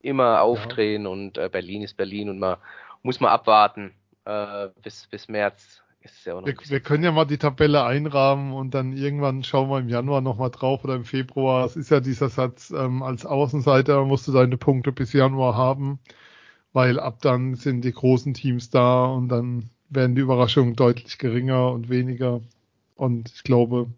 immer 0.00 0.42
aufdrehen 0.42 1.04
ja. 1.04 1.08
und 1.08 1.38
äh, 1.38 1.48
Berlin 1.48 1.82
ist 1.82 1.96
Berlin 1.96 2.28
und 2.28 2.40
man 2.40 2.56
muss 3.02 3.20
mal 3.20 3.30
abwarten 3.30 3.94
äh, 4.24 4.68
bis, 4.82 5.06
bis 5.06 5.28
März. 5.28 5.81
Ist 6.02 6.26
ja 6.26 6.44
wir, 6.44 6.54
wir 6.54 6.80
können 6.80 7.04
ja 7.04 7.12
mal 7.12 7.24
die 7.24 7.38
Tabelle 7.38 7.84
einrahmen 7.84 8.52
und 8.52 8.74
dann 8.74 8.92
irgendwann 8.92 9.44
schauen 9.44 9.70
wir 9.70 9.78
im 9.78 9.88
Januar 9.88 10.20
nochmal 10.20 10.50
drauf 10.50 10.84
oder 10.84 10.96
im 10.96 11.04
Februar. 11.04 11.64
Es 11.64 11.76
ist 11.76 11.90
ja 11.90 12.00
dieser 12.00 12.28
Satz, 12.28 12.70
ähm, 12.70 13.02
als 13.02 13.24
Außenseiter 13.24 14.04
musst 14.04 14.26
du 14.28 14.32
deine 14.32 14.56
Punkte 14.56 14.92
bis 14.92 15.12
Januar 15.12 15.56
haben 15.56 16.00
weil 16.72 16.98
ab 16.98 17.18
dann 17.20 17.54
sind 17.54 17.82
die 17.82 17.92
großen 17.92 18.34
Teams 18.34 18.70
da 18.70 19.04
und 19.06 19.28
dann 19.28 19.70
werden 19.88 20.14
die 20.14 20.22
Überraschungen 20.22 20.74
deutlich 20.74 21.18
geringer 21.18 21.70
und 21.70 21.88
weniger. 21.90 22.40
Und 22.96 23.30
ich 23.30 23.42
glaube, 23.42 23.88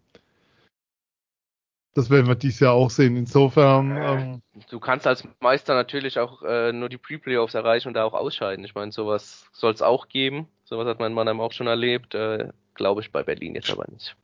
das 1.93 2.09
werden 2.09 2.27
wir 2.27 2.35
dieses 2.35 2.59
Jahr 2.59 2.73
auch 2.73 2.89
sehen. 2.89 3.15
Insofern. 3.15 3.95
Ähm, 3.95 4.41
du 4.69 4.79
kannst 4.79 5.07
als 5.07 5.25
Meister 5.39 5.73
natürlich 5.73 6.19
auch 6.19 6.43
äh, 6.43 6.73
nur 6.73 6.89
die 6.89 6.97
Pre-Playoffs 6.97 7.53
erreichen 7.53 7.87
und 7.87 7.93
da 7.93 8.03
auch 8.03 8.13
ausscheiden. 8.13 8.65
Ich 8.65 8.75
meine, 8.75 8.91
sowas 8.91 9.49
soll 9.53 9.73
es 9.73 9.81
auch 9.81 10.09
geben. 10.09 10.49
Sowas 10.65 10.87
hat 10.87 10.99
mein 10.99 11.13
Mannheim 11.13 11.39
auch 11.39 11.51
schon 11.53 11.67
erlebt. 11.67 12.13
Äh, 12.15 12.49
glaube 12.73 13.01
ich 13.01 13.11
bei 13.11 13.23
Berlin 13.23 13.55
jetzt 13.55 13.71
aber 13.71 13.85
nicht. 13.89 14.15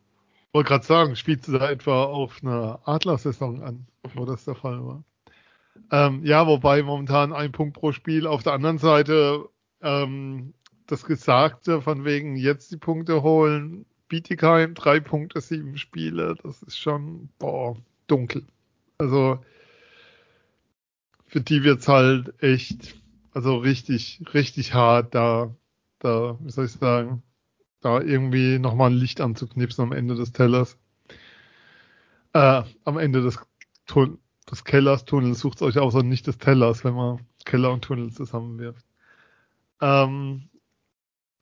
Ich 0.47 0.53
wollte 0.53 0.67
gerade 0.67 0.85
sagen, 0.85 1.15
spielst 1.15 1.47
du 1.47 1.53
da 1.53 1.71
etwa 1.71 2.03
auf 2.03 2.39
eine 2.43 2.79
Adler-Saison 2.83 3.63
an, 3.63 3.87
wo 4.13 4.25
das 4.25 4.43
der 4.43 4.55
Fall 4.55 4.85
war? 4.85 5.03
Ähm, 5.91 6.25
ja, 6.25 6.45
wobei 6.45 6.83
momentan 6.83 7.31
ein 7.31 7.53
Punkt 7.53 7.75
pro 7.75 7.93
Spiel. 7.93 8.27
Auf 8.27 8.43
der 8.43 8.53
anderen 8.53 8.77
Seite 8.77 9.47
ähm, 9.81 10.53
das 10.87 11.05
Gesagte 11.05 11.81
von 11.81 12.03
wegen 12.03 12.35
jetzt 12.35 12.71
die 12.71 12.77
Punkte 12.77 13.23
holen. 13.23 13.85
Bietigheim, 14.09 14.73
drei 14.73 14.99
Punkte, 14.99 15.39
sieben 15.39 15.77
Spiele, 15.77 16.35
das 16.43 16.61
ist 16.63 16.77
schon, 16.77 17.29
boah, 17.39 17.77
dunkel. 18.07 18.43
Also 18.97 19.39
für 21.27 21.39
die 21.39 21.63
wird's 21.63 21.87
halt 21.87 22.33
echt, 22.43 22.95
also 23.33 23.55
richtig, 23.55 24.21
richtig 24.33 24.73
hart, 24.73 25.15
da, 25.15 25.55
da, 26.03 26.37
wie 26.39 26.51
soll 26.51 26.65
ich 26.65 26.71
sagen, 26.71 27.23
da 27.81 28.01
irgendwie 28.01 28.59
nochmal 28.59 28.91
ein 28.91 28.97
Licht 28.97 29.21
anzuknipsen 29.21 29.83
am 29.83 29.91
Ende 29.91 30.15
des 30.15 30.31
Tellers. 30.31 30.77
Äh, 32.33 32.63
am 32.85 32.97
Ende 32.97 33.21
des 33.21 33.39
Tunnels 33.85 34.19
des 34.51 34.63
Kellers, 34.65 35.05
Tunnels, 35.05 35.39
sucht 35.39 35.61
euch 35.61 35.77
außer 35.77 36.03
nicht 36.03 36.27
des 36.27 36.37
Tellers, 36.37 36.83
wenn 36.83 36.93
man 36.93 37.25
Keller 37.45 37.71
und 37.71 37.83
Tunnel 37.83 38.11
zusammenwirft. 38.11 38.85
Ähm, 39.79 40.49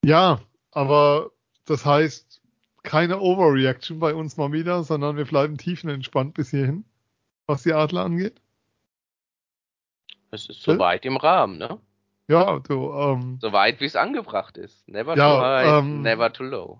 ja, 0.04 0.40
aber 0.72 1.32
das 1.66 1.86
heißt, 1.86 2.42
keine 2.84 3.20
Overreaction 3.20 4.00
bei 4.00 4.14
uns 4.14 4.38
mal 4.38 4.52
wieder, 4.52 4.84
sondern 4.84 5.18
wir 5.18 5.26
bleiben 5.26 5.58
tiefenentspannt 5.58 6.36
bis 6.36 6.52
hierhin, 6.52 6.86
was 7.48 7.64
die 7.64 7.74
Adler 7.74 8.06
angeht. 8.06 8.40
Es 10.32 10.48
ist 10.48 10.62
soweit 10.62 11.06
im 11.06 11.18
Rahmen, 11.18 11.58
ne? 11.58 11.80
Ja, 12.30 12.60
du, 12.60 12.94
ähm, 12.94 13.40
Soweit 13.42 13.82
wie 13.82 13.86
es 13.86 13.96
angebracht 13.96 14.58
ist. 14.58 14.88
Never 14.88 15.18
ja, 15.18 15.36
too 15.36 15.42
high, 15.42 15.84
ähm, 15.84 16.02
never 16.04 16.32
too 16.32 16.44
low. 16.44 16.80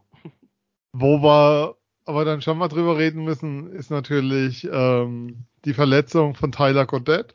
Wo 0.94 1.24
wir 1.24 1.76
aber 2.06 2.24
dann 2.24 2.42
schon 2.42 2.60
mal 2.60 2.68
drüber 2.68 2.98
reden 2.98 3.24
müssen, 3.24 3.72
ist 3.72 3.90
natürlich 3.90 4.68
ähm, 4.72 5.46
die 5.66 5.74
Verletzung 5.74 6.36
von 6.36 6.52
Tyler 6.52 6.86
Goddett. 6.86 7.34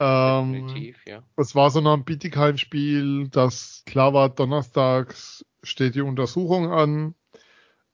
Ähm, 0.00 0.52
Definitiv, 0.52 1.00
ja. 1.06 1.22
Es 1.36 1.54
war 1.54 1.70
so 1.70 1.80
ein 1.80 2.04
Bietigheim-Spiel, 2.04 3.28
das 3.28 3.82
klar 3.86 4.12
war, 4.12 4.28
donnerstags 4.28 5.44
steht 5.62 5.94
die 5.94 6.02
Untersuchung 6.02 6.70
an. 6.70 7.14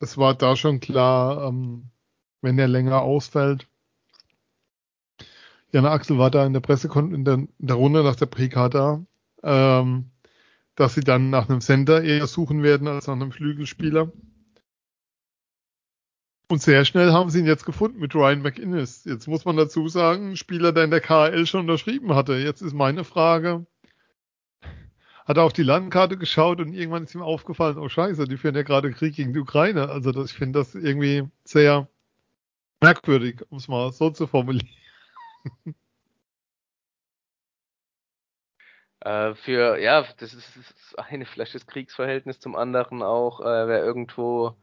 Es 0.01 0.19
war 0.19 0.35
da 0.35 0.57
schon 0.57 0.81
klar, 0.81 1.49
ähm, 1.49 1.91
wenn 2.43 2.59
er 2.59 2.69
länger 2.69 3.03
ausfällt. 3.03 3.69
Jan 5.75 5.87
Axel 5.87 6.19
war 6.19 6.31
da 6.31 6.47
in 6.47 6.53
der 6.53 6.61
Pressekon 6.61 7.13
in 7.13 7.25
der, 7.25 7.35
in 7.35 7.49
der 7.59 7.75
Runde 7.75 8.05
nach 8.05 8.15
der 8.15 8.27
PK 8.27 8.69
da. 8.69 9.05
Ähm, 9.43 10.13
dass 10.77 10.95
sie 10.95 11.01
dann 11.01 11.31
nach 11.31 11.49
einem 11.49 11.61
Center 11.61 12.03
eher 12.03 12.29
suchen 12.29 12.63
werden 12.63 12.87
als 12.87 13.09
nach 13.09 13.15
einem 13.15 13.33
Flügelspieler. 13.33 14.13
Und 16.49 16.63
sehr 16.63 16.85
schnell 16.85 17.13
haben 17.13 17.29
sie 17.29 17.41
ihn 17.41 17.47
jetzt 17.47 17.67
gefunden 17.67 17.99
mit 17.99 18.15
Ryan 18.15 18.43
McInnes. 18.43 19.05
Jetzt 19.05 19.27
muss 19.27 19.45
man 19.45 19.57
dazu 19.57 19.89
sagen, 19.89 20.37
Spieler, 20.37 20.71
der 20.71 20.85
in 20.85 20.91
der 20.93 21.01
KL 21.01 21.45
schon 21.45 21.63
unterschrieben 21.63 22.15
hatte. 22.15 22.35
Jetzt 22.37 22.61
ist 22.61 22.73
meine 22.75 23.03
Frage, 23.03 23.67
hat 25.25 25.37
er 25.39 25.43
auf 25.43 25.53
die 25.53 25.65
Landkarte 25.65 26.17
geschaut 26.17 26.61
und 26.61 26.73
irgendwann 26.73 27.05
ist 27.05 27.17
ihm 27.17 27.23
aufgefallen, 27.23 27.79
oh 27.79 27.89
scheiße, 27.89 28.29
die 28.29 28.37
führen 28.37 28.55
ja 28.55 28.63
gerade 28.63 28.93
Krieg 28.93 29.17
gegen 29.17 29.33
die 29.33 29.41
Ukraine. 29.41 29.89
Also 29.89 30.13
das, 30.13 30.31
ich 30.31 30.37
finde 30.37 30.61
das 30.61 30.77
irgendwie 30.77 31.29
sehr 31.43 31.89
merkwürdig, 32.81 33.43
um 33.51 33.59
es 33.59 33.67
mal 33.67 33.91
so 33.93 34.11
zu 34.11 34.29
formulieren. 34.29 34.69
Äh, 39.05 39.35
für, 39.35 39.79
ja, 39.79 40.03
das 40.19 40.33
ist, 40.33 40.57
das 40.57 40.95
eine 40.95 41.27
vielleicht 41.27 41.55
das 41.55 41.67
Kriegsverhältnis, 41.67 42.41
zum 42.41 42.57
anderen 42.57 43.03
auch, 43.03 43.41
äh, 43.41 43.69
wer 43.69 43.85
irgendwo 43.85 44.57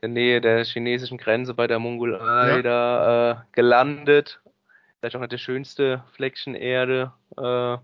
in 0.00 0.14
der 0.14 0.22
Nähe 0.22 0.40
der 0.40 0.64
chinesischen 0.64 1.18
Grenze 1.18 1.54
bei 1.54 1.66
der 1.66 1.80
Mongolei 1.80 2.56
ja. 2.56 2.62
da 2.62 3.30
äh, 3.30 3.36
gelandet. 3.52 4.40
Vielleicht 4.98 5.16
auch 5.16 5.20
nicht 5.20 5.32
der 5.32 5.38
schönste 5.38 6.04
Fleckchen 6.12 6.54
Erde. 6.54 7.12
Äh, 7.36 7.78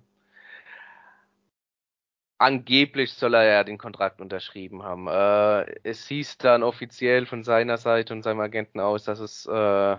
angeblich 2.39 3.13
soll 3.15 3.35
er 3.35 3.45
ja 3.45 3.65
den 3.65 3.79
Kontrakt 3.79 4.21
unterschrieben 4.21 4.85
haben. 4.85 5.09
Äh, 5.09 5.81
es 5.83 6.07
hieß 6.07 6.39
dann 6.39 6.63
offiziell 6.63 7.27
von 7.27 7.43
seiner 7.43 7.77
Seite 7.77 8.15
und 8.15 8.23
seinem 8.23 8.41
Agenten 8.41 8.79
aus, 8.81 9.05
dass 9.05 9.19
es 9.19 9.47
äh, 9.47 9.97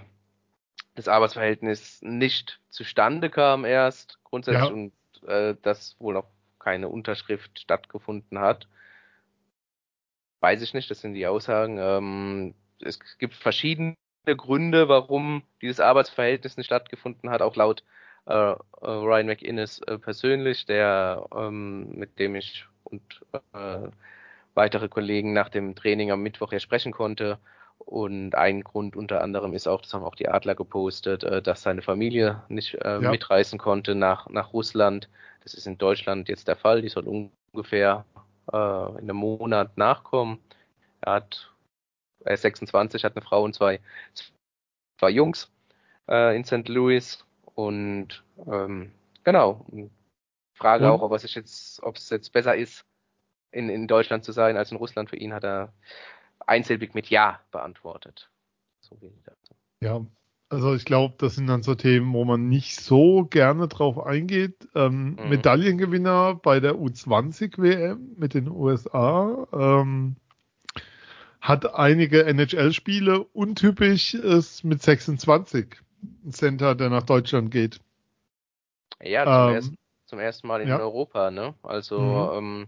das 0.95 1.07
Arbeitsverhältnis 1.07 2.01
nicht 2.01 2.59
zustande 2.69 3.29
kam 3.29 3.65
erst 3.65 4.19
grundsätzlich 4.23 4.69
ja. 4.69 4.73
und 4.73 4.93
äh, 5.27 5.55
dass 5.61 5.95
wohl 5.99 6.13
noch 6.13 6.27
keine 6.59 6.89
Unterschrift 6.89 7.59
stattgefunden 7.59 8.39
hat. 8.39 8.67
Weiß 10.41 10.61
ich 10.61 10.73
nicht, 10.73 10.89
das 10.89 11.01
sind 11.01 11.13
die 11.13 11.27
Aussagen. 11.27 11.77
Ähm, 11.79 12.55
es 12.81 12.99
gibt 13.17 13.33
verschiedene 13.33 13.95
Gründe, 14.25 14.87
warum 14.87 15.43
dieses 15.61 15.79
Arbeitsverhältnis 15.79 16.57
nicht 16.57 16.67
stattgefunden 16.67 17.29
hat, 17.29 17.41
auch 17.41 17.55
laut 17.55 17.83
äh, 18.25 18.55
Ryan 18.81 19.27
McInnes 19.27 19.79
äh, 19.79 19.97
persönlich, 19.97 20.65
der 20.65 21.25
ähm, 21.35 21.89
mit 21.91 22.19
dem 22.19 22.35
ich 22.35 22.65
und 22.83 23.01
äh, 23.53 23.89
weitere 24.53 24.89
Kollegen 24.89 25.33
nach 25.33 25.49
dem 25.49 25.75
Training 25.75 26.11
am 26.11 26.21
Mittwoch 26.21 26.51
ja 26.51 26.59
sprechen 26.59 26.91
konnte. 26.91 27.39
Und 27.79 28.35
ein 28.35 28.63
Grund 28.63 28.95
unter 28.95 29.21
anderem 29.21 29.53
ist 29.53 29.67
auch, 29.67 29.81
das 29.81 29.93
haben 29.93 30.03
auch 30.03 30.15
die 30.15 30.29
Adler 30.29 30.55
gepostet, 30.55 31.23
äh, 31.23 31.41
dass 31.41 31.63
seine 31.63 31.81
Familie 31.81 32.43
nicht 32.49 32.75
äh, 32.75 33.01
ja. 33.01 33.09
mitreisen 33.11 33.57
konnte 33.57 33.95
nach, 33.95 34.29
nach 34.29 34.53
Russland. 34.53 35.09
Das 35.43 35.53
ist 35.53 35.65
in 35.65 35.77
Deutschland 35.77 36.29
jetzt 36.29 36.47
der 36.47 36.55
Fall. 36.55 36.81
Die 36.81 36.89
soll 36.89 37.07
ungefähr 37.07 38.05
äh, 38.51 38.89
in 38.91 39.09
einem 39.09 39.15
Monat 39.15 39.77
nachkommen. 39.77 40.39
Er 41.01 41.13
hat, 41.13 41.51
er 42.25 42.33
ist 42.33 42.41
26, 42.41 43.03
hat 43.03 43.15
eine 43.15 43.25
Frau 43.25 43.43
und 43.43 43.55
zwei, 43.55 43.79
zwei 44.99 45.09
Jungs 45.09 45.51
in 46.07 46.43
St. 46.43 46.67
Louis. 46.67 47.23
Und 47.53 48.23
ähm, 48.47 48.91
genau, 49.23 49.63
Frage 50.55 50.85
und? 50.85 50.91
auch, 50.91 51.01
ob 51.01 51.11
es 51.13 51.33
jetzt, 51.33 51.81
ob 51.83 51.95
es 51.95 52.09
jetzt 52.09 52.33
besser 52.33 52.55
ist, 52.55 52.83
in, 53.51 53.69
in 53.69 53.87
Deutschland 53.87 54.23
zu 54.23 54.31
sein 54.31 54.57
als 54.57 54.71
in 54.71 54.77
Russland 54.77 55.09
für 55.09 55.15
ihn, 55.15 55.33
hat 55.33 55.43
er 55.43 55.73
einsilbig 56.49 56.93
mit 56.95 57.09
Ja 57.09 57.39
beantwortet. 57.51 58.29
So. 58.81 58.97
Ja, 59.81 60.05
also 60.49 60.73
ich 60.73 60.83
glaube, 60.83 61.13
das 61.19 61.35
sind 61.35 61.47
dann 61.47 61.61
so 61.61 61.75
Themen, 61.75 62.11
wo 62.13 62.25
man 62.25 62.49
nicht 62.49 62.81
so 62.81 63.23
gerne 63.25 63.67
drauf 63.67 64.03
eingeht. 64.03 64.67
Ähm, 64.75 65.15
mhm. 65.15 65.29
Medaillengewinner 65.29 66.35
bei 66.35 66.59
der 66.59 66.73
U20 66.73 67.61
WM 67.61 68.15
mit 68.17 68.33
den 68.33 68.49
USA 68.49 69.47
ähm, 69.53 70.15
hat 71.39 71.75
einige 71.75 72.25
NHL-Spiele. 72.25 73.23
Untypisch 73.23 74.15
ist 74.15 74.63
mit 74.63 74.81
26 74.81 75.77
ein 76.25 76.31
Center, 76.31 76.73
der 76.73 76.89
nach 76.89 77.03
Deutschland 77.03 77.51
geht. 77.51 77.79
Ja, 79.01 79.23
zum, 79.23 79.49
ähm, 79.49 79.55
ersten, 79.55 79.75
zum 80.05 80.19
ersten 80.19 80.47
Mal 80.47 80.61
in 80.61 80.69
ja. 80.69 80.79
Europa, 80.79 81.29
ne? 81.29 81.53
Also 81.61 81.99
mhm. 81.99 82.37
ähm, 82.37 82.67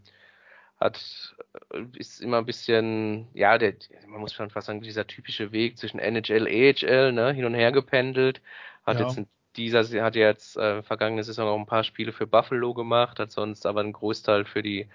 hat 0.82 1.36
äh, 1.74 1.84
ist 1.94 2.22
immer 2.22 2.40
ein 2.40 2.46
bisschen, 2.46 3.28
ja, 3.34 3.58
der, 3.58 3.76
man 4.08 4.20
muss 4.20 4.34
schon 4.34 4.50
fast 4.50 4.68
sagen, 4.68 4.82
dieser 4.82 5.08
typische 5.08 5.52
Weg 5.52 5.78
zwischen 5.78 6.00
NHL, 6.00 6.48
AHL, 6.48 7.14
ne, 7.14 7.32
hin 7.32 7.46
und 7.46 7.54
her 7.54 7.72
gependelt. 7.72 8.42
Hat 8.84 9.00
ja. 9.00 9.06
jetzt 9.06 9.18
in 9.18 9.28
dieser, 9.56 9.84
hat 10.04 10.16
jetzt 10.16 10.58
äh, 10.58 10.82
vergangene 10.82 11.24
Saison 11.24 11.48
auch 11.48 11.60
ein 11.60 11.68
paar 11.68 11.84
Spiele 11.84 12.12
für 12.12 12.26
Buffalo 12.26 12.74
gemacht, 12.74 13.20
hat 13.20 13.32
sonst 13.32 13.66
aber 13.66 13.82
einen 13.82 13.94
Großteil 13.94 14.46
für 14.46 14.64
die 14.64 14.88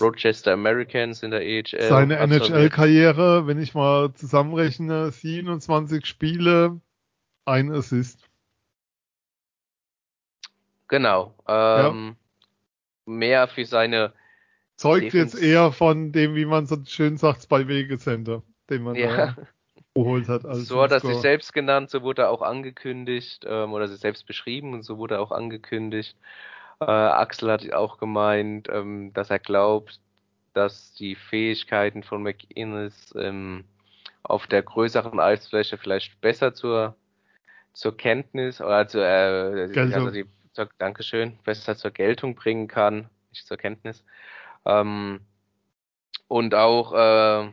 Rochester 0.00 0.52
Americans 0.52 1.22
in 1.22 1.32
der 1.32 1.40
AHL. 1.40 1.88
Seine 1.88 2.16
NHL-Karriere, 2.18 3.46
wenn 3.46 3.60
ich 3.60 3.74
mal 3.74 4.12
zusammenrechne, 4.14 5.10
27 5.10 6.06
Spiele, 6.06 6.80
ein 7.44 7.72
Assist. 7.72 8.28
Genau. 10.88 11.34
Ähm, 11.48 12.16
ja. 13.06 13.12
Mehr 13.12 13.48
für 13.48 13.64
seine 13.64 14.12
Zeugt 14.76 15.14
jetzt 15.14 15.40
eher 15.40 15.72
von 15.72 16.12
dem, 16.12 16.34
wie 16.34 16.44
man 16.44 16.66
so 16.66 16.76
schön 16.84 17.16
sagt, 17.16 17.48
bei 17.48 17.68
Wegecenter, 17.68 18.42
den 18.68 18.82
man 18.82 18.94
ja. 18.94 19.16
da 19.16 19.36
geholt 19.94 20.28
hat. 20.28 20.42
so 20.42 20.82
hat 20.82 20.92
er 20.92 21.00
sich 21.00 21.16
selbst 21.18 21.52
genannt, 21.52 21.90
so 21.90 22.02
wurde 22.02 22.22
er 22.22 22.30
auch 22.30 22.42
angekündigt, 22.42 23.44
ähm, 23.46 23.72
oder 23.72 23.88
sich 23.88 24.00
selbst 24.00 24.26
beschrieben 24.26 24.72
und 24.72 24.82
so 24.82 24.98
wurde 24.98 25.16
er 25.16 25.20
auch 25.20 25.32
angekündigt. 25.32 26.16
Äh, 26.80 26.84
Axel 26.84 27.50
hat 27.50 27.72
auch 27.72 27.98
gemeint, 27.98 28.68
ähm, 28.70 29.12
dass 29.12 29.30
er 29.30 29.38
glaubt, 29.38 30.00
dass 30.54 30.92
die 30.94 31.14
Fähigkeiten 31.14 32.02
von 32.02 32.22
McInnes 32.22 33.14
ähm, 33.16 33.64
auf 34.22 34.46
der 34.46 34.62
größeren 34.62 35.20
Eisfläche 35.20 35.78
vielleicht 35.78 36.20
besser 36.20 36.54
zur, 36.54 36.96
zur 37.72 37.96
Kenntnis 37.96 38.60
oder 38.60 38.86
zur, 38.88 39.04
äh, 39.04 39.78
also 39.78 40.10
die, 40.10 40.26
zur, 40.52 40.68
Dankeschön, 40.78 41.38
besser 41.44 41.76
zur 41.76 41.90
Geltung 41.90 42.34
bringen 42.34 42.68
kann, 42.68 43.08
nicht 43.30 43.46
zur 43.46 43.56
Kenntnis. 43.56 44.04
Ähm, 44.64 45.20
und 46.28 46.54
auch 46.54 46.92
äh, 46.92 47.52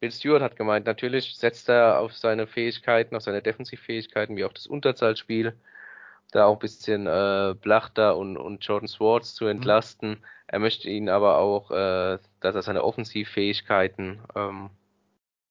Bill 0.00 0.12
Stewart 0.12 0.42
hat 0.42 0.56
gemeint, 0.56 0.86
natürlich 0.86 1.36
setzt 1.36 1.68
er 1.68 2.00
auf 2.00 2.16
seine 2.16 2.46
Fähigkeiten, 2.46 3.16
auf 3.16 3.22
seine 3.22 3.42
Defensivfähigkeiten, 3.42 4.36
wie 4.36 4.44
auch 4.44 4.52
das 4.52 4.66
Unterzahlspiel, 4.66 5.54
da 6.32 6.46
auch 6.46 6.54
ein 6.54 6.60
bisschen 6.60 7.06
äh, 7.06 7.54
Blachter 7.60 8.16
und, 8.16 8.36
und 8.36 8.64
Jordan 8.64 8.88
Swartz 8.88 9.34
zu 9.34 9.44
mhm. 9.44 9.50
entlasten. 9.50 10.10
Mhm. 10.10 10.24
Er 10.46 10.58
möchte 10.58 10.88
ihn 10.88 11.08
aber 11.08 11.38
auch, 11.38 11.70
äh, 11.70 12.18
dass 12.40 12.54
er 12.54 12.62
seine 12.62 12.82
Offensivfähigkeiten 12.82 14.20
ähm, 14.34 14.70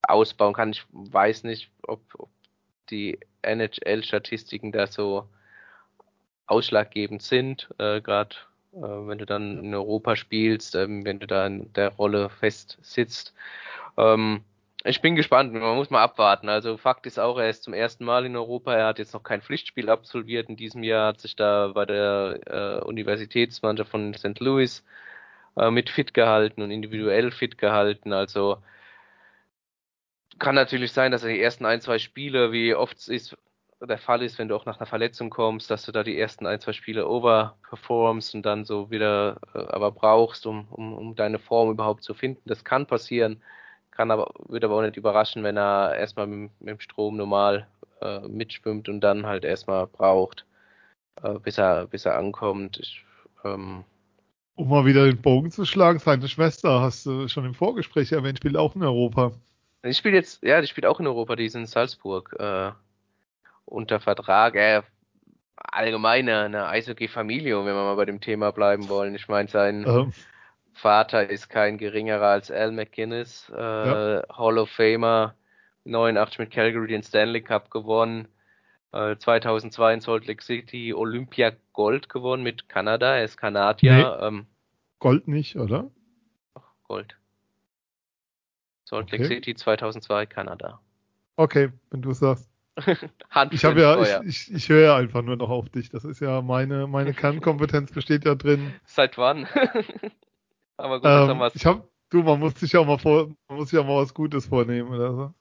ausbauen 0.02 0.54
kann. 0.54 0.72
Ich 0.72 0.86
weiß 0.92 1.44
nicht, 1.44 1.72
ob, 1.84 2.02
ob 2.18 2.30
die 2.90 3.20
NHL-Statistiken 3.44 4.72
da 4.72 4.88
so 4.88 5.28
ausschlaggebend 6.48 7.22
sind, 7.22 7.70
äh, 7.78 8.02
gerade 8.02 8.36
wenn 8.72 9.18
du 9.18 9.26
dann 9.26 9.64
in 9.64 9.74
Europa 9.74 10.16
spielst, 10.16 10.76
ähm, 10.76 11.06
wenn 11.06 11.20
du 11.20 11.28
da 11.28 11.48
in 11.48 11.72
der 11.74 11.90
Rolle 11.90 12.30
fest 12.30 12.78
sitzt. 12.82 13.34
Ähm, 13.98 14.44
ich 14.86 15.02
bin 15.02 15.16
gespannt, 15.16 15.54
man 15.54 15.76
muss 15.76 15.90
mal 15.90 16.04
abwarten. 16.04 16.48
Also 16.50 16.78
Fakt 16.78 17.06
ist 17.06 17.20
auch, 17.20 17.38
er 17.38 17.50
ist 17.50 17.64
zum 17.64 17.74
ersten 17.74 18.06
Mal 18.06 18.26
in 18.26 18.36
Europa, 18.38 18.74
er 18.74 18.88
hat 18.88 19.00
jetzt 19.00 19.14
noch 19.14 19.24
kein 19.24 19.42
Pflichtspiel 19.42 19.90
absolviert. 19.90 20.50
In 20.50 20.56
diesem 20.56 20.84
Jahr 20.84 21.10
hat 21.10 21.22
sich 21.22 21.36
da 21.36 21.70
bei 21.70 21.86
der 21.86 22.40
äh, 22.82 22.86
Universitätsmannschaft 22.86 23.92
von 23.92 24.14
St. 24.14 24.40
Louis 24.40 24.86
äh, 25.58 25.72
mit 25.72 25.90
fit 25.90 26.14
gehalten 26.14 26.62
und 26.62 26.72
individuell 26.72 27.32
fit 27.32 27.58
gehalten. 27.58 28.14
Also 28.14 28.58
kann 30.40 30.56
natürlich 30.56 30.94
sein, 30.94 31.12
dass 31.12 31.24
er 31.24 31.30
die 31.34 31.42
ersten 31.42 31.66
ein, 31.66 31.82
zwei 31.82 32.00
Spiele, 32.00 32.52
wie 32.52 32.74
oft 32.74 32.98
es 32.98 33.10
ist, 33.10 33.38
der 33.88 33.98
Fall 33.98 34.22
ist, 34.22 34.38
wenn 34.38 34.50
du 34.50 34.56
auch 34.56 34.66
nach 34.66 34.78
einer 34.78 34.86
Verletzung 34.86 35.30
kommst, 35.30 35.72
dass 35.72 35.86
du 35.86 35.92
da 35.92 36.04
die 36.04 36.20
ersten 36.20 36.46
ein, 36.46 36.60
zwei 36.60 36.74
Spiele 36.74 37.08
overperformst 37.08 38.36
und 38.36 38.46
dann 38.46 38.66
so 38.66 38.92
wieder 38.92 39.38
äh, 39.54 39.60
aber 39.60 39.92
brauchst, 39.92 40.46
um, 40.46 40.68
um, 40.70 40.94
um 40.94 41.16
deine 41.16 41.40
Form 41.40 41.72
überhaupt 41.72 42.04
zu 42.04 42.14
finden. 42.14 42.42
Das 42.46 42.64
kann 42.64 42.88
passieren, 42.88 43.42
kann 43.92 44.12
aber, 44.12 44.34
wird 44.48 44.64
aber 44.64 44.76
auch 44.76 44.82
nicht 44.82 44.98
überraschen, 44.98 45.44
wenn 45.44 45.58
er 45.58 45.96
erstmal 45.96 46.28
mit, 46.28 46.52
mit 46.60 46.70
dem 46.70 46.80
Strom 46.80 47.16
normal 47.16 47.68
äh, 48.02 48.20
mitschwimmt 48.28 48.90
und 48.90 49.02
dann 49.02 49.26
halt 49.26 49.46
erstmal 49.46 49.88
braucht, 49.88 50.46
äh, 51.24 51.40
bis 51.40 51.58
er, 51.58 51.88
bis 51.88 52.06
er 52.06 52.18
ankommt. 52.18 52.80
Ich, 52.80 53.06
ähm, 53.46 53.86
um 54.56 54.68
mal 54.68 54.86
wieder 54.86 55.06
den 55.06 55.22
Bogen 55.22 55.52
zu 55.52 55.64
schlagen, 55.64 56.00
seine 56.00 56.28
Schwester, 56.28 56.82
hast 56.82 57.06
du 57.06 57.30
schon 57.30 57.46
im 57.46 57.54
Vorgespräch 57.54 58.12
erwähnt, 58.12 58.40
spielt 58.40 58.58
auch 58.58 58.76
in 58.76 58.84
Europa. 58.84 59.32
Die 59.86 59.94
spielt 59.94 60.16
jetzt, 60.16 60.44
ja, 60.44 60.60
die 60.60 60.68
spielt 60.68 60.86
auch 60.86 61.00
in 61.00 61.08
Europa, 61.08 61.38
die 61.38 61.46
ist 61.46 61.56
in 61.56 61.66
Salzburg. 61.66 62.36
Äh, 62.38 62.72
unter 63.70 64.00
Vertrag. 64.00 64.56
Äh, 64.56 64.82
allgemeine 65.56 66.42
eine 66.42 66.68
Eishockey-Familie, 66.68 67.58
wenn 67.58 67.66
wir 67.66 67.74
mal 67.74 67.96
bei 67.96 68.06
dem 68.06 68.22
Thema 68.22 68.52
bleiben 68.52 68.90
wollen. 68.90 69.16
Ich 69.16 69.28
meine, 69.28 69.50
sein 69.50 69.86
ähm. 69.88 70.14
Vater 70.74 71.30
ist 71.30 71.50
kein 71.50 71.78
geringerer 71.78 72.28
als 72.28 72.52
Al 72.52 72.72
McGuinness, 72.72 73.52
äh, 73.54 73.60
ja. 73.60 74.24
Hall 74.32 74.58
of 74.58 74.70
Famer, 74.70 75.36
89 75.84 76.40
mit 76.40 76.52
Calgary 76.52 76.88
den 76.88 77.04
Stanley 77.04 77.42
Cup 77.42 77.70
gewonnen, 77.70 78.28
äh, 78.94 79.18
2002 79.18 79.96
in 79.96 80.02
Salt 80.02 80.28
Lake 80.28 80.44
City 80.44 80.94
Olympia 80.94 81.52
Gold 81.74 82.10
gewonnen 82.10 82.44
mit 82.44 82.70
Kanada, 82.70 83.18
er 83.18 83.26
ist 83.26 83.38
Kanadier. 83.38 84.18
Nee. 84.22 84.28
Ähm, 84.28 84.46
Gold 85.00 85.28
nicht, 85.28 85.58
oder? 85.58 85.90
Gold. 86.88 87.16
Salt 88.86 89.12
Lake 89.12 89.26
Okay. 89.26 89.36
City 89.36 89.56
2002, 89.56 90.26
Kanada. 90.26 90.80
Okay, 91.36 91.72
wenn 91.92 92.02
du 92.02 92.12
es 92.12 92.20
sagst. 92.20 92.49
Hand 93.30 93.54
Ich 93.54 93.66
habe 93.66 93.82
ja, 93.82 94.02
ich, 94.02 94.50
ich, 94.50 94.54
ich 94.54 94.70
höre 94.70 94.82
ja 94.82 94.96
einfach 94.98 95.22
nur 95.22 95.36
noch 95.38 95.50
auf 95.50 95.70
dich. 95.70 95.90
Das 95.90 96.06
ist 96.06 96.20
ja 96.20 96.42
meine, 96.42 96.88
meine 96.88 97.14
Kernkompetenz 97.16 97.92
besteht 97.92 98.26
ja 98.26 98.36
drin. 98.36 98.74
Seit 98.86 99.18
wann? 99.18 99.48
Aber 100.78 101.02
gut, 101.02 101.26
haben 101.26 101.30
Ähm, 101.32 101.40
wir's. 101.40 101.56
ich 101.56 101.66
hab, 101.66 101.88
du, 102.10 102.24
man 102.24 102.40
muss 102.40 102.60
sich 102.60 102.72
ja 102.74 102.80
auch 102.82 102.86
mal 102.86 103.00
vor, 103.00 103.28
man 103.48 103.58
muss 103.58 103.70
sich 103.70 103.78
ja 103.78 103.84
mal 103.84 104.02
was 104.02 104.14
Gutes 104.14 104.46
vornehmen 104.48 104.90
oder 104.90 105.14
so. 105.14 105.34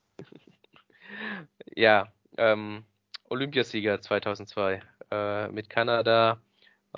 Ja, 1.74 2.12
ähm, 2.36 2.84
Olympiasieger 3.24 4.00
2002 4.00 4.82
äh, 5.10 5.48
mit 5.48 5.70
Kanada. 5.70 6.40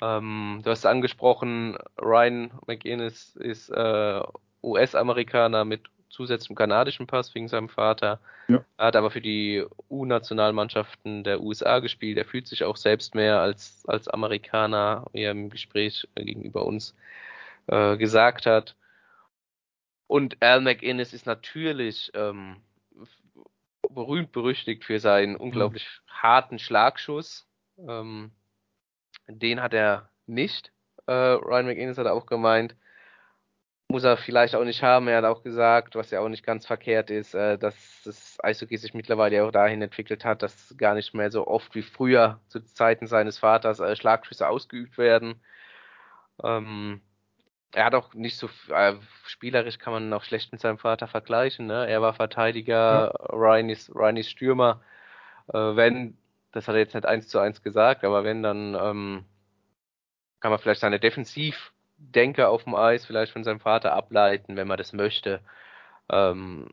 Ähm, 0.01 0.61
du 0.63 0.71
hast 0.71 0.85
angesprochen, 0.85 1.77
Ryan 1.99 2.51
McInnes 2.67 3.35
ist 3.35 3.69
äh, 3.69 4.21
US-Amerikaner 4.63 5.65
mit 5.65 5.83
zusätzlichem 6.11 6.55
kanadischen 6.55 7.07
Pass 7.07 7.33
wegen 7.33 7.47
seinem 7.47 7.69
Vater. 7.69 8.19
Ja. 8.47 8.63
Er 8.77 8.85
hat 8.87 8.95
aber 8.95 9.11
für 9.11 9.21
die 9.21 9.65
U-Nationalmannschaften 9.89 11.23
der 11.23 11.41
USA 11.41 11.79
gespielt. 11.79 12.17
Er 12.17 12.25
fühlt 12.25 12.47
sich 12.47 12.63
auch 12.63 12.77
selbst 12.77 13.15
mehr 13.15 13.39
als, 13.39 13.83
als 13.87 14.07
Amerikaner, 14.07 15.05
wie 15.13 15.23
er 15.23 15.31
im 15.31 15.49
Gespräch 15.49 16.07
gegenüber 16.15 16.65
uns 16.65 16.95
äh, 17.67 17.97
gesagt 17.97 18.45
hat. 18.45 18.75
Und 20.07 20.41
Al 20.41 20.61
McInnes 20.61 21.13
ist 21.13 21.25
natürlich 21.25 22.11
ähm, 22.13 22.57
berühmt 23.89 24.31
berüchtigt 24.31 24.83
für 24.83 24.99
seinen 24.99 25.35
unglaublich 25.35 25.87
harten 26.07 26.59
Schlagschuss. 26.59 27.47
Ähm, 27.77 28.31
den 29.27 29.61
hat 29.61 29.73
er 29.73 30.09
nicht. 30.27 30.71
Äh, 31.07 31.13
Ryan 31.13 31.65
McInnes 31.65 31.97
hat 31.97 32.07
auch 32.07 32.25
gemeint, 32.25 32.75
muss 33.91 34.03
er 34.03 34.17
vielleicht 34.17 34.55
auch 34.55 34.63
nicht 34.63 34.81
haben. 34.83 35.07
Er 35.07 35.17
hat 35.17 35.25
auch 35.25 35.43
gesagt, 35.43 35.95
was 35.95 36.11
ja 36.11 36.21
auch 36.21 36.29
nicht 36.29 36.45
ganz 36.45 36.65
verkehrt 36.65 37.09
ist, 37.11 37.35
äh, 37.35 37.57
dass 37.57 38.01
das 38.05 38.37
Eishockey 38.43 38.77
sich 38.77 38.93
mittlerweile 38.93 39.43
auch 39.45 39.51
dahin 39.51 39.81
entwickelt 39.81 40.25
hat, 40.25 40.41
dass 40.41 40.75
gar 40.77 40.95
nicht 40.95 41.13
mehr 41.13 41.31
so 41.31 41.47
oft 41.47 41.75
wie 41.75 41.83
früher 41.83 42.39
zu 42.47 42.61
Zeiten 42.61 43.07
seines 43.07 43.37
Vaters 43.37 43.79
äh, 43.79 43.95
Schlagschüsse 43.95 44.47
ausgeübt 44.47 44.97
werden. 44.97 45.41
Ähm, 46.43 47.01
er 47.73 47.85
hat 47.85 47.95
auch 47.95 48.13
nicht 48.13 48.37
so 48.37 48.49
äh, 48.69 48.95
spielerisch 49.25 49.79
kann 49.79 49.93
man 49.93 50.13
auch 50.13 50.23
schlecht 50.23 50.51
mit 50.51 50.61
seinem 50.61 50.77
Vater 50.77 51.07
vergleichen. 51.07 51.67
Ne? 51.67 51.87
Er 51.87 52.01
war 52.01 52.13
Verteidiger, 52.13 53.13
Ryan 53.31 53.69
ist, 53.69 53.93
Ryan 53.95 54.17
ist 54.17 54.29
Stürmer. 54.29 54.81
Äh, 55.53 55.57
wenn, 55.75 56.17
das 56.51 56.67
hat 56.67 56.75
er 56.75 56.81
jetzt 56.81 56.95
nicht 56.95 57.05
eins 57.05 57.27
zu 57.27 57.39
eins 57.39 57.61
gesagt, 57.63 58.03
aber 58.03 58.23
wenn, 58.23 58.43
dann 58.43 58.75
ähm, 58.75 59.25
kann 60.39 60.51
man 60.51 60.59
vielleicht 60.59 60.81
seine 60.81 60.99
Defensivdenker 62.01 62.49
auf 62.49 62.63
dem 62.63 62.75
Eis 62.75 63.05
vielleicht 63.05 63.31
von 63.31 63.43
seinem 63.43 63.59
Vater 63.59 63.93
ableiten, 63.93 64.55
wenn 64.55 64.67
man 64.67 64.77
das 64.77 64.93
möchte. 64.93 65.41
Ähm, 66.09 66.69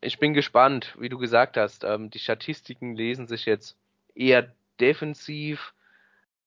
ich 0.00 0.18
bin 0.18 0.34
gespannt, 0.34 0.94
wie 0.98 1.08
du 1.08 1.18
gesagt 1.18 1.56
hast. 1.56 1.84
Ähm, 1.84 2.10
die 2.10 2.18
Statistiken 2.18 2.94
lesen 2.94 3.26
sich 3.26 3.46
jetzt 3.46 3.76
eher 4.14 4.52
defensiv, 4.80 5.74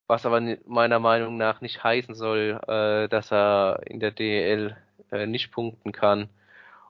was 0.08 0.26
aber 0.26 0.42
meiner 0.66 1.00
Meinung 1.00 1.38
nach 1.38 1.62
nicht 1.62 1.84
heißen 1.84 2.16
soll, 2.16 2.60
äh, 2.68 3.08
dass 3.10 3.32
er 3.32 3.82
in 3.86 4.00
der 4.00 4.12
DEL 4.12 4.78
äh, 5.12 5.26
nicht 5.26 5.52
punkten 5.52 5.92
kann 5.92 6.30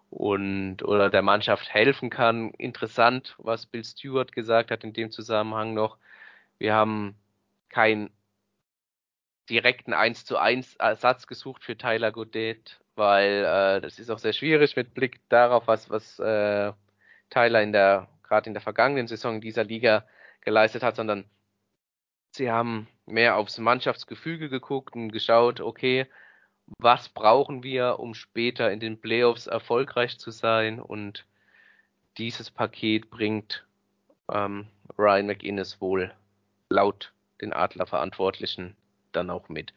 und 0.10 0.84
oder 0.84 1.10
der 1.10 1.22
Mannschaft 1.22 1.74
helfen 1.74 2.10
kann. 2.10 2.52
Interessant, 2.52 3.36
was 3.38 3.66
Bill 3.66 3.84
Stewart 3.84 4.32
gesagt 4.32 4.72
hat 4.72 4.84
in 4.84 4.94
dem 4.94 5.12
Zusammenhang 5.12 5.74
noch. 5.74 5.98
Wir 6.58 6.74
haben 6.74 7.16
keinen 7.70 8.12
direkten 9.52 9.94
1 9.94 10.26
zu 10.26 10.38
1 10.38 10.78
Ersatz 10.78 11.28
gesucht 11.28 11.64
für 11.64 11.78
Tyler 11.78 12.12
Godet, 12.12 12.80
weil 12.96 13.44
äh, 13.44 13.82
das 13.82 14.00
ist 14.00 14.10
auch 14.10 14.18
sehr 14.18 14.34
schwierig 14.34 14.76
mit 14.78 14.94
Blick 14.94 15.20
darauf, 15.28 15.68
was, 15.68 15.90
was 15.90 16.18
äh, 16.20 16.72
Tyler 17.30 17.62
in 17.62 17.74
der, 17.74 18.08
gerade 18.24 18.48
in 18.48 18.54
der 18.54 18.62
vergangenen 18.62 19.08
Saison 19.08 19.36
in 19.36 19.42
dieser 19.42 19.66
Liga 19.66 20.06
geleistet 20.40 20.84
hat, 20.84 20.96
sondern 20.96 21.26
sie 22.32 22.50
haben 22.50 22.88
mehr 23.06 23.36
aufs 23.36 23.58
Mannschaftsgefüge 23.58 24.50
geguckt 24.50 24.96
und 24.96 25.12
geschaut, 25.12 25.60
okay, 25.60 26.08
was 26.80 27.10
brauchen 27.10 27.62
wir, 27.62 28.00
um 28.00 28.14
später 28.14 28.72
in 28.72 28.80
den 28.80 29.02
Playoffs 29.02 29.48
erfolgreich 29.48 30.18
zu 30.18 30.32
sein? 30.32 30.80
Und 30.80 31.26
dieses 32.18 32.50
Paket 32.50 33.10
bringt 33.10 33.66
ähm, 34.32 34.68
Ryan 34.98 35.28
McInnes 35.28 35.82
wohl 35.82 36.14
laut 36.70 37.12
den 37.42 37.52
Adler-Verantwortlichen 37.52 38.78
dann 39.16 39.30
auch 39.30 39.50
mit. 39.50 39.74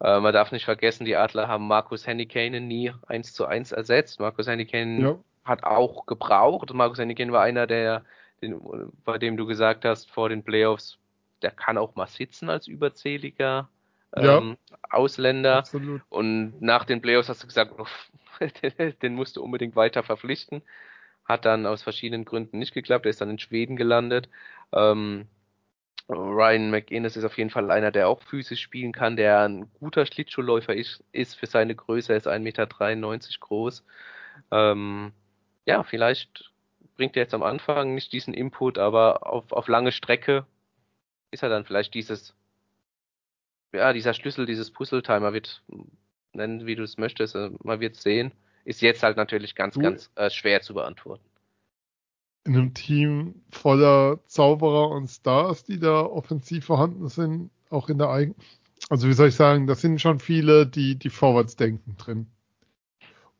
Äh, 0.00 0.20
man 0.20 0.32
darf 0.32 0.52
nicht 0.52 0.64
vergessen, 0.64 1.04
die 1.04 1.16
Adler 1.16 1.48
haben 1.48 1.66
Markus 1.66 2.06
Hennikainen 2.06 2.66
nie 2.68 2.92
eins 3.06 3.32
zu 3.34 3.46
eins 3.46 3.72
ersetzt. 3.72 4.20
Markus 4.20 4.46
Hennikainen 4.46 5.02
Ja. 5.02 5.18
hat 5.44 5.64
auch 5.64 6.06
gebraucht. 6.06 6.72
Markus 6.72 6.98
Hennikainen 6.98 7.32
war 7.32 7.42
einer, 7.42 7.66
der, 7.66 8.04
den, 8.42 8.60
bei 9.04 9.18
dem 9.18 9.36
du 9.36 9.46
gesagt 9.46 9.84
hast 9.84 10.10
vor 10.10 10.28
den 10.28 10.44
Playoffs, 10.44 10.98
der 11.42 11.50
kann 11.50 11.78
auch 11.78 11.94
mal 11.94 12.06
sitzen 12.06 12.50
als 12.50 12.66
überzähliger 12.68 13.68
Ja. 14.16 14.38
ähm, 14.38 14.56
Ausländer. 14.90 15.58
Absolut. 15.58 16.02
Und 16.08 16.60
nach 16.60 16.84
den 16.84 17.00
Playoffs 17.02 17.28
hast 17.28 17.42
du 17.42 17.46
gesagt, 17.46 17.74
den 19.02 19.14
musst 19.14 19.36
du 19.36 19.42
unbedingt 19.42 19.76
weiter 19.76 20.02
verpflichten. 20.02 20.62
Hat 21.24 21.44
dann 21.44 21.66
aus 21.66 21.82
verschiedenen 21.82 22.24
Gründen 22.24 22.58
nicht 22.58 22.72
geklappt. 22.72 23.04
Er 23.06 23.10
ist 23.10 23.20
dann 23.20 23.30
in 23.30 23.38
Schweden 23.38 23.76
gelandet. 23.76 24.28
Ähm, 24.72 25.26
Ryan 26.08 26.70
McInnes 26.70 27.16
ist 27.16 27.24
auf 27.24 27.36
jeden 27.36 27.50
Fall 27.50 27.70
einer, 27.70 27.90
der 27.90 28.08
auch 28.08 28.22
physisch 28.22 28.62
spielen 28.62 28.92
kann, 28.92 29.16
der 29.16 29.40
ein 29.42 29.70
guter 29.74 30.06
Schlittschuhläufer 30.06 30.74
ist, 30.74 31.04
ist 31.12 31.34
für 31.34 31.46
seine 31.46 31.74
Größe. 31.74 32.12
Er 32.12 32.16
ist 32.18 32.26
1,93 32.26 32.40
Meter 32.44 32.66
groß. 33.40 33.84
Ähm, 34.50 35.12
ja, 35.66 35.82
vielleicht 35.84 36.52
bringt 36.96 37.16
er 37.16 37.22
jetzt 37.24 37.34
am 37.34 37.42
Anfang 37.42 37.94
nicht 37.94 38.12
diesen 38.12 38.34
Input, 38.34 38.78
aber 38.78 39.26
auf, 39.26 39.52
auf 39.52 39.68
lange 39.68 39.92
Strecke 39.92 40.46
ist 41.30 41.42
er 41.42 41.50
dann 41.50 41.64
vielleicht 41.66 41.94
dieses, 41.94 42.34
ja, 43.72 43.92
dieser 43.92 44.14
Schlüssel, 44.14 44.46
dieses 44.46 44.70
Puzzle-Timer 44.70 45.32
wird 45.32 45.62
nennen, 46.32 46.66
wie 46.66 46.76
du 46.76 46.82
es 46.82 46.96
möchtest, 46.98 47.34
äh, 47.34 47.50
man 47.62 47.80
wird 47.80 47.96
sehen. 47.96 48.32
Ist 48.64 48.80
jetzt 48.82 49.02
halt 49.02 49.16
natürlich 49.16 49.54
ganz, 49.54 49.74
Du- 49.74 49.80
ganz 49.82 50.10
äh, 50.16 50.30
schwer 50.30 50.60
zu 50.62 50.74
beantworten. 50.74 51.24
In 52.48 52.56
einem 52.56 52.72
Team 52.72 53.34
voller 53.50 54.20
Zauberer 54.26 54.88
und 54.90 55.08
Stars, 55.08 55.64
die 55.64 55.78
da 55.78 56.00
offensiv 56.00 56.64
vorhanden 56.64 57.08
sind, 57.08 57.50
auch 57.68 57.90
in 57.90 57.98
der 57.98 58.08
eigenen. 58.08 58.38
Also 58.88 59.06
wie 59.06 59.12
soll 59.12 59.28
ich 59.28 59.34
sagen, 59.34 59.66
da 59.66 59.74
sind 59.74 60.00
schon 60.00 60.18
viele, 60.18 60.66
die, 60.66 60.96
die 60.96 61.10
vorwärts 61.10 61.56
denken 61.56 61.96
drin. 61.98 62.26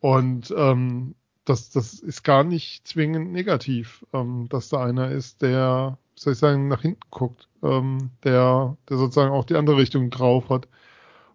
Und 0.00 0.54
ähm, 0.54 1.14
das, 1.46 1.70
das 1.70 1.94
ist 1.94 2.22
gar 2.22 2.44
nicht 2.44 2.86
zwingend 2.86 3.32
negativ, 3.32 4.04
ähm, 4.12 4.46
dass 4.50 4.68
da 4.68 4.84
einer 4.84 5.10
ist, 5.10 5.40
der, 5.40 5.96
wie 6.14 6.20
soll 6.20 6.34
ich 6.34 6.38
sagen, 6.38 6.68
nach 6.68 6.82
hinten 6.82 7.00
guckt, 7.08 7.48
ähm, 7.62 8.10
der, 8.24 8.76
der 8.90 8.98
sozusagen 8.98 9.32
auch 9.32 9.46
die 9.46 9.56
andere 9.56 9.78
Richtung 9.78 10.10
drauf 10.10 10.50
hat. 10.50 10.68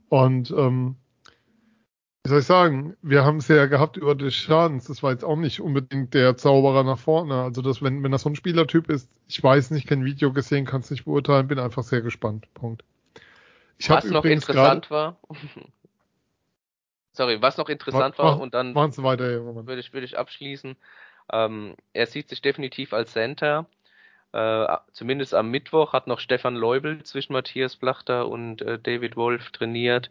Und 0.09 0.51
ähm, 0.51 0.97
wie 2.23 2.29
soll 2.29 2.39
ich 2.39 2.45
sagen, 2.45 2.95
wir 3.01 3.25
haben 3.25 3.37
es 3.37 3.49
ja 3.49 3.65
gehabt 3.65 3.97
über 3.97 4.15
des 4.15 4.33
Schadens. 4.33 4.85
Das 4.85 5.03
war 5.03 5.11
jetzt 5.11 5.25
auch 5.25 5.35
nicht 5.35 5.59
unbedingt 5.59 6.13
der 6.13 6.37
Zauberer 6.37 6.83
nach 6.83 6.97
vorne. 6.97 7.35
Also, 7.35 7.61
dass, 7.61 7.81
wenn, 7.81 8.01
wenn 8.01 8.13
das 8.13 8.21
so 8.21 8.29
ein 8.29 8.35
Spielertyp 8.35 8.89
ist, 8.89 9.09
ich 9.27 9.43
weiß 9.43 9.71
nicht, 9.71 9.87
kein 9.87 10.05
Video 10.05 10.31
gesehen, 10.31 10.65
kann 10.65 10.81
es 10.81 10.89
nicht 10.89 11.03
beurteilen, 11.03 11.49
bin 11.49 11.59
einfach 11.59 11.83
sehr 11.83 12.01
gespannt. 12.01 12.47
Punkt. 12.53 12.83
Ich 13.77 13.89
was 13.89 14.05
noch 14.05 14.23
interessant 14.23 14.89
war, 14.89 15.17
sorry, 17.11 17.41
was 17.41 17.57
noch 17.57 17.67
interessant 17.67 18.15
Mach- 18.17 18.23
war 18.23 18.39
und 18.39 18.53
dann 18.53 18.73
weiter, 18.75 19.43
würde 19.67 19.79
ich, 19.79 19.91
würde 19.91 20.05
ich 20.05 20.17
abschließen. 20.17 20.77
Ähm, 21.31 21.75
er 21.91 22.07
sieht 22.07 22.29
sich 22.29 22.41
definitiv 22.41 22.93
als 22.93 23.11
Center. 23.11 23.65
Äh, 24.31 24.77
zumindest 24.93 25.33
am 25.33 25.51
Mittwoch 25.51 25.91
hat 25.91 26.07
noch 26.07 26.19
Stefan 26.19 26.55
Leubel 26.55 27.03
zwischen 27.03 27.33
Matthias 27.33 27.75
Blachter 27.75 28.29
und 28.29 28.61
äh, 28.61 28.79
David 28.79 29.17
Wolf 29.17 29.51
trainiert. 29.51 30.09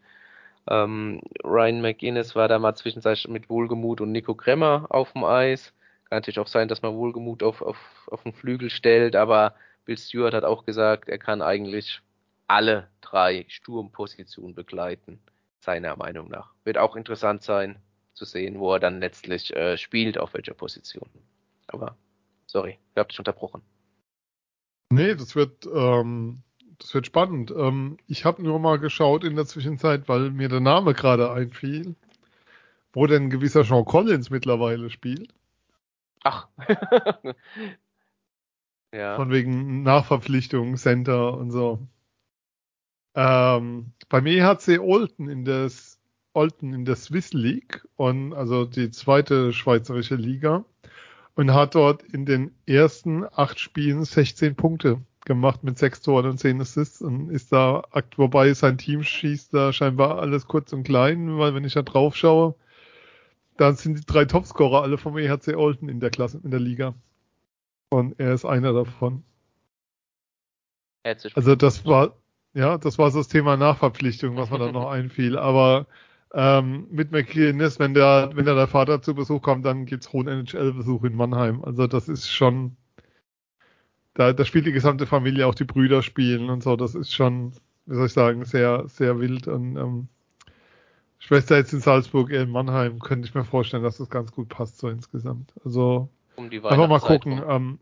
Ähm, 0.69 1.21
Ryan 1.43 1.83
McInnes 1.83 2.35
war 2.35 2.49
da 2.49 2.59
mal 2.59 2.75
zwischenzeitlich 2.75 3.29
mit 3.29 3.49
Wohlgemut 3.49 4.01
und 4.01 4.13
Nico 4.13 4.35
Kremmer 4.35 4.87
auf 4.91 5.13
dem 5.13 5.25
Eis. 5.25 5.73
Kann 6.09 6.19
natürlich 6.19 6.39
auch 6.39 6.47
sein, 6.47 6.69
dass 6.69 6.83
man 6.83 6.95
Wohlgemut 6.95 7.43
auf, 7.43 7.63
auf, 7.63 7.79
auf 8.11 8.23
den 8.23 8.33
Flügel 8.33 8.71
stellt, 8.71 9.17
aber 9.17 9.55
Bill 9.85 9.99
Stewart 9.99 10.35
hat 10.35 10.45
auch 10.45 10.65
gesagt, 10.65 11.09
er 11.09 11.19
kann 11.19 11.43
eigentlich 11.43 12.01
alle 12.47 12.89
drei 13.01 13.45
Sturmpositionen 13.49 14.55
begleiten, 14.55 15.19
seiner 15.61 15.97
Meinung 15.97 16.29
nach. 16.29 16.53
Wird 16.65 16.79
auch 16.79 16.97
interessant 16.97 17.43
sein 17.43 17.77
zu 18.15 18.25
sehen, 18.25 18.59
wo 18.59 18.75
er 18.75 18.81
dann 18.81 19.01
letztlich 19.01 19.55
äh, 19.57 19.77
spielt, 19.77 20.19
auf 20.19 20.35
welcher 20.35 20.55
Position. 20.55 21.09
Aber, 21.67 21.97
sorry, 22.47 22.79
ich 22.93 22.99
habe 22.99 23.09
dich 23.09 23.19
unterbrochen. 23.19 23.63
Nee, 24.91 25.15
das 25.15 25.35
wird, 25.35 25.67
ähm, 25.67 26.43
das 26.79 26.95
wird 26.95 27.07
spannend. 27.07 27.53
Ähm, 27.57 27.99
ich 28.07 28.25
habe 28.25 28.43
nur 28.43 28.59
mal 28.59 28.79
geschaut 28.79 29.25
in 29.25 29.37
der 29.37 29.47
Zwischenzeit, 29.47 30.09
weil 30.09 30.31
mir 30.31 30.49
der 30.49 30.61
Name 30.61 30.95
gerade 30.95 31.33
einfiel, 31.33 31.95
wo 32.93 33.07
denn 33.07 33.25
ein 33.25 33.31
gewisser 33.31 33.65
Sean 33.65 33.85
Collins 33.85 34.31
mittlerweile 34.31 34.91
spielt. 34.91 35.33
Ach. 36.25 36.49
ja. 38.95 39.17
Von 39.17 39.31
wegen 39.31 39.83
Nachverpflichtung, 39.83 40.77
Center 40.77 41.37
und 41.37 41.51
so. 41.51 41.87
Ähm, 43.15 43.93
beim 44.09 44.27
EHC 44.27 44.79
Olten 44.79 45.29
in 45.29 45.45
das 45.45 45.99
Olten 46.35 46.73
in 46.73 46.85
der 46.85 46.97
Swiss 46.97 47.35
League 47.35 47.87
und 47.97 48.33
also 48.33 48.65
die 48.65 48.91
zweite 48.91 49.53
schweizerische 49.53 50.15
Liga 50.15 50.65
und 51.35 51.53
hat 51.53 51.75
dort 51.75 52.03
in 52.03 52.25
den 52.25 52.55
ersten 52.67 53.25
acht 53.25 53.59
Spielen 53.59 54.05
16 54.05 54.55
Punkte 54.55 55.03
gemacht 55.25 55.63
mit 55.63 55.79
sechs 55.79 56.01
Toren 56.03 56.31
und 56.31 56.39
zehn 56.39 56.61
Assists 56.61 57.01
und 57.01 57.31
ist 57.31 57.53
da, 57.53 57.83
wobei 58.17 58.53
sein 58.55 58.79
Team 58.79 59.03
schießt 59.03 59.55
da 59.55 59.73
scheinbar 59.73 60.19
alles 60.19 60.47
kurz 60.47 60.73
und 60.73 60.85
klein, 60.85 61.39
weil 61.39 61.55
wenn 61.55 61.65
ich 61.65 61.75
da 61.75 61.83
drauf 61.83 62.17
schaue, 62.17 62.55
dann 63.57 63.77
sind 63.77 63.99
die 63.99 64.07
drei 64.07 64.25
Topscorer 64.25 64.83
alle 64.83 64.99
vom 64.99 65.17
EHC 65.17 65.57
Olten 65.57 65.89
in 65.89 66.01
der 66.01 66.11
Klasse, 66.11 66.41
in 66.43 66.51
der 66.51 66.61
Liga. 66.61 66.95
Und 67.91 68.19
er 68.19 68.33
ist 68.33 68.45
einer 68.45 68.73
davon. 68.73 69.23
Also 71.37 71.55
das 71.57 71.85
war, 71.85 72.17
ja, 72.55 72.79
das 72.79 72.99
war 72.99 73.11
so 73.11 73.19
das 73.19 73.29
Thema 73.29 73.57
Nachverpflichtung, 73.57 74.37
was 74.37 74.51
mir 74.51 74.59
dann 74.59 74.73
noch 74.73 74.91
einfiel. 74.91 75.39
Aber 75.39 75.87
ähm, 76.35 76.87
mit 76.91 77.13
McLean 77.13 77.59
wenn 77.59 77.95
der, 77.95 78.31
wenn 78.35 78.47
der, 78.47 78.55
der 78.55 78.69
Vater 78.69 79.03
zu 79.03 79.15
Besuch 79.15 79.43
kommt, 79.43 79.67
dann 79.67 79.85
gibt's 79.85 80.13
hohen 80.13 80.29
NHL-Besuch 80.29 81.05
in 81.05 81.15
Mannheim. 81.15 81.63
Also 81.63 81.87
das 81.87 82.09
ist 82.09 82.31
schon, 82.31 82.77
da, 84.15 84.33
da 84.33 84.45
spielt 84.45 84.67
die 84.67 84.73
gesamte 84.73 85.07
Familie, 85.07 85.47
auch 85.47 85.55
die 85.55 85.65
Brüder 85.65 86.03
spielen 86.03 86.51
und 86.51 86.63
so. 86.63 86.77
Das 86.77 86.95
ist 86.95 87.15
schon, 87.15 87.53
wie 87.87 87.95
soll 87.95 88.07
ich 88.07 88.13
sagen, 88.13 88.45
sehr, 88.45 88.85
sehr 88.89 89.19
wild. 89.21 89.49
Und 89.49 89.77
ähm, 89.77 90.09
Schwester 91.19 91.57
jetzt 91.57 91.73
in 91.73 91.81
Salzburg, 91.81 92.31
in 92.31 92.51
Mannheim, 92.51 92.99
könnte 92.99 93.29
ich 93.29 93.35
mir 93.35 93.45
vorstellen, 93.45 93.83
dass 93.83 93.99
das 93.99 94.11
ganz 94.11 94.33
gut 94.33 94.49
passt 94.49 94.79
so 94.79 94.89
insgesamt. 94.89 95.53
Also 95.65 96.09
um 96.37 96.45
einfach 96.47 96.89
mal 96.89 97.01
gucken. 97.01 97.43
Ähm, 97.47 97.79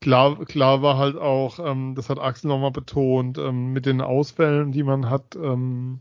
klar, 0.00 0.44
klar 0.44 0.82
war 0.82 0.98
halt 0.98 1.16
auch, 1.16 1.58
ähm, 1.58 1.94
das 1.94 2.10
hat 2.10 2.18
Axel 2.18 2.48
nochmal 2.48 2.72
betont, 2.72 3.38
ähm, 3.38 3.72
mit 3.72 3.86
den 3.86 4.00
Ausfällen, 4.00 4.72
die 4.72 4.82
man 4.82 5.08
hat, 5.08 5.36
ähm, 5.36 6.00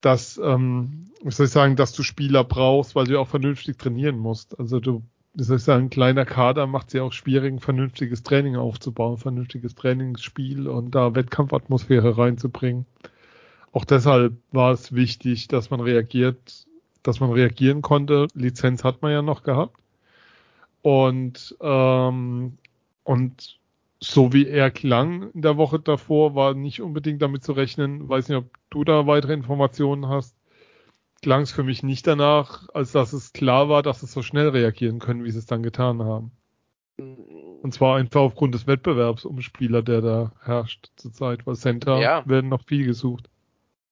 dass, 0.00 0.38
ähm, 0.38 1.10
wie 1.22 1.30
soll 1.30 1.46
ich 1.46 1.52
sagen, 1.52 1.76
dass 1.76 1.92
du 1.92 2.02
Spieler 2.02 2.44
brauchst, 2.44 2.94
weil 2.94 3.06
du 3.06 3.18
auch 3.18 3.28
vernünftig 3.28 3.78
trainieren 3.78 4.18
musst. 4.18 4.58
Also 4.58 4.80
du, 4.80 5.02
wie 5.34 5.44
soll 5.44 5.56
ich 5.56 5.62
sagen, 5.62 5.86
ein 5.86 5.90
kleiner 5.90 6.24
Kader 6.26 6.66
macht 6.66 6.88
es 6.88 6.92
ja 6.94 7.02
auch 7.02 7.12
schwierig, 7.12 7.52
ein 7.52 7.60
vernünftiges 7.60 8.22
Training 8.22 8.56
aufzubauen, 8.56 9.16
vernünftiges 9.16 9.74
Trainingsspiel 9.74 10.68
und 10.68 10.94
da 10.94 11.14
Wettkampfatmosphäre 11.14 12.18
reinzubringen. 12.18 12.86
Auch 13.72 13.86
deshalb 13.86 14.34
war 14.50 14.72
es 14.72 14.94
wichtig, 14.94 15.48
dass 15.48 15.70
man 15.70 15.80
reagiert, 15.80 16.66
dass 17.02 17.20
man 17.20 17.32
reagieren 17.32 17.80
konnte. 17.80 18.28
Lizenz 18.34 18.84
hat 18.84 19.00
man 19.00 19.12
ja 19.12 19.22
noch 19.22 19.42
gehabt. 19.42 19.78
Und, 20.82 21.56
ähm, 21.62 22.58
und 23.04 23.58
so 24.00 24.32
wie 24.32 24.46
er 24.46 24.70
klang 24.70 25.30
in 25.30 25.42
der 25.42 25.56
Woche 25.56 25.78
davor, 25.78 26.34
war 26.34 26.54
nicht 26.54 26.82
unbedingt 26.82 27.22
damit 27.22 27.44
zu 27.44 27.52
rechnen. 27.52 28.08
Weiß 28.08 28.28
nicht, 28.28 28.36
ob 28.36 28.50
du 28.68 28.84
da 28.84 29.06
weitere 29.06 29.32
Informationen 29.32 30.08
hast. 30.08 30.36
Klang 31.22 31.42
es 31.42 31.52
für 31.52 31.62
mich 31.62 31.82
nicht 31.84 32.06
danach, 32.06 32.68
als 32.74 32.92
dass 32.92 33.12
es 33.12 33.32
klar 33.32 33.68
war, 33.68 33.82
dass 33.82 34.02
es 34.02 34.12
so 34.12 34.22
schnell 34.22 34.48
reagieren 34.48 34.98
können, 34.98 35.24
wie 35.24 35.30
sie 35.30 35.38
es 35.38 35.46
dann 35.46 35.62
getan 35.62 36.02
haben. 36.02 36.32
Und 36.98 37.72
zwar 37.72 37.96
einfach 37.96 38.20
aufgrund 38.20 38.54
des 38.54 38.66
Wettbewerbs 38.66 39.24
um 39.24 39.40
Spieler, 39.40 39.82
der 39.82 40.00
da 40.00 40.32
herrscht 40.42 40.90
zurzeit, 40.96 41.46
weil 41.46 41.54
Center 41.54 41.98
ja. 42.00 42.26
werden 42.26 42.50
noch 42.50 42.64
viel 42.64 42.84
gesucht. 42.84 43.30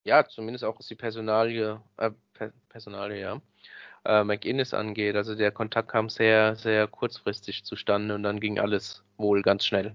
Ja, 0.04 0.26
zumindest 0.26 0.64
auch 0.64 0.78
was 0.78 0.88
die 0.88 0.96
Personalie, 0.96 1.80
äh, 1.98 2.10
Personalie, 2.68 3.20
ja, 3.20 3.40
äh, 4.04 4.24
McInnes 4.24 4.74
angeht. 4.74 5.14
Also 5.14 5.36
der 5.36 5.52
Kontakt 5.52 5.88
kam 5.88 6.08
sehr, 6.08 6.56
sehr 6.56 6.88
kurzfristig 6.88 7.64
zustande 7.64 8.14
und 8.16 8.24
dann 8.24 8.40
ging 8.40 8.58
alles 8.58 9.04
wohl 9.18 9.42
ganz 9.42 9.64
schnell. 9.64 9.94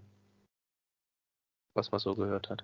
Was 1.74 1.92
man 1.92 2.00
so 2.00 2.16
gehört 2.16 2.50
hat. 2.50 2.64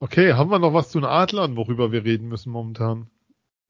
Okay, 0.00 0.34
haben 0.34 0.50
wir 0.50 0.60
noch 0.60 0.74
was 0.74 0.90
zu 0.90 1.00
den 1.00 1.08
Adlern, 1.08 1.56
worüber 1.56 1.90
wir 1.90 2.04
reden 2.04 2.28
müssen 2.28 2.52
momentan? 2.52 3.10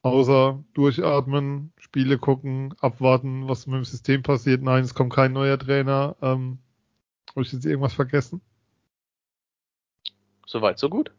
Außer 0.02 0.62
durchatmen, 0.74 1.72
Spiele 1.78 2.18
gucken, 2.18 2.74
abwarten, 2.80 3.48
was 3.48 3.66
mit 3.66 3.76
dem 3.76 3.84
System 3.84 4.22
passiert. 4.22 4.62
Nein, 4.62 4.84
es 4.84 4.94
kommt 4.94 5.12
kein 5.12 5.32
neuer 5.32 5.58
Trainer. 5.58 6.16
Ähm, 6.20 6.58
Habe 7.30 7.42
ich 7.42 7.52
jetzt 7.52 7.64
irgendwas 7.64 7.94
vergessen? 7.94 8.42
Soweit, 10.46 10.78
so 10.78 10.90
gut. 10.90 11.12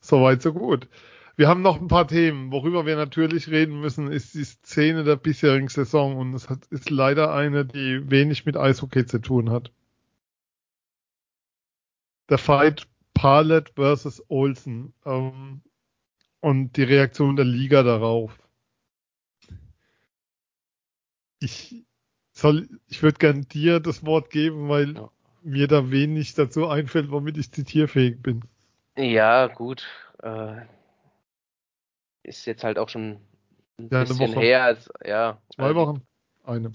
Soweit, 0.00 0.42
so 0.42 0.52
gut. 0.52 0.88
Wir 1.36 1.48
haben 1.48 1.62
noch 1.62 1.80
ein 1.80 1.88
paar 1.88 2.06
Themen. 2.08 2.52
Worüber 2.52 2.86
wir 2.86 2.96
natürlich 2.96 3.48
reden 3.48 3.80
müssen, 3.80 4.10
ist 4.10 4.34
die 4.34 4.44
Szene 4.44 5.04
der 5.04 5.16
bisherigen 5.16 5.68
Saison 5.68 6.16
und 6.16 6.34
es 6.34 6.48
ist 6.70 6.88
leider 6.90 7.34
eine, 7.34 7.66
die 7.66 8.10
wenig 8.10 8.46
mit 8.46 8.56
Eishockey 8.56 9.06
zu 9.06 9.20
tun 9.20 9.50
hat. 9.50 9.72
Der 12.28 12.38
Fight 12.38 12.88
Parlett 13.16 13.70
versus 13.70 14.22
Olsen 14.28 14.92
ähm, 15.06 15.62
und 16.40 16.76
die 16.76 16.82
Reaktion 16.82 17.34
der 17.34 17.46
Liga 17.46 17.82
darauf. 17.82 18.38
Ich 21.40 21.86
soll, 22.32 22.68
ich 22.88 23.02
würde 23.02 23.18
gern 23.18 23.48
dir 23.48 23.80
das 23.80 24.04
Wort 24.04 24.28
geben, 24.28 24.68
weil 24.68 24.96
ja. 24.96 25.10
mir 25.42 25.66
da 25.66 25.90
wenig 25.90 26.34
dazu 26.34 26.68
einfällt, 26.68 27.10
womit 27.10 27.38
ich 27.38 27.50
zitierfähig 27.50 28.22
bin. 28.22 28.44
Ja, 28.98 29.46
gut. 29.46 29.86
Äh, 30.22 30.66
ist 32.22 32.44
jetzt 32.44 32.64
halt 32.64 32.78
auch 32.78 32.90
schon 32.90 33.18
ein 33.78 33.88
ja, 33.90 34.04
bisschen 34.04 34.34
her. 34.34 34.64
Als, 34.64 34.90
ja, 35.04 35.40
Zwei 35.54 35.64
also, 35.64 35.80
Wochen? 35.80 36.02
Eine. 36.44 36.72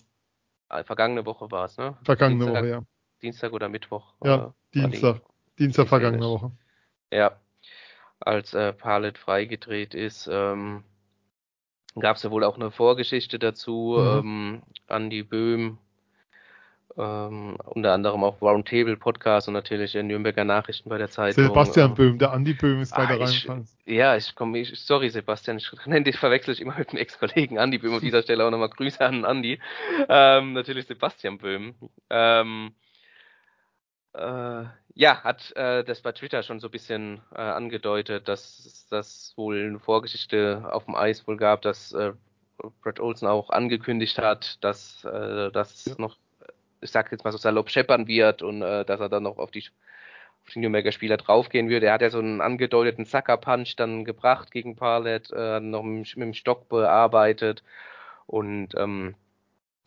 Ah, 0.69 0.83
vergangene 0.83 1.23
Woche 1.25 1.51
war 1.51 1.65
es, 1.65 1.77
ne? 1.77 1.95
Vergangene 2.03 2.45
Dienstag, 2.45 2.63
Woche, 2.63 2.69
ja. 2.69 2.83
Dienstag 3.21 3.53
oder 3.53 3.69
Mittwoch. 3.69 4.15
Ja, 4.23 4.47
äh, 4.47 4.51
Dienstag. 4.73 5.21
Dienstag 5.61 5.87
vergangene 5.87 6.25
Woche. 6.25 6.51
Ja. 7.11 7.31
Als 8.19 8.53
äh, 8.53 8.73
Palet 8.73 9.17
freigedreht 9.17 9.93
ist, 9.93 10.29
ähm, 10.31 10.83
gab 11.99 12.17
es 12.17 12.23
ja 12.23 12.31
wohl 12.31 12.43
auch 12.43 12.55
eine 12.55 12.71
Vorgeschichte 12.71 13.39
dazu. 13.39 13.97
Mhm. 13.97 14.19
Ähm, 14.19 14.61
Andy 14.87 15.23
Böhm 15.23 15.77
ähm, 16.97 17.57
unter 17.65 17.93
anderem 17.93 18.23
auch 18.23 18.41
Roundtable 18.41 18.97
Podcast 18.97 19.47
und 19.47 19.53
natürlich 19.53 19.93
Nürnberger 19.93 20.43
Nachrichten 20.43 20.89
bei 20.89 20.97
der 20.97 21.09
Zeitung. 21.09 21.45
Sebastian 21.45 21.93
Böhm, 21.93 22.17
der 22.17 22.31
Andi 22.31 22.53
Böhm 22.53 22.81
ist 22.81 22.95
bei 22.95 23.05
der 23.05 23.19
Reihenfall. 23.19 23.63
Ja, 23.85 24.15
ich 24.15 24.35
komme, 24.35 24.63
sorry 24.65 25.09
Sebastian, 25.09 25.57
ich 25.57 25.71
nenne 25.85 26.03
dich 26.03 26.17
verwechsel 26.17 26.53
ich 26.53 26.61
immer 26.61 26.77
mit 26.77 26.91
dem 26.91 26.99
Ex-Kollegen 26.99 27.59
Andi 27.59 27.77
Böhm. 27.77 27.95
An 27.95 28.01
dieser 28.01 28.23
Stelle 28.23 28.45
auch 28.45 28.51
nochmal 28.51 28.69
Grüße 28.69 29.03
an 29.03 29.25
Andi. 29.25 29.59
Ähm, 30.09 30.53
natürlich 30.53 30.87
Sebastian 30.87 31.37
Böhm. 31.37 31.75
Ähm, 32.09 32.73
äh, 34.13 34.65
ja, 34.93 35.23
hat 35.23 35.55
äh, 35.55 35.83
das 35.83 36.01
bei 36.01 36.11
Twitter 36.11 36.43
schon 36.43 36.59
so 36.59 36.67
ein 36.67 36.71
bisschen 36.71 37.21
äh, 37.33 37.41
angedeutet, 37.41 38.27
dass 38.27 38.87
das 38.89 39.33
wohl 39.37 39.65
eine 39.67 39.79
Vorgeschichte 39.79 40.67
auf 40.69 40.85
dem 40.85 40.95
Eis 40.95 41.25
wohl 41.27 41.37
gab, 41.37 41.61
dass 41.61 41.93
äh, 41.93 42.11
Brett 42.81 42.99
Olsen 42.99 43.27
auch 43.27 43.49
angekündigt 43.49 44.17
hat, 44.17 44.63
dass 44.63 45.03
äh, 45.05 45.51
das 45.51 45.85
ja. 45.85 45.95
noch 45.97 46.17
ich 46.81 46.89
sag 46.89 47.11
jetzt 47.11 47.23
mal 47.23 47.31
so 47.31 47.37
salopp, 47.37 47.69
scheppern 47.69 48.07
wird 48.07 48.41
und 48.41 48.63
äh, 48.63 48.83
dass 48.83 48.99
er 48.99 49.07
dann 49.07 49.23
noch 49.23 49.37
auf 49.37 49.51
die, 49.51 49.63
auf 50.43 50.49
die 50.53 50.59
Nürnberger 50.59 50.91
Spieler 50.91 51.17
draufgehen 51.17 51.69
würde. 51.69 51.85
Er 51.85 51.93
hat 51.93 52.01
ja 52.01 52.09
so 52.09 52.17
einen 52.17 52.41
angedeuteten 52.41 53.05
Sucker-Punch 53.05 53.75
dann 53.77 54.03
gebracht 54.03 54.51
gegen 54.51 54.75
Parlet, 54.75 55.29
noch 55.31 55.83
mit, 55.83 56.17
mit, 56.17 56.25
dem 56.25 56.33
Stock 56.33 56.69
bearbeitet 56.69 57.63
und 58.25 58.69
ähm, 58.75 59.13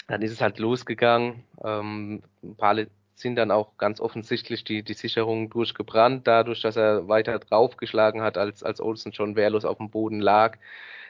dann 0.07 0.22
ist 0.22 0.31
es 0.31 0.41
halt 0.41 0.61
losgegangen. 0.61 1.43
Ähm, 1.64 2.22
Parlet 2.59 2.91
sind 3.15 3.37
dann 3.37 3.51
auch 3.51 3.77
ganz 3.79 4.01
offensichtlich 4.01 4.65
die, 4.65 4.83
die 4.83 4.95
Sicherungen 4.95 5.51
durchgebrannt, 5.51 6.27
dadurch, 6.27 6.61
dass 6.62 6.77
er 6.77 7.09
weiter 7.09 7.39
draufgeschlagen 7.39 8.23
hat, 8.23 8.37
als, 8.39 8.62
als 8.62 8.81
Olsen 8.81 9.12
schon 9.12 9.37
wehrlos 9.37 9.65
auf 9.65 9.79
dem 9.79 9.91
Boden 9.91 10.21
lag. 10.21 10.59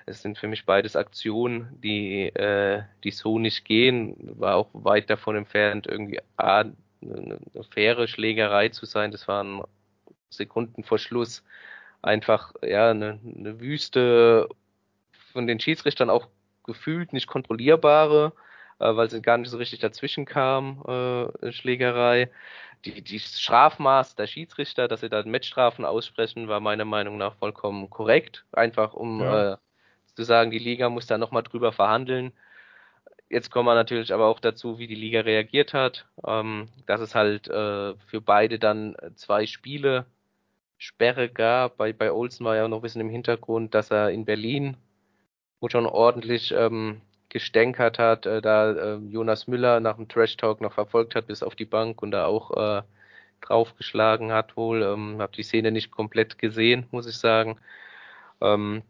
Es 0.06 0.20
sind 0.20 0.36
für 0.38 0.48
mich 0.48 0.66
beides 0.66 0.96
Aktionen, 0.96 1.80
die, 1.82 2.26
äh, 2.26 2.82
die 3.04 3.10
so 3.10 3.38
nicht 3.38 3.64
gehen. 3.64 4.16
War 4.38 4.56
auch 4.56 4.68
weit 4.74 5.08
davon 5.08 5.36
entfernt, 5.36 5.86
irgendwie 5.86 6.20
A, 6.36 6.64
eine, 7.00 7.38
faire 7.70 8.06
Schlägerei 8.06 8.68
zu 8.68 8.84
sein. 8.86 9.10
Das 9.10 9.26
war 9.28 9.42
ein 9.42 9.62
Sekunden 10.28 10.84
vor 10.84 10.98
einfach 12.02 12.52
ja 12.62 12.90
eine, 12.90 13.18
eine 13.24 13.60
Wüste 13.60 14.48
von 15.32 15.46
den 15.46 15.58
Schiedsrichtern 15.58 16.10
auch 16.10 16.28
gefühlt 16.64 17.12
nicht 17.12 17.26
kontrollierbare, 17.26 18.32
äh, 18.78 18.96
weil 18.96 19.10
sie 19.10 19.22
gar 19.22 19.38
nicht 19.38 19.50
so 19.50 19.58
richtig 19.58 19.80
dazwischen 19.80 20.24
kam, 20.24 20.82
äh, 20.86 21.52
Schlägerei. 21.52 22.30
Die, 22.84 23.02
die 23.02 23.18
Strafmaß 23.18 24.14
der 24.14 24.26
Schiedsrichter, 24.26 24.88
dass 24.88 25.00
sie 25.00 25.08
da 25.08 25.22
Matchstrafen 25.24 25.84
aussprechen, 25.84 26.48
war 26.48 26.60
meiner 26.60 26.84
Meinung 26.84 27.16
nach 27.16 27.34
vollkommen 27.36 27.88
korrekt. 27.88 28.44
Einfach 28.52 28.92
um 28.92 29.20
ja. 29.20 29.52
äh, 29.54 29.56
zu 30.14 30.22
sagen, 30.22 30.50
die 30.50 30.58
Liga 30.58 30.90
muss 30.90 31.06
da 31.06 31.16
nochmal 31.16 31.42
drüber 31.42 31.72
verhandeln. 31.72 32.32
Jetzt 33.30 33.50
kommen 33.50 33.66
wir 33.66 33.74
natürlich 33.74 34.12
aber 34.12 34.26
auch 34.26 34.38
dazu, 34.38 34.78
wie 34.78 34.86
die 34.86 34.94
Liga 34.94 35.20
reagiert 35.20 35.72
hat. 35.72 36.06
Ähm, 36.26 36.68
dass 36.86 37.00
es 37.00 37.14
halt 37.14 37.48
äh, 37.48 37.94
für 38.06 38.20
beide 38.20 38.58
dann 38.58 38.96
zwei 39.14 39.46
Spiele 39.46 40.04
Sperre 40.76 41.30
gab. 41.30 41.78
Bei, 41.78 41.94
bei 41.94 42.12
Olsen 42.12 42.44
war 42.44 42.56
ja 42.56 42.68
noch 42.68 42.78
ein 42.78 42.82
bisschen 42.82 43.00
im 43.00 43.08
Hintergrund, 43.08 43.74
dass 43.74 43.90
er 43.90 44.10
in 44.10 44.26
Berlin 44.26 44.76
wo 45.64 45.70
schon 45.70 45.86
ordentlich 45.86 46.52
ähm, 46.52 47.00
gestänkert 47.34 47.98
hat, 47.98 48.26
äh, 48.26 48.40
da 48.40 48.72
äh, 48.72 48.98
Jonas 49.10 49.48
Müller 49.48 49.80
nach 49.80 49.96
dem 49.96 50.08
Trash 50.08 50.36
Talk 50.36 50.60
noch 50.60 50.72
verfolgt 50.72 51.16
hat 51.16 51.26
bis 51.26 51.42
auf 51.42 51.56
die 51.56 51.64
Bank 51.66 52.00
und 52.00 52.12
da 52.12 52.26
auch 52.26 52.52
äh, 52.56 52.82
draufgeschlagen 53.42 54.32
hat 54.32 54.56
wohl. 54.56 54.82
Ähm, 54.82 55.20
hab 55.20 55.32
die 55.32 55.42
Szene 55.42 55.72
nicht 55.72 55.90
komplett 55.90 56.38
gesehen, 56.38 56.86
muss 56.92 57.06
ich 57.06 57.18
sagen. 57.18 57.58
Ähm, 58.40 58.82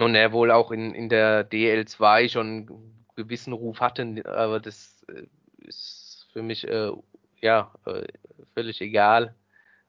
und 0.00 0.14
er 0.14 0.32
wohl 0.32 0.52
auch 0.52 0.70
in, 0.70 0.94
in 0.94 1.08
der 1.08 1.50
DL2 1.50 2.30
schon 2.30 2.46
einen 2.46 3.04
gewissen 3.16 3.52
Ruf 3.52 3.80
hatte, 3.80 4.22
aber 4.24 4.60
das 4.60 5.04
äh, 5.08 5.26
ist 5.66 6.28
für 6.32 6.42
mich 6.42 6.66
äh, 6.68 6.92
ja 7.40 7.72
äh, 7.86 8.06
völlig 8.54 8.80
egal. 8.80 9.34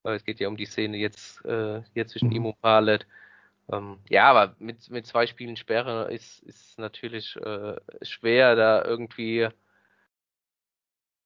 Weil 0.01 0.15
es 0.15 0.23
geht 0.23 0.39
ja 0.39 0.47
um 0.47 0.57
die 0.57 0.65
Szene 0.65 0.97
jetzt 0.97 1.45
äh, 1.45 1.83
hier 1.93 2.07
zwischen 2.07 2.29
mhm. 2.29 2.35
ihm 2.35 2.45
und 2.47 2.61
Palet. 2.61 3.05
Ähm, 3.71 3.99
ja, 4.09 4.29
aber 4.29 4.55
mit, 4.59 4.89
mit 4.89 5.05
zwei 5.05 5.27
Spielen 5.27 5.55
Sperre 5.55 6.11
ist, 6.11 6.41
ist 6.43 6.79
natürlich 6.79 7.35
äh, 7.37 7.75
schwer, 8.01 8.55
da 8.55 8.83
irgendwie 8.83 9.49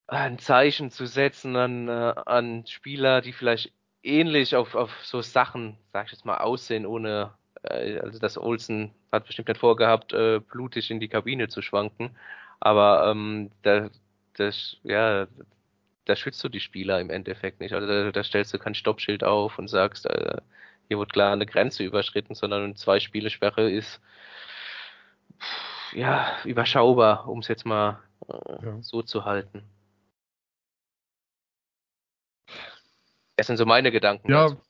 ein 0.08 0.38
Zeichen 0.40 0.92
zu 0.92 1.06
setzen 1.06 1.56
an, 1.56 1.88
äh, 1.88 2.14
an 2.26 2.66
Spieler, 2.68 3.22
die 3.22 3.34
vielleicht 3.34 3.74
ähnlich 4.04 4.56
auf, 4.56 4.76
auf 4.76 4.92
so 5.04 5.22
Sachen, 5.22 5.78
sag 5.92 6.08
ich 6.08 6.12
jetzt 6.12 6.26
mal, 6.26 6.38
aussehen, 6.38 6.86
ohne, 6.86 7.34
äh, 7.64 8.00
also 8.00 8.20
das 8.20 8.38
Olsen 8.38 8.94
hat 9.12 9.26
bestimmt 9.26 9.48
nicht 9.48 9.60
vorgehabt, 9.60 10.14
äh, 10.14 10.40
blutig 10.40 10.92
in 10.92 11.00
die 11.00 11.08
Kabine 11.08 11.48
zu 11.48 11.62
schwanken, 11.62 12.16
aber 12.60 13.10
ähm, 13.10 13.52
da, 13.64 13.90
das, 14.36 14.78
ja, 14.84 15.28
da 16.06 16.16
schützt 16.16 16.44
du 16.44 16.50
die 16.50 16.60
Spieler 16.60 17.00
im 17.00 17.10
Endeffekt 17.10 17.60
nicht. 17.62 17.74
Also 17.74 17.88
da, 17.88 18.12
da 18.12 18.24
stellst 18.24 18.54
du 18.54 18.60
kein 18.60 18.76
Stoppschild 18.76 19.24
auf 19.24 19.58
und 19.60 19.70
sagst, 19.70 20.06
äh, 20.06 20.38
hier 20.88 21.00
wird 21.00 21.14
klar 21.14 21.34
eine 21.34 21.46
Grenze 21.46 21.84
überschritten, 21.84 22.36
sondern 22.36 22.76
zwei 22.76 23.00
Spiele 23.00 23.30
Sperre 23.30 23.70
ist 23.70 24.02
ja 25.94 26.38
überschaubar, 26.46 27.28
um 27.28 27.40
es 27.40 27.48
jetzt 27.48 27.66
mal 27.66 28.00
äh, 28.28 28.66
ja. 28.66 28.82
so 28.82 29.02
zu 29.02 29.26
halten. 29.26 29.64
Das 33.36 33.48
sind 33.48 33.58
so 33.58 33.66
meine 33.66 33.92
Gedanken. 33.92 34.32
Ja, 34.32 34.50
dazu. 34.50 34.62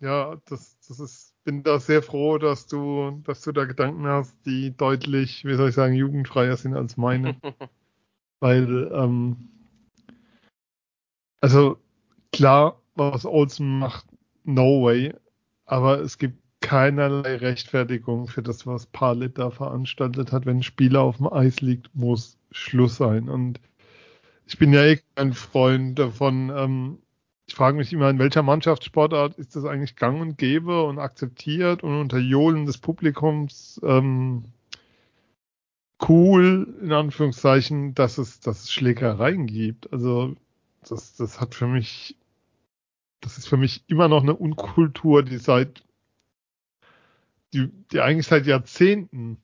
ja, 0.00 0.36
das, 0.46 0.78
das 0.86 1.00
ist, 1.00 1.34
bin 1.44 1.62
da 1.62 1.78
sehr 1.78 2.02
froh, 2.02 2.38
dass 2.38 2.66
du, 2.66 3.22
dass 3.24 3.40
du 3.42 3.52
da 3.52 3.64
Gedanken 3.64 4.06
hast, 4.06 4.34
die 4.44 4.76
deutlich, 4.76 5.44
wie 5.44 5.54
soll 5.54 5.70
ich 5.70 5.74
sagen, 5.74 5.94
jugendfreier 5.94 6.56
sind 6.56 6.74
als 6.74 6.96
meine. 6.96 7.36
Weil, 8.40 8.90
ähm, 8.92 9.48
also 11.40 11.78
klar, 12.32 12.80
was 12.94 13.24
Olsen 13.24 13.78
macht, 13.78 14.06
no 14.44 14.82
way, 14.82 15.14
aber 15.70 16.00
es 16.00 16.18
gibt 16.18 16.42
keinerlei 16.60 17.36
Rechtfertigung 17.36 18.26
für 18.26 18.42
das, 18.42 18.66
was 18.66 18.86
Palit 18.86 19.38
da 19.38 19.50
veranstaltet 19.50 20.32
hat. 20.32 20.44
Wenn 20.44 20.58
ein 20.58 20.62
Spieler 20.64 21.02
auf 21.02 21.18
dem 21.18 21.32
Eis 21.32 21.60
liegt, 21.60 21.94
muss 21.94 22.38
Schluss 22.50 22.96
sein. 22.96 23.28
Und 23.28 23.60
ich 24.46 24.58
bin 24.58 24.72
ja 24.72 24.82
eh 24.82 24.98
kein 25.14 25.32
Freund 25.32 25.96
davon. 25.96 26.50
Ähm, 26.54 26.98
ich 27.46 27.54
frage 27.54 27.76
mich 27.76 27.92
immer, 27.92 28.10
in 28.10 28.18
welcher 28.18 28.42
Mannschaftssportart 28.42 29.38
ist 29.38 29.54
das 29.54 29.64
eigentlich 29.64 29.94
gang 29.94 30.20
und 30.20 30.38
gäbe 30.38 30.82
und 30.82 30.98
akzeptiert 30.98 31.84
und 31.84 32.00
unter 32.00 32.18
Johlen 32.18 32.66
des 32.66 32.78
Publikums 32.78 33.80
ähm, 33.84 34.46
cool, 36.08 36.74
in 36.82 36.92
Anführungszeichen, 36.92 37.94
dass 37.94 38.18
es, 38.18 38.40
dass 38.40 38.64
es 38.64 38.72
Schlägereien 38.72 39.46
gibt. 39.46 39.92
Also 39.92 40.34
das, 40.88 41.14
das 41.14 41.40
hat 41.40 41.54
für 41.54 41.68
mich 41.68 42.16
das 43.20 43.38
ist 43.38 43.48
für 43.48 43.56
mich 43.56 43.84
immer 43.88 44.08
noch 44.08 44.22
eine 44.22 44.34
Unkultur, 44.34 45.22
die 45.22 45.38
seit, 45.38 45.82
die, 47.52 47.68
die 47.92 48.00
eigentlich 48.00 48.26
seit 48.26 48.46
Jahrzehnten 48.46 49.38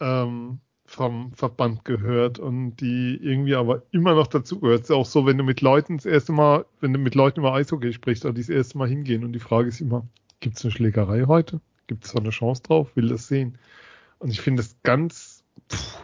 ähm, 0.00 0.60
vom 0.84 1.32
Verband 1.32 1.84
gehört 1.84 2.38
und 2.38 2.76
die 2.76 3.18
irgendwie 3.20 3.54
aber 3.54 3.82
immer 3.90 4.14
noch 4.14 4.26
dazugehört. 4.26 4.82
Ist 4.82 4.90
auch 4.90 5.06
so, 5.06 5.26
wenn 5.26 5.36
du 5.36 5.44
mit 5.44 5.60
Leuten 5.60 5.98
das 5.98 6.06
erste 6.06 6.32
Mal, 6.32 6.64
wenn 6.80 6.94
du 6.94 6.98
mit 6.98 7.14
Leuten 7.14 7.40
über 7.40 7.52
Eishockey 7.52 7.92
sprichst 7.92 8.24
oder 8.24 8.32
die 8.32 8.40
das 8.40 8.48
erste 8.48 8.78
Mal 8.78 8.88
hingehen 8.88 9.22
und 9.22 9.32
die 9.32 9.38
Frage 9.38 9.68
ist 9.68 9.80
immer, 9.80 10.06
gibt 10.40 10.56
es 10.56 10.64
eine 10.64 10.72
Schlägerei 10.72 11.24
heute? 11.26 11.60
Gibt 11.88 12.04
es 12.04 12.12
da 12.12 12.20
eine 12.20 12.30
Chance 12.30 12.62
drauf? 12.62 12.96
Will 12.96 13.08
das 13.08 13.28
sehen? 13.28 13.58
Und 14.18 14.30
ich 14.30 14.40
finde 14.40 14.62
das 14.62 14.76
ganz, 14.82 15.44
pff, 15.70 16.02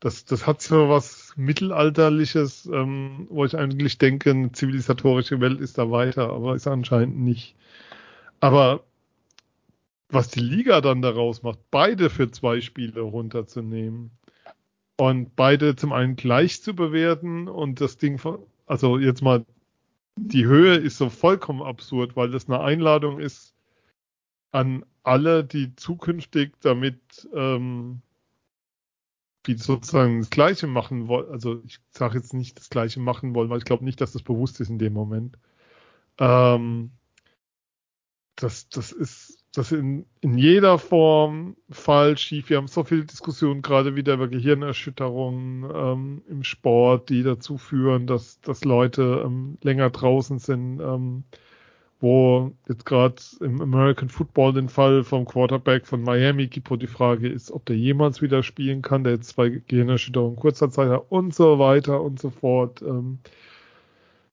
das, 0.00 0.24
das 0.24 0.46
hat 0.46 0.62
so 0.62 0.88
was 0.88 1.23
Mittelalterliches, 1.36 2.66
ähm, 2.66 3.26
wo 3.30 3.44
ich 3.44 3.56
eigentlich 3.56 3.98
denke, 3.98 4.30
eine 4.30 4.52
zivilisatorische 4.52 5.40
Welt 5.40 5.60
ist 5.60 5.78
da 5.78 5.90
weiter, 5.90 6.30
aber 6.30 6.54
ist 6.54 6.66
anscheinend 6.66 7.18
nicht. 7.18 7.56
Aber 8.40 8.84
was 10.08 10.28
die 10.28 10.40
Liga 10.40 10.80
dann 10.80 11.02
daraus 11.02 11.42
macht, 11.42 11.58
beide 11.70 12.10
für 12.10 12.30
zwei 12.30 12.60
Spiele 12.60 13.00
runterzunehmen 13.00 14.10
und 14.96 15.34
beide 15.36 15.76
zum 15.76 15.92
einen 15.92 16.16
gleich 16.16 16.62
zu 16.62 16.74
bewerten 16.74 17.48
und 17.48 17.80
das 17.80 17.98
Ding 17.98 18.18
von, 18.18 18.38
also 18.66 18.98
jetzt 18.98 19.22
mal, 19.22 19.44
die 20.16 20.46
Höhe 20.46 20.76
ist 20.76 20.98
so 20.98 21.10
vollkommen 21.10 21.62
absurd, 21.62 22.16
weil 22.16 22.30
das 22.30 22.48
eine 22.48 22.60
Einladung 22.60 23.18
ist 23.18 23.54
an 24.52 24.84
alle, 25.02 25.42
die 25.44 25.74
zukünftig 25.74 26.52
damit 26.60 27.28
ähm, 27.34 28.02
die 29.46 29.54
sozusagen 29.56 30.20
das 30.20 30.30
Gleiche 30.30 30.66
machen 30.66 31.08
wollen. 31.08 31.30
Also 31.30 31.62
ich 31.64 31.80
sage 31.90 32.18
jetzt 32.18 32.34
nicht 32.34 32.58
das 32.58 32.70
Gleiche 32.70 33.00
machen 33.00 33.34
wollen, 33.34 33.50
weil 33.50 33.58
ich 33.58 33.64
glaube 33.64 33.84
nicht, 33.84 34.00
dass 34.00 34.12
das 34.12 34.22
bewusst 34.22 34.60
ist 34.60 34.70
in 34.70 34.78
dem 34.78 34.92
Moment. 34.92 35.38
Ähm, 36.18 36.92
das, 38.36 38.68
das 38.68 38.92
ist 38.92 39.44
das 39.54 39.70
in, 39.70 40.04
in 40.20 40.36
jeder 40.36 40.78
Form 40.78 41.56
falsch 41.70 42.22
schief. 42.22 42.50
Wir 42.50 42.56
haben 42.56 42.66
so 42.66 42.82
viele 42.82 43.04
Diskussionen 43.04 43.62
gerade 43.62 43.94
wieder 43.94 44.14
über 44.14 44.26
Gehirnerschütterungen 44.26 45.70
ähm, 45.72 46.22
im 46.28 46.42
Sport, 46.42 47.08
die 47.08 47.22
dazu 47.22 47.56
führen, 47.56 48.06
dass, 48.06 48.40
dass 48.40 48.64
Leute 48.64 49.22
ähm, 49.24 49.58
länger 49.62 49.90
draußen 49.90 50.40
sind. 50.40 50.80
Ähm, 50.80 51.24
wo 52.04 52.52
jetzt 52.68 52.84
gerade 52.84 53.14
im 53.40 53.62
American 53.62 54.10
Football 54.10 54.52
den 54.52 54.68
Fall 54.68 55.04
vom 55.04 55.24
Quarterback 55.24 55.86
von 55.86 56.02
Miami 56.02 56.48
gibt, 56.48 56.70
wo 56.70 56.76
die 56.76 56.86
Frage 56.86 57.28
ist, 57.28 57.50
ob 57.50 57.64
der 57.64 57.78
jemals 57.78 58.20
wieder 58.20 58.42
spielen 58.42 58.82
kann, 58.82 59.04
der 59.04 59.14
jetzt 59.14 59.30
zwei 59.30 59.48
Gehirnerschütterungen 59.48 60.36
kurzer 60.36 60.70
Zeit 60.70 60.90
hat 60.90 61.06
und 61.08 61.34
so 61.34 61.58
weiter 61.58 62.02
und 62.02 62.20
so 62.20 62.28
fort. 62.28 62.82
Ähm, 62.82 63.20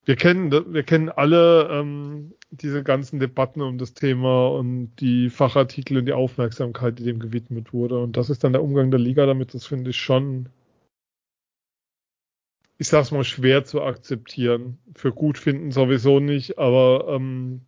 wir 0.04 0.18
kennen, 0.18 0.52
wir 0.52 0.84
kennen 0.84 1.08
alle 1.08 1.70
ähm, 1.72 2.34
diese 2.50 2.84
ganzen 2.84 3.22
Debatten 3.22 3.62
um 3.62 3.78
das 3.78 3.94
Thema 3.94 4.50
und 4.50 4.92
die 5.00 5.30
Fachartikel 5.30 5.98
und 5.98 6.08
die 6.08 6.14
Aufmerksamkeit, 6.14 7.00
die 7.00 7.06
dem 7.06 7.20
gewidmet 7.20 7.72
wurde. 7.72 8.00
Und 8.04 8.18
das 8.18 8.30
ist 8.30 8.44
dann 8.44 8.52
der 8.52 8.64
Umgang 8.64 8.92
der 8.92 9.00
Liga 9.00 9.26
damit. 9.26 9.54
Das 9.54 9.66
finde 9.66 9.92
ich 9.92 9.98
schon 9.98 10.48
ich 12.82 12.88
sag's 12.88 13.12
mal, 13.12 13.24
schwer 13.24 13.64
zu 13.64 13.84
akzeptieren. 13.84 14.80
Für 14.96 15.12
gut 15.12 15.38
finden 15.38 15.72
sowieso 15.72 16.20
nicht, 16.20 16.58
aber 16.58 17.06
ähm, 17.10 17.62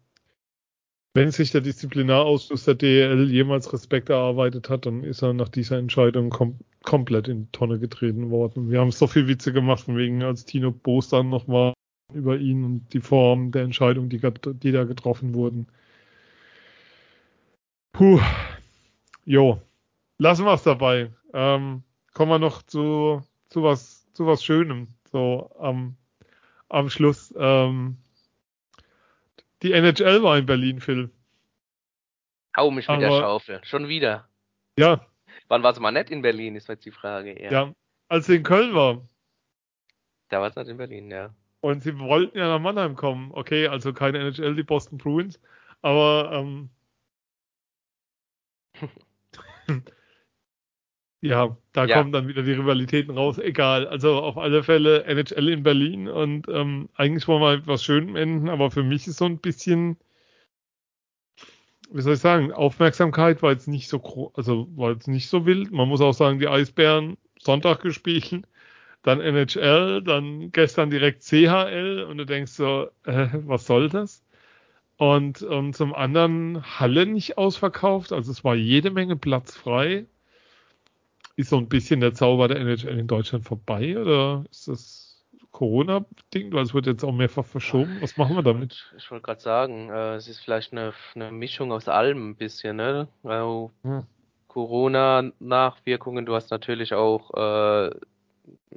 wenn 1.14 1.30
sich 1.30 1.52
der 1.52 1.62
Disziplinarausschuss 1.62 2.66
der 2.66 2.74
DEL 2.74 3.30
jemals 3.30 3.72
Respekt 3.72 4.10
erarbeitet 4.10 4.72
hat, 4.72 4.88
dann 4.88 5.04
ist 5.04 5.22
er 5.22 5.34
nach 5.34 5.50
dieser 5.50 5.78
Entscheidung 5.78 6.32
kom 6.32 6.58
komplett 6.82 7.28
in 7.28 7.44
die 7.44 7.52
Tonne 7.52 7.78
getreten 7.78 8.32
worden. 8.32 8.72
Wir 8.72 8.80
haben 8.80 8.90
so 8.90 9.06
viel 9.06 9.28
Witze 9.28 9.54
gemacht, 9.54 9.84
von 9.84 9.98
wegen, 9.98 10.24
als 10.24 10.46
Tino 10.46 10.72
Boos 10.72 11.10
dann 11.10 11.30
noch 11.30 11.48
war 11.48 11.74
über 12.12 12.38
ihn 12.38 12.64
und 12.64 12.92
die 12.92 13.00
Form 13.00 13.52
der 13.52 13.62
Entscheidung, 13.62 14.10
die, 14.10 14.20
die 14.20 14.72
da 14.72 14.84
getroffen 14.84 15.36
wurden. 15.36 15.68
Puh. 17.92 18.20
Jo. 19.26 19.62
Lassen 20.18 20.46
wir 20.46 20.56
es 20.56 20.64
dabei. 20.64 21.12
Ähm, 21.36 21.84
kommen 22.16 22.32
wir 22.32 22.40
noch 22.40 22.64
zu, 22.64 23.22
zu 23.50 23.62
was, 23.62 24.12
zu 24.14 24.26
was 24.26 24.44
Schönem 24.44 24.88
so 25.14 25.56
am, 25.60 25.96
am 26.68 26.90
Schluss. 26.90 27.34
Ähm, 27.38 27.98
die 29.62 29.72
NHL 29.72 30.22
war 30.22 30.38
in 30.38 30.46
Berlin, 30.46 30.82
Phil. 30.82 31.10
Hau 32.58 32.70
mich 32.70 32.88
mit 32.88 32.98
Aber, 32.98 33.08
der 33.08 33.22
Schaufel. 33.22 33.62
Schon 33.64 33.88
wieder. 33.88 34.28
Ja. 34.78 35.06
Wann 35.48 35.64
war 35.64 35.72
es 35.72 35.80
mal 35.80 35.92
nett 35.92 36.10
in 36.10 36.22
Berlin, 36.22 36.56
ist 36.56 36.68
jetzt 36.68 36.86
die 36.86 36.92
Frage. 36.92 37.42
Ja, 37.42 37.52
ja 37.52 37.74
als 38.10 38.26
sie 38.26 38.36
in 38.36 38.44
Köln 38.44 38.76
war. 38.76 39.08
Da 40.30 40.42
war 40.42 40.50
es 40.50 40.56
nicht 40.56 40.68
in 40.68 40.78
Berlin, 40.78 41.10
ja. 41.10 41.34
Und 41.62 41.82
sie 41.82 41.98
wollten 41.98 42.38
ja 42.38 42.48
nach 42.48 42.60
Mannheim 42.60 42.96
kommen. 42.96 43.32
Okay, 43.32 43.68
also 43.68 43.94
keine 43.94 44.20
NHL, 44.20 44.56
die 44.56 44.64
Boston 44.64 44.98
Bruins. 44.98 45.40
Aber 45.82 46.32
ähm, 46.34 46.70
Ja, 51.24 51.56
da 51.72 51.86
ja. 51.86 51.98
kommen 51.98 52.12
dann 52.12 52.28
wieder 52.28 52.44
die 52.44 52.52
Rivalitäten 52.52 53.18
raus. 53.18 53.38
Egal. 53.38 53.88
Also 53.88 54.18
auf 54.18 54.38
alle 54.38 54.62
Fälle 54.62 55.06
NHL 55.06 55.48
in 55.48 55.64
Berlin 55.64 56.10
und 56.10 56.50
ähm, 56.50 56.90
eigentlich 56.96 57.30
wollen 57.30 57.42
wir 57.42 57.54
etwas 57.54 57.82
schön 57.82 58.18
enden, 58.18 58.50
aber 58.50 58.72
für 58.72 58.84
mich 58.84 59.08
ist 59.08 59.20
so 59.20 59.26
ein 59.26 59.38
bisschen, 59.38 59.96
wie 61.90 62.02
soll 62.02 62.16
ich 62.16 62.20
sagen, 62.20 62.52
Aufmerksamkeit 62.52 63.42
war 63.42 63.54
jetzt 63.54 63.70
nicht 63.70 63.88
so 63.88 64.00
groß, 64.00 64.36
also 64.36 64.68
war 64.76 64.92
jetzt 64.92 65.08
nicht 65.08 65.30
so 65.30 65.46
wild. 65.46 65.72
Man 65.72 65.88
muss 65.88 66.02
auch 66.02 66.12
sagen, 66.12 66.40
die 66.40 66.50
Eisbären 66.50 67.16
Sonntag 67.40 67.80
gespielt, 67.82 68.46
dann 69.02 69.22
NHL, 69.22 70.02
dann 70.04 70.52
gestern 70.52 70.90
direkt 70.90 71.24
CHL 71.24 72.06
und 72.10 72.18
du 72.18 72.26
denkst 72.26 72.52
so, 72.52 72.90
äh, 73.06 73.30
was 73.46 73.66
soll 73.66 73.88
das? 73.88 74.26
Und, 74.98 75.42
und 75.42 75.74
zum 75.74 75.96
anderen 75.96 76.64
Halle 76.82 77.06
nicht 77.06 77.38
ausverkauft, 77.38 78.12
also 78.12 78.30
es 78.30 78.44
war 78.44 78.56
jede 78.56 78.92
Menge 78.92 79.16
Platz 79.16 79.56
frei 79.56 80.06
ist 81.36 81.50
so 81.50 81.58
ein 81.58 81.68
bisschen 81.68 82.00
der 82.00 82.14
Zauber 82.14 82.48
der 82.48 82.58
NHL 82.60 83.00
in 83.00 83.08
Deutschland 83.08 83.46
vorbei 83.46 83.98
oder 83.98 84.44
ist 84.52 84.68
das 84.68 85.26
Corona-bedingt? 85.52 86.54
Weil 86.54 86.64
es 86.64 86.74
wird 86.74 86.86
jetzt 86.86 87.04
auch 87.04 87.12
mehrfach 87.12 87.46
verschoben. 87.46 87.98
Was 88.02 88.18
machen 88.18 88.36
wir 88.36 88.44
damit? 88.44 88.92
Ich 88.98 89.10
wollte 89.10 89.24
gerade 89.24 89.42
sagen, 89.42 89.90
äh, 89.90 90.16
es 90.16 90.28
ist 90.28 90.40
vielleicht 90.40 90.72
eine, 90.72 90.94
eine 91.16 91.32
Mischung 91.32 91.72
aus 91.72 91.88
allem 91.88 92.32
ein 92.32 92.36
bisschen, 92.36 92.78
ne? 92.78 93.08
Also, 93.24 93.72
hm. 93.84 94.04
Corona-Nachwirkungen, 94.54 96.28
du 96.28 96.36
hast 96.36 96.52
natürlich 96.52 96.94
auch 96.94 97.34
äh, 97.34 97.90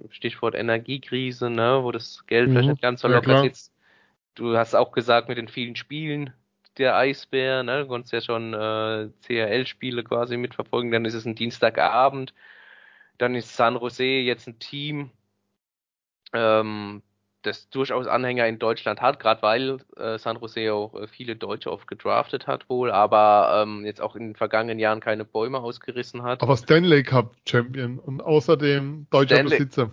Stichwort 0.08 0.54
Energiekrise, 0.54 1.50
ne, 1.50 1.80
wo 1.82 1.92
das 1.92 2.24
Geld 2.26 2.48
mhm. 2.48 2.52
vielleicht 2.52 2.68
nicht 2.70 2.82
ganz 2.82 3.02
so 3.02 3.08
locker 3.08 3.32
ja, 3.32 3.42
sitzt. 3.42 3.72
Du 4.34 4.56
hast 4.56 4.74
auch 4.74 4.92
gesagt, 4.92 5.28
mit 5.28 5.36
den 5.36 5.48
vielen 5.48 5.76
Spielen 5.76 6.32
der 6.78 6.96
Eisbär, 6.96 7.62
ne, 7.62 7.82
du 7.82 7.86
konntest 7.88 8.12
ja 8.12 8.20
schon 8.20 8.54
äh, 8.54 9.08
CRL-Spiele 9.26 10.04
quasi 10.04 10.36
mitverfolgen, 10.36 10.90
dann 10.90 11.04
ist 11.04 11.14
es 11.14 11.24
ein 11.24 11.34
Dienstagabend, 11.34 12.34
dann 13.18 13.34
ist 13.34 13.56
San 13.56 13.76
Jose 13.76 14.04
jetzt 14.04 14.46
ein 14.46 14.58
Team, 14.58 15.10
ähm, 16.32 17.02
das 17.42 17.70
durchaus 17.70 18.06
Anhänger 18.06 18.46
in 18.46 18.58
Deutschland 18.58 19.00
hat, 19.00 19.20
gerade 19.20 19.42
weil 19.42 19.78
äh, 19.96 20.18
San 20.18 20.38
Jose 20.40 20.72
auch 20.72 20.94
äh, 20.94 21.06
viele 21.06 21.36
Deutsche 21.36 21.70
oft 21.70 21.86
gedraftet 21.86 22.46
hat 22.46 22.68
wohl, 22.68 22.90
aber 22.90 23.62
ähm, 23.62 23.84
jetzt 23.84 24.00
auch 24.00 24.16
in 24.16 24.28
den 24.28 24.36
vergangenen 24.36 24.78
Jahren 24.78 25.00
keine 25.00 25.24
Bäume 25.24 25.60
ausgerissen 25.60 26.22
hat. 26.22 26.42
Aber 26.42 26.56
Stanley 26.56 27.04
Cup 27.04 27.36
Champion 27.46 27.98
und 27.98 28.20
außerdem 28.20 29.06
deutscher 29.10 29.36
Stanley 29.36 29.58
Besitzer. 29.58 29.90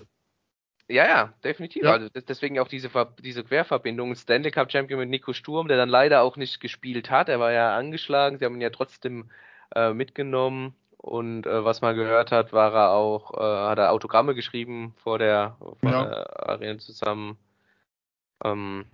Ja, 0.90 1.06
ja, 1.06 1.34
definitiv. 1.44 1.84
Ja. 1.84 1.94
Also 1.94 2.10
deswegen 2.10 2.60
auch 2.60 2.68
diese, 2.68 2.90
diese 3.24 3.44
Querverbindung. 3.44 4.16
Stanley 4.16 4.52
Cup 4.52 4.72
Champion 4.72 5.00
mit 5.00 5.10
Nico 5.10 5.34
Sturm, 5.34 5.68
der 5.68 5.78
dann 5.78 5.90
leider 5.90 6.22
auch 6.22 6.36
nicht 6.36 6.60
gespielt 6.60 7.10
hat. 7.10 7.30
Er 7.30 7.40
war 7.40 7.52
ja 7.52 7.76
angeschlagen. 7.76 8.38
Sie 8.38 8.46
haben 8.46 8.56
ihn 8.56 8.62
ja 8.62 8.70
trotzdem 8.70 9.30
äh, 9.76 9.94
mitgenommen. 9.94 10.76
Und 10.98 11.46
äh, 11.46 11.66
was 11.66 11.82
man 11.82 11.96
gehört 11.96 12.32
hat, 12.32 12.54
war 12.54 12.74
er 12.74 12.92
auch, 12.92 13.34
äh, 13.34 13.70
hat 13.70 13.78
er 13.78 13.92
Autogramme 13.92 14.36
geschrieben 14.36 14.94
vor 15.04 15.20
der, 15.20 15.58
vor 15.60 15.92
ja. 15.92 16.06
der 16.06 16.50
Arena 16.50 16.80
zusammen 16.80 17.38
ähm, 18.44 18.86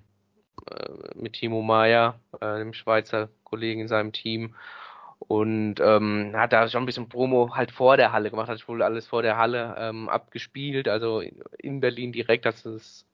äh, 0.72 0.90
mit 1.16 1.34
Timo 1.34 1.62
Meyer, 1.62 2.20
äh, 2.42 2.58
dem 2.58 2.74
Schweizer 2.74 3.30
Kollegen 3.44 3.82
in 3.82 3.88
seinem 3.88 4.12
Team. 4.12 4.56
Und 5.20 5.76
ähm, 5.82 6.32
hat 6.34 6.54
da 6.54 6.68
schon 6.70 6.84
ein 6.84 6.86
bisschen 6.86 7.10
Promo 7.10 7.54
halt 7.54 7.72
vor 7.72 7.98
der 7.98 8.14
Halle 8.14 8.30
gemacht, 8.30 8.48
hat 8.48 8.68
wohl 8.68 8.82
alles 8.82 9.06
vor 9.06 9.22
der 9.22 9.38
Halle 9.38 9.76
ähm, 9.78 10.08
abgespielt, 10.08 10.88
also 10.88 11.22
in 11.58 11.82
Berlin 11.82 12.14
direkt, 12.14 12.46
dass 12.46 12.66
es 12.66 13.06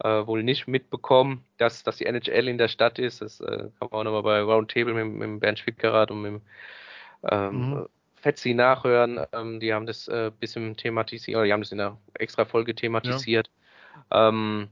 äh, 0.00 0.26
wohl 0.26 0.42
nicht 0.42 0.68
mitbekommen, 0.68 1.44
dass, 1.56 1.82
dass 1.82 1.96
die 1.96 2.06
NHL 2.06 2.48
in 2.48 2.58
der 2.58 2.68
Stadt 2.68 2.98
ist. 2.98 3.20
Das 3.22 3.40
äh, 3.40 3.70
kann 3.78 3.88
man 3.90 3.92
auch 3.92 4.04
nochmal 4.04 4.22
bei 4.22 4.40
Roundtable 4.40 4.94
mit, 4.94 5.06
mit 5.06 5.40
Bernd 5.40 5.58
Schwickerath 5.58 6.10
und 6.10 6.22
mit 6.22 6.42
ähm, 7.30 7.70
mhm. 7.70 7.86
Fetzi 8.16 8.54
nachhören. 8.54 9.24
Ähm, 9.32 9.60
die 9.60 9.72
haben 9.72 9.86
das 9.86 10.08
äh, 10.08 10.30
bisschen 10.38 10.76
thematisiert, 10.76 11.36
oder 11.36 11.46
die 11.46 11.52
haben 11.52 11.62
das 11.62 11.72
in 11.72 11.80
einer 11.80 11.98
extra 12.14 12.44
Folge 12.44 12.74
thematisiert. 12.74 13.50
Ja, 14.10 14.28
ähm, 14.28 14.68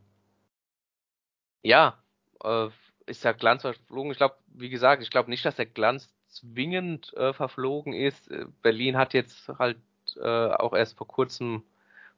ja 1.62 1.98
äh, 2.42 2.68
ist 3.06 3.24
der 3.24 3.34
Glanz 3.34 3.62
verflogen. 3.62 4.12
Ich 4.12 4.18
glaube, 4.18 4.36
wie 4.48 4.70
gesagt, 4.70 5.02
ich 5.02 5.10
glaube 5.10 5.30
nicht, 5.30 5.44
dass 5.44 5.56
der 5.56 5.66
Glanz 5.66 6.08
zwingend 6.28 7.14
äh, 7.14 7.32
verflogen 7.32 7.92
ist. 7.92 8.30
Äh, 8.30 8.46
Berlin 8.62 8.96
hat 8.96 9.14
jetzt 9.14 9.48
halt 9.58 9.78
äh, 10.16 10.48
auch 10.48 10.74
erst 10.74 10.96
vor 10.96 11.06
kurzem 11.06 11.62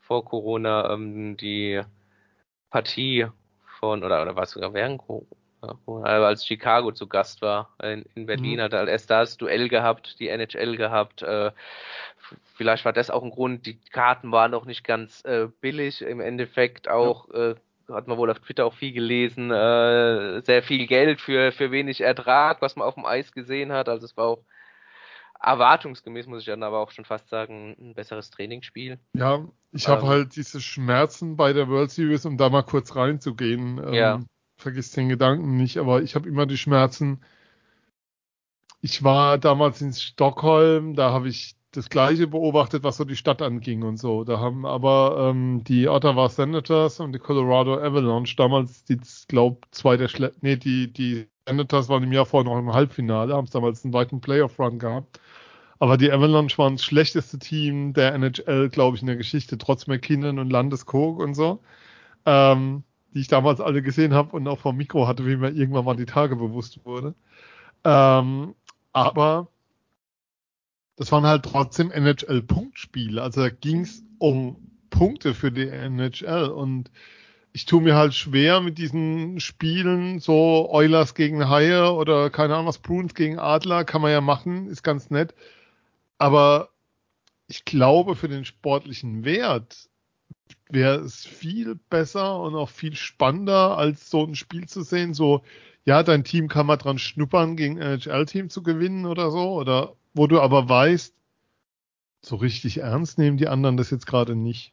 vor 0.01 0.25
Corona 0.25 0.93
ähm, 0.93 1.37
die 1.37 1.81
Partie 2.71 3.27
von, 3.79 4.05
oder, 4.05 4.23
oder 4.23 4.37
was 4.37 4.51
sogar 4.51 4.75
während 4.75 4.99
Corona, 4.99 5.27
also 6.03 6.27
als 6.27 6.47
Chicago 6.47 6.93
zu 6.93 7.07
Gast 7.07 7.43
war 7.43 7.71
in, 7.83 8.05
in 8.15 8.27
Berlin, 8.27 8.59
mhm. 8.59 8.63
hat 8.63 8.73
er 8.73 8.89
erst 8.89 9.11
da 9.11 9.21
das 9.21 9.37
Duell 9.37 9.69
gehabt, 9.69 10.19
die 10.19 10.29
NHL 10.29 10.77
gehabt. 10.77 11.23
Äh, 11.23 11.51
vielleicht 12.55 12.85
war 12.85 12.93
das 12.93 13.11
auch 13.11 13.23
ein 13.23 13.31
Grund, 13.31 13.67
die 13.67 13.79
Karten 13.79 14.33
waren 14.33 14.51
noch 14.51 14.65
nicht 14.65 14.85
ganz 14.85 15.25
äh, 15.25 15.49
billig. 15.61 16.03
Im 16.03 16.21
Endeffekt 16.21 16.89
auch, 16.89 17.29
ja. 17.33 17.55
Hat 17.93 18.09
man 18.09 18.19
wohl 18.19 18.31
auf 18.31 18.41
Twitter 18.41 18.67
auch 18.67 18.75
viel 18.75 18.93
gelesen, 18.93 19.51
äh, 19.51 20.43
sehr 20.45 20.63
viel 20.63 20.87
Geld 20.87 21.21
für, 21.21 21.53
für 21.53 21.71
wenig 21.71 22.01
Ertrag, 22.01 22.63
was 22.63 22.77
man 22.77 22.87
auf 22.87 22.95
dem 22.95 23.07
Eis 23.07 23.33
gesehen 23.33 23.73
hat. 23.73 23.89
Also 23.89 24.07
es 24.07 24.17
war 24.17 24.27
auch 24.27 24.45
erwartungsgemäß, 25.43 26.27
muss 26.27 26.41
ich 26.41 26.47
dann 26.47 26.63
aber 26.63 26.81
auch 26.81 26.91
schon 26.91 27.05
fast 27.05 27.29
sagen, 27.29 27.77
ein 27.81 27.95
besseres 27.95 28.31
Trainingsspiel. 28.31 28.99
Ja, 29.15 29.47
ich 29.73 29.87
ähm, 29.87 29.93
habe 29.93 30.07
halt 30.07 30.37
diese 30.37 30.61
Schmerzen 30.61 31.37
bei 31.37 31.53
der 31.53 31.69
World 31.69 31.91
Series, 31.91 32.27
um 32.27 32.37
da 32.37 32.49
mal 32.51 32.63
kurz 32.63 32.95
reinzugehen. 32.95 33.79
Ähm, 33.79 33.95
ja 33.95 34.21
vergiss 34.61 34.93
den 34.93 35.09
Gedanken 35.09 35.57
nicht, 35.57 35.79
aber 35.79 36.03
ich 36.03 36.15
habe 36.15 36.29
immer 36.29 36.47
die 36.47 36.59
Schmerzen. 36.59 37.21
Ich 38.81 39.03
war 39.03 39.39
damals 39.39 39.81
in 39.81 39.93
Stockholm, 39.93 40.95
da 40.95 41.11
habe 41.11 41.29
ich 41.29 41.57
das 41.73 41.89
gleiche 41.89 42.27
beobachtet, 42.27 42.83
was 42.83 42.97
so 42.97 43.05
die 43.05 43.17
Stadt 43.17 43.43
anging 43.43 43.83
und 43.83 43.97
so. 43.97 44.25
Da 44.25 44.41
haben 44.41 44.67
aber 44.67 45.31
ähm, 45.31 45.63
die 45.65 45.89
Ottawa 45.89 46.29
Senators 46.29 47.01
und 47.01 47.13
die 47.13 47.19
Colorado 47.19 47.75
Avalanche 47.75 48.35
damals, 48.37 48.85
die 48.85 48.99
glaube 49.29 49.59
zwei 49.71 49.97
der 49.97 50.09
Schle 50.09 50.33
nee, 50.41 50.57
die 50.57 50.93
die 50.93 51.29
Senators 51.47 51.89
waren 51.89 52.03
im 52.03 52.13
Jahr 52.13 52.27
vorher 52.27 52.51
noch 52.51 52.59
im 52.59 52.73
Halbfinale, 52.73 53.35
haben 53.35 53.45
es 53.45 53.51
damals 53.51 53.85
einen 53.85 53.95
weiten 53.95 54.21
Playoff 54.21 54.59
Run 54.59 54.79
gehabt. 54.79 55.21
Aber 55.79 55.97
die 55.97 56.13
Avalanche 56.13 56.59
waren 56.59 56.77
das 56.77 56.85
schlechteste 56.85 57.39
Team 57.39 57.95
der 57.95 58.15
NHL, 58.15 58.69
glaube 58.69 58.97
ich, 58.97 59.03
in 59.03 59.07
der 59.07 59.17
Geschichte, 59.17 59.57
trotz 59.59 59.87
McKinnon 59.87 60.39
und 60.39 60.51
Landeskog 60.51 61.19
und 61.21 61.35
so. 61.35 61.61
Ähm, 62.27 62.85
die 63.15 63.21
ich 63.21 63.29
damals 63.29 63.61
alle 63.61 63.83
gesehen 63.83 64.15
habe 64.15 64.37
und 64.37 64.47
auch 64.47 64.59
vom 64.59 64.77
Mikro 64.77 65.07
hatte, 65.09 65.27
wie 65.27 65.37
mir 65.37 65.51
irgendwann 65.51 65.85
mal 65.85 65.97
die 65.97 66.07
Tage 66.07 66.37
bewusst 66.37 66.85
wurde. 66.85 67.15
Ähm, 67.85 68.55
aber 68.93 69.49
das 71.01 71.11
waren 71.13 71.25
halt 71.25 71.47
trotzdem 71.47 71.91
NHL-Punktspiele. 71.91 73.23
Also 73.23 73.41
da 73.41 73.49
ging 73.49 73.81
es 73.81 74.05
um 74.19 74.57
Punkte 74.91 75.33
für 75.33 75.51
die 75.51 75.67
NHL 75.67 76.51
und 76.51 76.91
ich 77.55 77.65
tue 77.65 77.81
mir 77.81 77.95
halt 77.95 78.13
schwer 78.13 78.61
mit 78.61 78.77
diesen 78.77 79.41
Spielen, 79.41 80.21
so 80.21 80.69
Oilers 80.71 81.15
gegen 81.15 81.49
Haie 81.49 81.91
oder 81.95 82.29
keine 82.29 82.55
Ahnung 82.55 82.67
was, 82.67 82.81
Bruins 82.81 83.15
gegen 83.15 83.39
Adler, 83.39 83.85
kann 83.85 84.03
man 84.03 84.13
ja 84.13 84.21
machen, 84.21 84.69
ist 84.69 84.83
ganz 84.83 85.09
nett. 85.09 85.35
Aber 86.19 86.69
ich 87.47 87.65
glaube, 87.65 88.15
für 88.15 88.29
den 88.29 88.45
sportlichen 88.45 89.25
Wert 89.25 89.89
wäre 90.69 90.97
es 90.97 91.25
viel 91.25 91.77
besser 91.89 92.39
und 92.41 92.55
auch 92.55 92.69
viel 92.69 92.95
spannender, 92.95 93.79
als 93.79 94.11
so 94.11 94.23
ein 94.23 94.35
Spiel 94.35 94.69
zu 94.69 94.83
sehen. 94.83 95.15
So, 95.15 95.45
ja, 95.87 96.03
dein 96.03 96.25
Team 96.25 96.49
kann 96.49 96.67
mal 96.67 96.77
dran 96.77 96.99
schnuppern, 96.99 97.57
gegen 97.57 97.79
NHL-Team 97.79 98.51
zu 98.51 98.63
gewinnen 98.63 99.07
oder 99.07 99.31
so. 99.31 99.55
Oder 99.55 99.97
wo 100.15 100.27
du 100.27 100.41
aber 100.41 100.69
weißt, 100.69 101.15
so 102.23 102.37
richtig 102.37 102.79
ernst 102.79 103.19
nehmen 103.19 103.37
die 103.37 103.49
anderen 103.49 103.77
das 103.77 103.91
jetzt 103.91 104.07
gerade 104.07 104.37
nicht. 104.37 104.73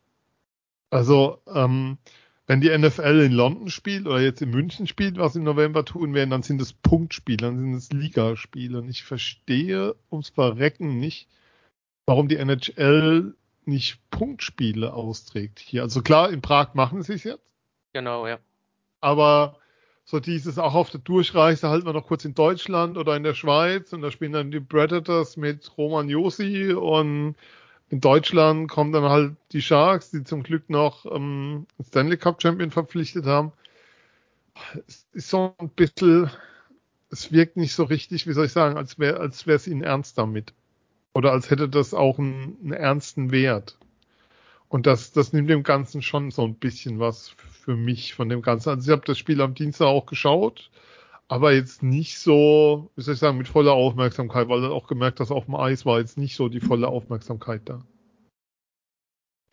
Also, 0.89 1.41
ähm, 1.53 1.97
wenn 2.45 2.61
die 2.61 2.75
NFL 2.75 3.21
in 3.25 3.33
London 3.33 3.69
spielt 3.69 4.07
oder 4.07 4.21
jetzt 4.21 4.41
in 4.41 4.51
München 4.51 4.87
spielt, 4.87 5.17
was 5.17 5.35
im 5.35 5.43
November 5.43 5.83
tun 5.83 6.13
werden, 6.13 6.29
dann 6.29 6.43
sind 6.43 6.61
es 6.61 6.71
Punktspiele, 6.71 7.45
dann 7.45 7.59
sind 7.59 7.73
es 7.73 7.91
Ligaspiele. 7.91 8.77
Und 8.77 8.89
ich 8.89 9.03
verstehe 9.03 9.95
ums 10.09 10.29
Verrecken 10.29 10.97
nicht, 10.97 11.27
warum 12.05 12.29
die 12.29 12.37
NHL 12.37 13.35
nicht 13.65 13.99
Punktspiele 14.11 14.93
austrägt 14.93 15.59
hier. 15.59 15.83
Also 15.83 16.01
klar, 16.01 16.29
in 16.31 16.41
Prag 16.41 16.73
machen 16.73 17.03
sie 17.03 17.13
es 17.13 17.25
jetzt. 17.25 17.53
Genau, 17.91 18.25
ja. 18.27 18.39
Aber 19.01 19.57
so 20.09 20.21
dieses 20.21 20.57
auch 20.57 20.73
auf 20.73 20.89
der 20.89 21.01
Durchreise 21.01 21.67
halten 21.67 21.85
wir 21.85 21.91
noch 21.91 22.07
kurz 22.07 22.23
in 22.23 22.33
Deutschland 22.33 22.97
oder 22.97 23.17
in 23.17 23.23
der 23.23 23.33
Schweiz 23.33 23.91
und 23.91 24.01
da 24.01 24.09
spielen 24.09 24.31
dann 24.31 24.51
die 24.51 24.61
Predators 24.61 25.35
mit 25.35 25.77
Roman 25.77 26.07
Josi 26.07 26.71
und 26.71 27.35
in 27.89 27.99
Deutschland 27.99 28.69
kommen 28.69 28.93
dann 28.93 29.03
halt 29.03 29.35
die 29.51 29.61
Sharks, 29.61 30.11
die 30.11 30.23
zum 30.23 30.43
Glück 30.43 30.69
noch 30.69 31.05
ähm, 31.13 31.67
Stanley 31.85 32.15
Cup 32.15 32.41
Champion 32.41 32.71
verpflichtet 32.71 33.25
haben. 33.25 33.51
Es 34.87 35.05
ist 35.11 35.29
so 35.29 35.53
ein 35.57 35.69
bisschen, 35.69 36.31
es 37.09 37.33
wirkt 37.33 37.57
nicht 37.57 37.73
so 37.73 37.83
richtig, 37.83 38.27
wie 38.27 38.33
soll 38.33 38.45
ich 38.45 38.53
sagen, 38.53 38.77
als 38.77 38.97
wäre 38.99 39.19
als 39.19 39.45
wäre 39.45 39.57
es 39.57 39.67
ihnen 39.67 39.83
ernst 39.83 40.17
damit. 40.17 40.53
Oder 41.13 41.33
als 41.33 41.49
hätte 41.49 41.67
das 41.67 41.93
auch 41.93 42.17
einen, 42.17 42.57
einen 42.63 42.73
ernsten 42.73 43.31
Wert. 43.31 43.77
Und 44.69 44.85
das, 44.87 45.11
das 45.11 45.33
nimmt 45.33 45.49
dem 45.49 45.63
Ganzen 45.63 46.01
schon 46.01 46.31
so 46.31 46.45
ein 46.45 46.55
bisschen 46.55 46.99
was 46.99 47.35
für 47.67 47.75
mich 47.75 48.13
von 48.13 48.29
dem 48.29 48.41
Ganzen. 48.41 48.69
Also 48.69 48.89
ich 48.89 48.95
habe 48.95 49.05
das 49.05 49.17
Spiel 49.17 49.41
am 49.41 49.53
Dienstag 49.53 49.87
auch 49.87 50.05
geschaut, 50.05 50.71
aber 51.27 51.51
jetzt 51.51 51.83
nicht 51.83 52.17
so, 52.17 52.91
wie 52.95 53.01
soll 53.01 53.15
ich 53.15 53.19
sagen, 53.19 53.37
mit 53.37 53.49
voller 53.49 53.73
Aufmerksamkeit, 53.73 54.47
weil 54.47 54.61
dann 54.61 54.71
auch 54.71 54.87
gemerkt, 54.87 55.19
dass 55.19 55.31
auf 55.31 55.47
dem 55.47 55.55
Eis 55.55 55.85
war 55.85 55.99
jetzt 55.99 56.17
nicht 56.17 56.37
so 56.37 56.47
die 56.47 56.61
volle 56.61 56.87
Aufmerksamkeit 56.87 57.63
da. 57.65 57.81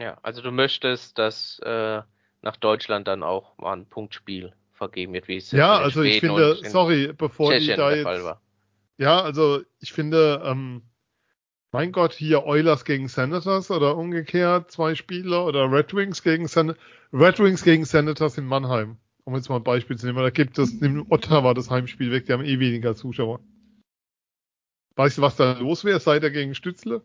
Ja, 0.00 0.16
also 0.22 0.42
du 0.42 0.52
möchtest, 0.52 1.18
dass 1.18 1.58
äh, 1.64 2.02
nach 2.40 2.56
Deutschland 2.56 3.08
dann 3.08 3.24
auch 3.24 3.58
mal 3.58 3.72
ein 3.72 3.86
Punktspiel 3.86 4.52
vergeben 4.74 5.12
wird, 5.12 5.26
wie 5.26 5.38
es 5.38 5.50
ja, 5.50 5.76
also 5.76 6.02
ich 6.02 6.20
finde, 6.20 6.56
sorry, 6.62 7.12
bevor 7.12 7.50
Tschechien 7.50 7.70
die 7.70 7.76
da 7.76 7.92
jetzt, 7.92 8.38
ja, 8.96 9.20
also 9.22 9.60
ich 9.80 9.92
finde, 9.92 10.40
ähm, 10.44 10.82
mein 11.74 11.90
Gott, 11.90 12.12
hier 12.12 12.46
Oilers 12.46 12.84
gegen 12.84 13.08
Senators 13.08 13.68
oder 13.68 13.96
umgekehrt, 13.96 14.70
zwei 14.70 14.94
Spieler 14.94 15.44
oder 15.44 15.72
Red 15.72 15.92
Wings 15.92 16.22
gegen 16.22 16.46
Sen 16.46 16.76
Red 17.12 17.40
Wings 17.40 17.64
gegen 17.64 17.84
Senators 17.84 18.38
in 18.38 18.46
Mannheim. 18.46 18.96
Um 19.24 19.34
jetzt 19.34 19.48
mal 19.48 19.56
ein 19.56 19.64
Beispiel 19.64 19.98
zu 19.98 20.06
nehmen, 20.06 20.22
da 20.22 20.30
gibt 20.30 20.56
es, 20.56 20.80
nimm 20.80 21.04
Ottawa 21.10 21.52
das 21.52 21.70
Heimspiel 21.70 22.12
weg, 22.12 22.26
die 22.26 22.32
haben 22.32 22.44
eh 22.44 22.60
weniger 22.60 22.94
Zuschauer. 22.94 23.40
Weißt 24.94 25.18
du, 25.18 25.22
was 25.22 25.34
da 25.34 25.58
los 25.58 25.84
wäre, 25.84 25.98
seit 25.98 26.22
er 26.22 26.30
gegen 26.30 26.54
Stützle? 26.54 27.02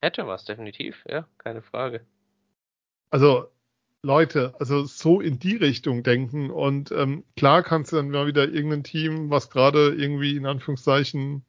Hätte 0.00 0.28
was, 0.28 0.44
definitiv, 0.44 1.04
ja, 1.08 1.26
keine 1.38 1.62
Frage. 1.62 2.06
Also, 3.10 3.48
Leute, 4.02 4.54
also 4.60 4.84
so 4.84 5.20
in 5.20 5.40
die 5.40 5.56
Richtung 5.56 6.04
denken. 6.04 6.48
Und 6.48 6.92
ähm, 6.92 7.24
klar 7.36 7.64
kannst 7.64 7.90
du 7.90 7.96
dann 7.96 8.10
mal 8.10 8.28
wieder 8.28 8.48
irgendein 8.48 8.84
Team, 8.84 9.30
was 9.30 9.50
gerade 9.50 9.92
irgendwie 9.94 10.36
in 10.36 10.46
Anführungszeichen 10.46 11.44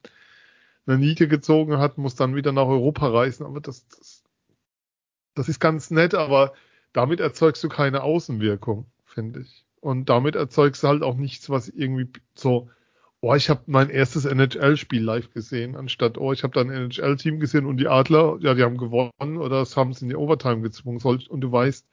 eine 0.86 0.98
Niete 0.98 1.28
gezogen 1.28 1.78
hat, 1.78 1.98
muss 1.98 2.14
dann 2.14 2.34
wieder 2.34 2.52
nach 2.52 2.66
Europa 2.66 3.08
reisen. 3.08 3.44
Aber 3.44 3.60
das, 3.60 3.86
das, 3.88 4.24
das 5.34 5.48
ist 5.48 5.60
ganz 5.60 5.90
nett, 5.90 6.14
aber 6.14 6.54
damit 6.92 7.20
erzeugst 7.20 7.62
du 7.64 7.68
keine 7.68 8.02
Außenwirkung, 8.02 8.86
finde 9.04 9.40
ich. 9.40 9.64
Und 9.80 10.08
damit 10.08 10.34
erzeugst 10.34 10.82
du 10.82 10.88
halt 10.88 11.02
auch 11.02 11.16
nichts, 11.16 11.50
was 11.50 11.68
irgendwie 11.68 12.08
so, 12.34 12.70
oh, 13.20 13.34
ich 13.34 13.50
habe 13.50 13.62
mein 13.66 13.90
erstes 13.90 14.24
NHL-Spiel 14.24 15.02
live 15.02 15.30
gesehen, 15.32 15.76
anstatt, 15.76 16.18
oh, 16.18 16.32
ich 16.32 16.42
habe 16.42 16.54
da 16.54 16.60
ein 16.60 16.70
NHL-Team 16.70 17.40
gesehen 17.40 17.66
und 17.66 17.76
die 17.78 17.88
Adler, 17.88 18.38
ja, 18.40 18.54
die 18.54 18.62
haben 18.62 18.78
gewonnen 18.78 19.36
oder 19.38 19.62
es 19.62 19.76
haben 19.76 19.92
sie 19.92 20.04
in 20.04 20.08
die 20.08 20.16
Overtime 20.16 20.60
gezwungen. 20.62 21.00
Und 21.28 21.40
du 21.40 21.52
weißt, 21.52 21.86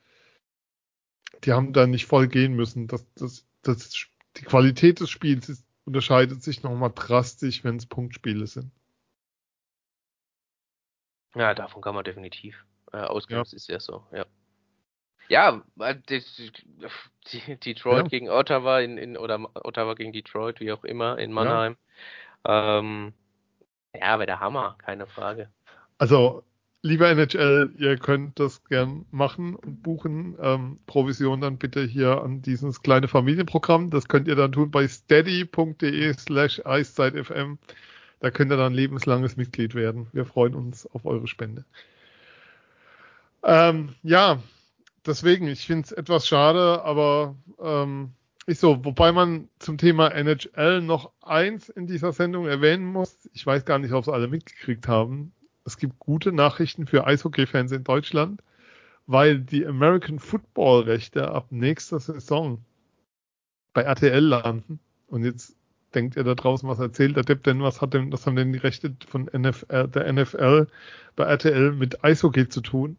die 1.44 1.52
haben 1.52 1.74
da 1.74 1.88
nicht 1.88 2.06
voll 2.06 2.28
gehen 2.28 2.56
müssen. 2.56 2.88
Das, 2.88 3.06
das, 3.16 3.46
das, 3.62 4.08
die 4.38 4.46
Qualität 4.46 5.00
des 5.00 5.10
Spiels 5.10 5.50
ist, 5.50 5.66
unterscheidet 5.86 6.44
sich 6.44 6.64
nochmal 6.64 6.92
drastisch, 6.96 7.64
wenn 7.64 7.76
es 7.76 7.86
Punktspiele 7.86 8.48
sind. 8.48 8.72
Ja, 11.36 11.54
davon 11.54 11.82
kann 11.82 11.96
man 11.96 12.04
definitiv 12.04 12.66
äh, 12.92 12.98
ausgehen. 12.98 13.38
Ja. 13.38 13.44
Das 13.44 13.54
ist 13.54 13.70
ja 13.70 13.80
so, 13.80 14.06
ja. 14.12 14.26
Ja, 15.30 15.62
die, 16.10 16.22
die, 17.32 17.58
Detroit 17.58 18.04
ja. 18.04 18.08
gegen 18.10 18.30
Ottawa 18.30 18.80
in, 18.80 18.98
in, 18.98 19.18
oder 19.18 19.40
Ottawa 19.56 19.94
gegen 19.94 20.12
Detroit, 20.12 20.60
wie 20.60 20.72
auch 20.72 20.84
immer, 20.84 21.18
in 21.18 21.32
Mannheim. 21.32 21.78
Ja, 22.46 22.80
ähm, 22.80 23.14
ja 23.96 24.20
wäre 24.20 24.26
der 24.26 24.40
Hammer, 24.42 24.76
keine 24.80 25.08
Frage. 25.08 25.50
Also 25.98 26.44
lieber 26.82 27.10
NHL, 27.10 27.74
ihr 27.78 27.98
könnt 27.98 28.40
das 28.40 28.64
gern 28.66 29.06
machen 29.12 29.56
und 29.56 29.82
buchen. 29.82 30.38
Ähm, 30.40 30.80
Provision 30.86 31.42
dann 31.42 31.58
bitte 31.58 31.84
hier 31.84 32.22
an 32.22 32.42
dieses 32.42 32.82
kleine 32.82 33.08
Familienprogramm. 33.08 33.90
Das 33.90 34.08
könnt 34.08 34.28
ihr 34.28 34.36
dann 34.36 34.52
tun 34.52 34.70
bei 34.70 34.88
steady.de 34.88 36.14
slash 36.14 36.62
eiszeitfm. 36.66 37.58
Da 38.24 38.32
könnt 38.32 38.52
ihr 38.52 38.58
dann 38.58 38.74
lebenslanges 38.74 39.38
Mitglied 39.38 39.76
werden. 39.76 40.08
Wir 40.14 40.26
freuen 40.26 40.56
uns 40.56 40.88
auf 40.88 41.06
eure 41.06 41.28
Spende. 41.28 41.66
Ähm, 43.44 43.90
ja, 44.02 44.42
deswegen, 45.06 45.48
ich 45.48 45.68
finde 45.68 45.84
es 45.86 45.92
etwas 45.92 46.28
schade, 46.28 46.82
aber 46.84 47.36
ähm, 47.62 48.14
ich 48.48 48.58
so, 48.58 48.84
wobei 48.84 49.12
man 49.12 49.48
zum 49.60 49.78
Thema 49.78 50.08
NHL 50.08 50.82
noch 50.82 51.12
eins 51.22 51.70
in 51.70 51.86
dieser 51.86 52.14
Sendung 52.14 52.48
erwähnen 52.48 52.86
muss. 52.86 53.30
Ich 53.34 53.46
weiß 53.46 53.66
gar 53.66 53.78
nicht, 53.78 53.94
ob 53.94 54.04
es 54.04 54.10
alle 54.10 54.28
mitgekriegt 54.28 54.88
haben 54.88 55.34
es 55.66 55.78
gibt 55.78 56.00
gute 56.00 56.32
Nachrichten 56.32 56.88
für 56.88 57.06
Eishockey-Fans 57.06 57.72
in 57.72 57.84
Deutschland, 57.84 58.42
weil 59.08 59.40
die 59.40 59.66
American 59.66 60.20
Football-Rechte 60.20 61.30
ab 61.30 61.48
nächster 61.52 62.00
Saison 62.00 62.64
bei 63.74 63.84
RTL 63.84 64.24
landen. 64.24 64.80
Und 65.08 65.24
jetzt 65.24 65.56
denkt 65.96 66.16
ihr 66.16 66.24
da 66.24 66.36
draußen, 66.36 66.68
was 66.68 66.80
erzählt 66.80 67.16
der 67.16 67.24
Depp 67.24 67.44
denn, 67.44 67.62
was 67.62 67.82
hat 67.82 67.94
denn, 67.94 68.12
was 68.12 68.26
haben 68.26 68.36
denn 68.36 68.54
die 68.54 68.60
Rechte 68.60 68.96
von 69.08 69.30
NFL, 69.32 69.88
der 69.88 70.12
NFL 70.12 70.68
bei 71.16 71.24
RTL 71.24 71.72
mit 71.74 72.04
Eishockey 72.04 72.50
zu 72.50 72.62
tun? 72.62 72.98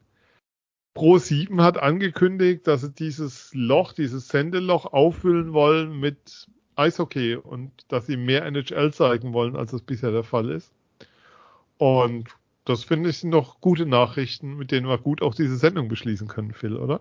Pro 0.95 1.19
7 1.19 1.61
hat 1.61 1.77
angekündigt, 1.77 2.67
dass 2.67 2.83
sie 2.83 2.93
dieses 2.93 3.53
Loch, 3.53 3.93
dieses 3.93 4.29
Sendeloch 4.29 4.93
auffüllen 4.93 5.53
wollen 5.53 5.99
mit 5.99 6.49
Eishockey 6.77 7.35
und 7.35 7.73
dass 7.89 8.07
sie 8.07 8.17
mehr 8.17 8.45
NHL 8.47 8.93
zeigen 8.93 9.33
wollen, 9.33 9.57
als 9.57 9.73
das 9.73 9.83
bisher 9.83 10.13
der 10.13 10.23
Fall 10.23 10.51
ist. 10.51 10.73
Und 11.79 12.29
das 12.65 12.85
finde 12.85 13.11
ich 13.11 13.19
sind 13.19 13.33
doch 13.33 13.61
gute 13.61 13.87
Nachrichten, 13.87 14.57
mit 14.57 14.71
denen 14.71 14.89
wir 14.89 14.99
gut 14.99 15.21
auch 15.21 15.35
diese 15.35 15.57
Sendung 15.57 15.89
beschließen 15.89 16.29
können, 16.29 16.53
Phil, 16.53 16.77
oder? 16.77 17.01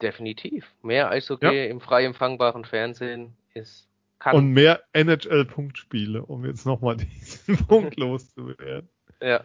Definitiv. 0.00 0.72
Mehr 0.82 1.10
Eishockey 1.10 1.46
ja. 1.46 1.64
im 1.64 1.80
frei 1.80 2.04
empfangbaren 2.04 2.64
Fernsehen 2.64 3.36
ist 3.54 3.88
kann. 4.24 4.36
Und 4.36 4.52
mehr 4.52 4.82
NHL-Punktspiele, 4.94 6.24
um 6.24 6.46
jetzt 6.46 6.64
nochmal 6.64 6.96
diesen 6.96 7.58
Punkt 7.66 7.96
loszuwerden. 7.96 8.88
Ja. 9.20 9.44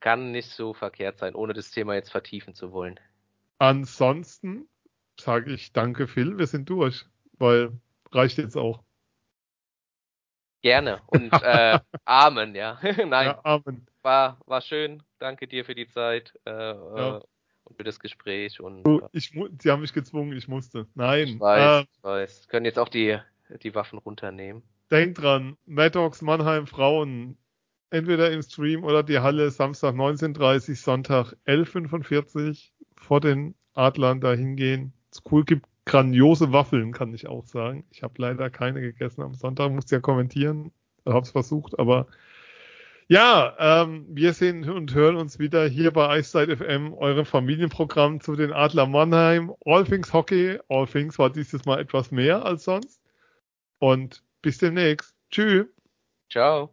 Kann 0.00 0.32
nicht 0.32 0.50
so 0.50 0.74
verkehrt 0.74 1.18
sein, 1.18 1.34
ohne 1.34 1.54
das 1.54 1.70
Thema 1.70 1.94
jetzt 1.94 2.10
vertiefen 2.10 2.54
zu 2.54 2.72
wollen. 2.72 3.00
Ansonsten 3.58 4.68
sage 5.18 5.52
ich 5.52 5.72
danke, 5.72 6.06
Phil. 6.06 6.38
Wir 6.38 6.46
sind 6.46 6.68
durch, 6.68 7.06
weil 7.38 7.72
reicht 8.12 8.36
jetzt 8.38 8.56
auch. 8.56 8.82
Gerne 10.62 11.00
und 11.06 11.32
äh, 11.42 11.78
Amen, 12.04 12.54
ja. 12.54 12.78
Nein. 12.82 13.28
Ja, 13.28 13.40
Amen. 13.44 13.86
War, 14.02 14.38
war 14.44 14.60
schön. 14.60 15.02
Danke 15.18 15.46
dir 15.46 15.64
für 15.64 15.74
die 15.74 15.86
Zeit 15.86 16.34
äh, 16.44 16.50
ja. 16.50 17.16
Äh, 17.16 17.20
und 17.64 17.76
für 17.76 17.84
das 17.84 17.98
Gespräch. 17.98 18.60
Und, 18.60 18.82
du, 18.84 19.00
ich, 19.12 19.32
sie 19.58 19.70
haben 19.70 19.80
mich 19.80 19.94
gezwungen, 19.94 20.36
ich 20.36 20.48
musste. 20.48 20.86
Nein. 20.94 21.28
Ich 21.28 21.40
weiß, 21.40 21.80
äh, 21.80 21.86
ich 21.90 22.02
weiß. 22.02 22.48
Können 22.48 22.66
jetzt 22.66 22.78
auch 22.78 22.88
die, 22.88 23.18
die 23.58 23.74
Waffen 23.74 23.98
runternehmen. 23.98 24.62
Denk 24.90 25.16
dran, 25.16 25.56
Maddox 25.66 26.22
Mannheim 26.22 26.66
Frauen, 26.66 27.36
entweder 27.90 28.30
im 28.30 28.42
Stream 28.42 28.84
oder 28.84 29.02
die 29.02 29.18
Halle 29.18 29.50
Samstag 29.50 29.94
19.30, 29.94 30.76
Sonntag 30.76 31.34
11.45 31.46 32.70
vor 32.96 33.20
den 33.20 33.54
Adlern 33.74 34.20
dahin 34.20 34.56
gehen. 34.56 34.92
Es 35.12 35.22
cool 35.30 35.44
gibt 35.44 35.66
grandiose 35.84 36.52
Waffeln, 36.52 36.92
kann 36.92 37.14
ich 37.14 37.26
auch 37.26 37.46
sagen. 37.46 37.84
Ich 37.90 38.02
habe 38.02 38.14
leider 38.18 38.50
keine 38.50 38.80
gegessen 38.80 39.22
am 39.22 39.34
Sonntag, 39.34 39.72
musste 39.72 39.96
ja 39.96 40.00
kommentieren, 40.00 40.72
habe 41.06 41.20
es 41.20 41.30
versucht, 41.30 41.78
aber 41.78 42.06
ja, 43.08 43.56
ähm, 43.58 44.06
wir 44.08 44.34
sehen 44.34 44.70
und 44.70 44.94
hören 44.94 45.16
uns 45.16 45.40
wieder 45.40 45.66
hier 45.66 45.90
bei 45.90 46.08
Eiszeit 46.08 46.48
FM, 46.48 46.94
eurem 46.94 47.26
Familienprogramm 47.26 48.20
zu 48.20 48.36
den 48.36 48.52
Adler 48.52 48.86
Mannheim. 48.86 49.52
All 49.64 49.82
Things 49.82 50.12
Hockey, 50.12 50.60
All 50.68 50.86
Things 50.86 51.18
war 51.18 51.28
dieses 51.28 51.64
Mal 51.64 51.80
etwas 51.80 52.12
mehr 52.12 52.44
als 52.44 52.62
sonst. 52.62 52.99
Und 53.80 54.22
bis 54.42 54.58
demnächst. 54.58 55.14
Tschüss. 55.30 55.66
Ciao. 56.30 56.72